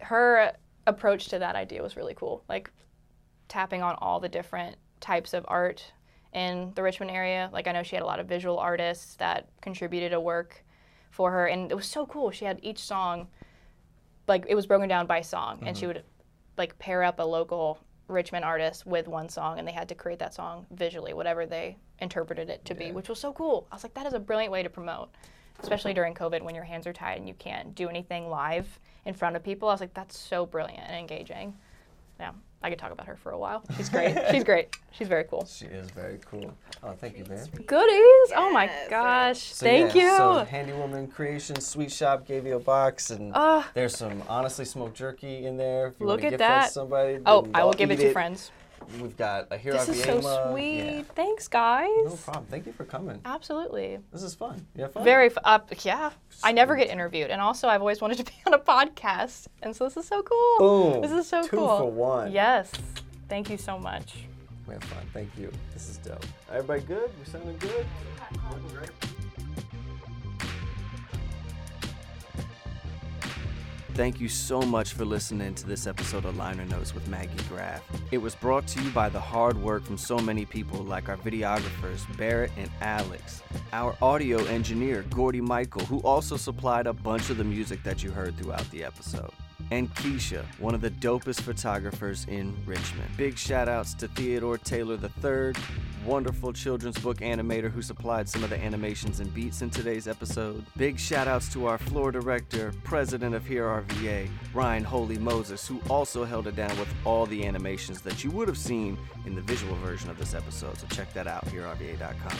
Her 0.00 0.52
approach 0.86 1.28
to 1.28 1.38
that 1.38 1.54
idea 1.54 1.82
was 1.82 1.96
really 1.96 2.14
cool. 2.14 2.42
Like 2.48 2.70
tapping 3.48 3.82
on 3.82 3.94
all 4.00 4.18
the 4.20 4.28
different 4.28 4.76
types 5.00 5.34
of 5.34 5.44
art 5.48 5.92
in 6.32 6.72
the 6.74 6.82
Richmond 6.82 7.10
area. 7.10 7.50
Like 7.52 7.66
I 7.66 7.72
know 7.72 7.82
she 7.82 7.96
had 7.96 8.02
a 8.02 8.06
lot 8.06 8.20
of 8.20 8.26
visual 8.26 8.58
artists 8.58 9.16
that 9.16 9.48
contributed 9.60 10.12
a 10.12 10.20
work 10.20 10.64
for 11.10 11.30
her, 11.30 11.46
and 11.46 11.70
it 11.70 11.74
was 11.74 11.86
so 11.86 12.06
cool. 12.06 12.30
She 12.30 12.44
had 12.44 12.58
each 12.62 12.78
song, 12.78 13.28
like 14.26 14.46
it 14.48 14.54
was 14.54 14.66
broken 14.66 14.88
down 14.88 15.06
by 15.06 15.20
song, 15.20 15.62
and 15.66 15.76
she 15.76 15.84
mm-hmm. 15.84 15.94
would 15.94 16.04
like 16.56 16.78
pair 16.78 17.02
up 17.02 17.18
a 17.18 17.22
local 17.22 17.78
Richmond 18.08 18.44
artist 18.44 18.86
with 18.86 19.08
one 19.08 19.28
song, 19.28 19.58
and 19.58 19.66
they 19.66 19.72
had 19.72 19.88
to 19.88 19.94
create 19.94 20.18
that 20.18 20.34
song 20.34 20.66
visually, 20.70 21.12
whatever 21.12 21.46
they 21.46 21.76
interpreted 21.98 22.50
it 22.50 22.64
to 22.64 22.74
be, 22.74 22.92
which 22.92 23.08
was 23.08 23.18
so 23.18 23.32
cool. 23.32 23.66
I 23.70 23.76
was 23.76 23.82
like, 23.82 23.94
that 23.94 24.06
is 24.06 24.12
a 24.12 24.18
brilliant 24.18 24.52
way 24.52 24.62
to 24.62 24.68
promote, 24.68 25.10
especially 25.60 25.94
during 25.94 26.14
COVID 26.14 26.42
when 26.42 26.54
your 26.54 26.64
hands 26.64 26.86
are 26.86 26.92
tied 26.92 27.18
and 27.18 27.28
you 27.28 27.34
can't 27.34 27.74
do 27.74 27.88
anything 27.88 28.28
live 28.28 28.80
in 29.04 29.14
front 29.14 29.36
of 29.36 29.42
people. 29.42 29.68
I 29.68 29.72
was 29.72 29.80
like, 29.80 29.94
that's 29.94 30.18
so 30.18 30.44
brilliant 30.44 30.82
and 30.86 30.96
engaging. 30.96 31.54
Yeah, 32.18 32.32
I 32.64 32.70
could 32.70 32.78
talk 32.78 32.92
about 32.92 33.06
her 33.06 33.16
for 33.16 33.32
a 33.32 33.38
while. 33.38 33.62
She's 33.76 33.88
great. 33.88 34.16
She's 34.30 34.44
great. 34.44 34.76
She's 34.92 35.08
very 35.08 35.24
cool. 35.24 35.44
She 35.46 35.66
is 35.66 35.90
very 35.90 36.18
cool. 36.30 36.52
Oh, 36.82 36.92
thank 36.92 37.18
you, 37.18 37.24
man. 37.24 37.46
Goodies! 37.66 38.32
Oh 38.36 38.50
my 38.52 38.70
gosh! 38.90 39.38
So, 39.54 39.66
Thank 39.66 39.94
yeah, 39.94 40.02
you. 40.02 40.16
So 40.16 40.44
Handy 40.44 40.72
Woman 40.72 41.06
Creations 41.08 41.66
Sweet 41.66 41.90
Shop 41.90 42.26
gave 42.26 42.46
you 42.46 42.56
a 42.56 42.60
box, 42.60 43.10
and 43.10 43.32
Ah. 43.34 43.68
there's 43.74 43.96
some 43.96 44.22
honestly 44.28 44.64
smoked 44.64 44.96
jerky 44.96 45.46
in 45.46 45.56
there. 45.56 45.88
If 45.88 45.94
you 46.00 46.06
Look 46.06 46.20
want 46.20 46.20
to 46.22 46.26
at 46.26 46.30
gift 46.30 46.38
that 46.40 46.48
that. 46.60 46.66
to 46.68 46.72
somebody, 46.72 47.18
oh, 47.26 47.48
I 47.54 47.64
will 47.64 47.72
give 47.72 47.90
it 47.90 47.98
eat 48.00 48.04
to 48.04 48.12
friends. 48.12 48.50
We've 49.00 49.16
got 49.16 49.48
a 49.50 49.56
Hero 49.58 49.76
This 49.78 49.88
is 49.90 50.02
so 50.04 50.20
mug. 50.20 50.50
sweet. 50.52 50.76
Yeah. 50.78 51.02
Thanks, 51.14 51.48
guys. 51.48 51.88
No 52.04 52.16
problem. 52.16 52.46
Thank 52.50 52.66
you 52.66 52.72
for 52.72 52.84
coming. 52.84 53.20
Absolutely. 53.24 53.98
This 54.12 54.22
is 54.22 54.34
fun. 54.34 54.66
You 54.76 54.82
have 54.84 54.92
fun. 54.92 55.04
Very, 55.04 55.26
f- 55.26 55.38
uh, 55.44 55.58
yeah. 55.82 56.10
I 56.42 56.52
never 56.52 56.76
get 56.76 56.88
interviewed, 56.90 57.30
and 57.30 57.40
also 57.40 57.68
I've 57.68 57.80
always 57.80 58.00
wanted 58.00 58.18
to 58.18 58.24
be 58.24 58.32
on 58.46 58.54
a 58.54 58.58
podcast, 58.58 59.46
and 59.62 59.74
so 59.74 59.84
this 59.84 59.96
is 59.96 60.06
so 60.06 60.22
cool. 60.22 60.58
Boom. 60.58 61.02
This 61.02 61.12
is 61.12 61.26
so 61.28 61.42
Two 61.42 61.56
cool. 61.56 61.78
for 61.78 61.90
one. 61.90 62.32
Yes. 62.32 62.70
Thank 63.28 63.50
you 63.50 63.56
so 63.58 63.78
much. 63.78 64.24
We 64.66 64.74
have 64.74 64.84
fun. 64.84 65.04
Thank 65.12 65.30
you. 65.36 65.50
This 65.72 65.88
is 65.88 65.96
dope. 65.98 66.24
Everybody 66.50 66.82
good? 66.82 67.10
We're 67.18 67.24
sounding 67.24 67.56
good? 67.58 67.86
Thank 73.94 74.22
you 74.22 74.28
so 74.30 74.62
much 74.62 74.94
for 74.94 75.04
listening 75.04 75.54
to 75.54 75.66
this 75.66 75.86
episode 75.86 76.24
of 76.24 76.38
Liner 76.38 76.64
Notes 76.64 76.94
with 76.94 77.06
Maggie 77.08 77.30
Graff. 77.50 77.82
It 78.10 78.16
was 78.16 78.34
brought 78.34 78.66
to 78.68 78.82
you 78.82 78.88
by 78.88 79.10
the 79.10 79.20
hard 79.20 79.62
work 79.62 79.84
from 79.84 79.98
so 79.98 80.16
many 80.16 80.46
people 80.46 80.82
like 80.82 81.10
our 81.10 81.18
videographers, 81.18 82.00
Barrett 82.16 82.52
and 82.56 82.70
Alex, 82.80 83.42
our 83.74 83.94
audio 84.00 84.42
engineer, 84.46 85.04
Gordy 85.10 85.42
Michael, 85.42 85.84
who 85.84 85.98
also 85.98 86.38
supplied 86.38 86.86
a 86.86 86.94
bunch 86.94 87.28
of 87.28 87.36
the 87.36 87.44
music 87.44 87.82
that 87.82 88.02
you 88.02 88.10
heard 88.10 88.34
throughout 88.38 88.68
the 88.70 88.82
episode, 88.82 89.30
and 89.72 89.94
Keisha, 89.94 90.44
one 90.58 90.74
of 90.74 90.82
the 90.82 90.90
dopest 90.90 91.40
photographers 91.40 92.26
in 92.28 92.54
Richmond. 92.66 93.08
Big 93.16 93.38
shout 93.38 93.70
outs 93.70 93.94
to 93.94 94.08
Theodore 94.08 94.58
Taylor 94.58 94.98
III, 95.02 95.54
wonderful 96.04 96.52
children's 96.52 96.98
book 96.98 97.20
animator 97.20 97.70
who 97.70 97.80
supplied 97.80 98.28
some 98.28 98.44
of 98.44 98.50
the 98.50 98.62
animations 98.62 99.20
and 99.20 99.32
beats 99.32 99.62
in 99.62 99.70
today's 99.70 100.06
episode. 100.06 100.62
Big 100.76 100.98
shout 100.98 101.26
outs 101.26 101.50
to 101.54 101.64
our 101.64 101.78
floor 101.78 102.12
director, 102.12 102.74
president 102.84 103.34
of 103.34 103.44
HearRVA, 103.44 104.28
Ryan 104.52 104.84
Holy 104.84 105.16
Moses, 105.16 105.66
who 105.66 105.80
also 105.88 106.24
held 106.24 106.46
it 106.46 106.54
down 106.54 106.78
with 106.78 106.88
all 107.06 107.24
the 107.24 107.42
animations 107.46 108.02
that 108.02 108.22
you 108.22 108.30
would 108.30 108.48
have 108.48 108.58
seen 108.58 108.98
in 109.24 109.34
the 109.34 109.40
visual 109.40 109.74
version 109.76 110.10
of 110.10 110.18
this 110.18 110.34
episode. 110.34 110.76
So 110.76 110.86
check 110.88 111.14
that 111.14 111.26
out, 111.26 111.46
HearRVA.com. 111.46 112.36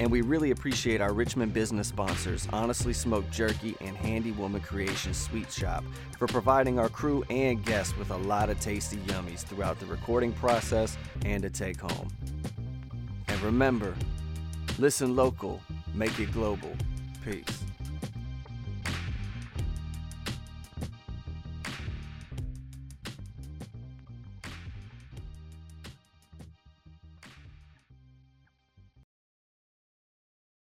And 0.00 0.10
we 0.10 0.22
really 0.22 0.50
appreciate 0.50 1.00
our 1.00 1.12
Richmond 1.12 1.52
business 1.52 1.88
sponsors, 1.88 2.48
Honestly 2.52 2.92
Smoked 2.92 3.30
Jerky 3.30 3.76
and 3.80 3.96
Handy 3.96 4.32
Woman 4.32 4.60
Creations 4.60 5.16
Sweet 5.16 5.52
Shop, 5.52 5.84
for 6.18 6.26
providing 6.26 6.78
our 6.78 6.88
crew 6.88 7.24
and 7.30 7.64
guests 7.64 7.96
with 7.96 8.10
a 8.10 8.16
lot 8.16 8.50
of 8.50 8.58
tasty 8.58 8.96
yummies 8.98 9.44
throughout 9.44 9.78
the 9.78 9.86
recording 9.86 10.32
process 10.32 10.98
and 11.24 11.42
to 11.42 11.50
take 11.50 11.80
home. 11.80 12.08
And 13.28 13.40
remember, 13.40 13.94
listen 14.78 15.14
local, 15.14 15.60
make 15.94 16.18
it 16.18 16.32
global. 16.32 16.72
Peace. 17.24 17.64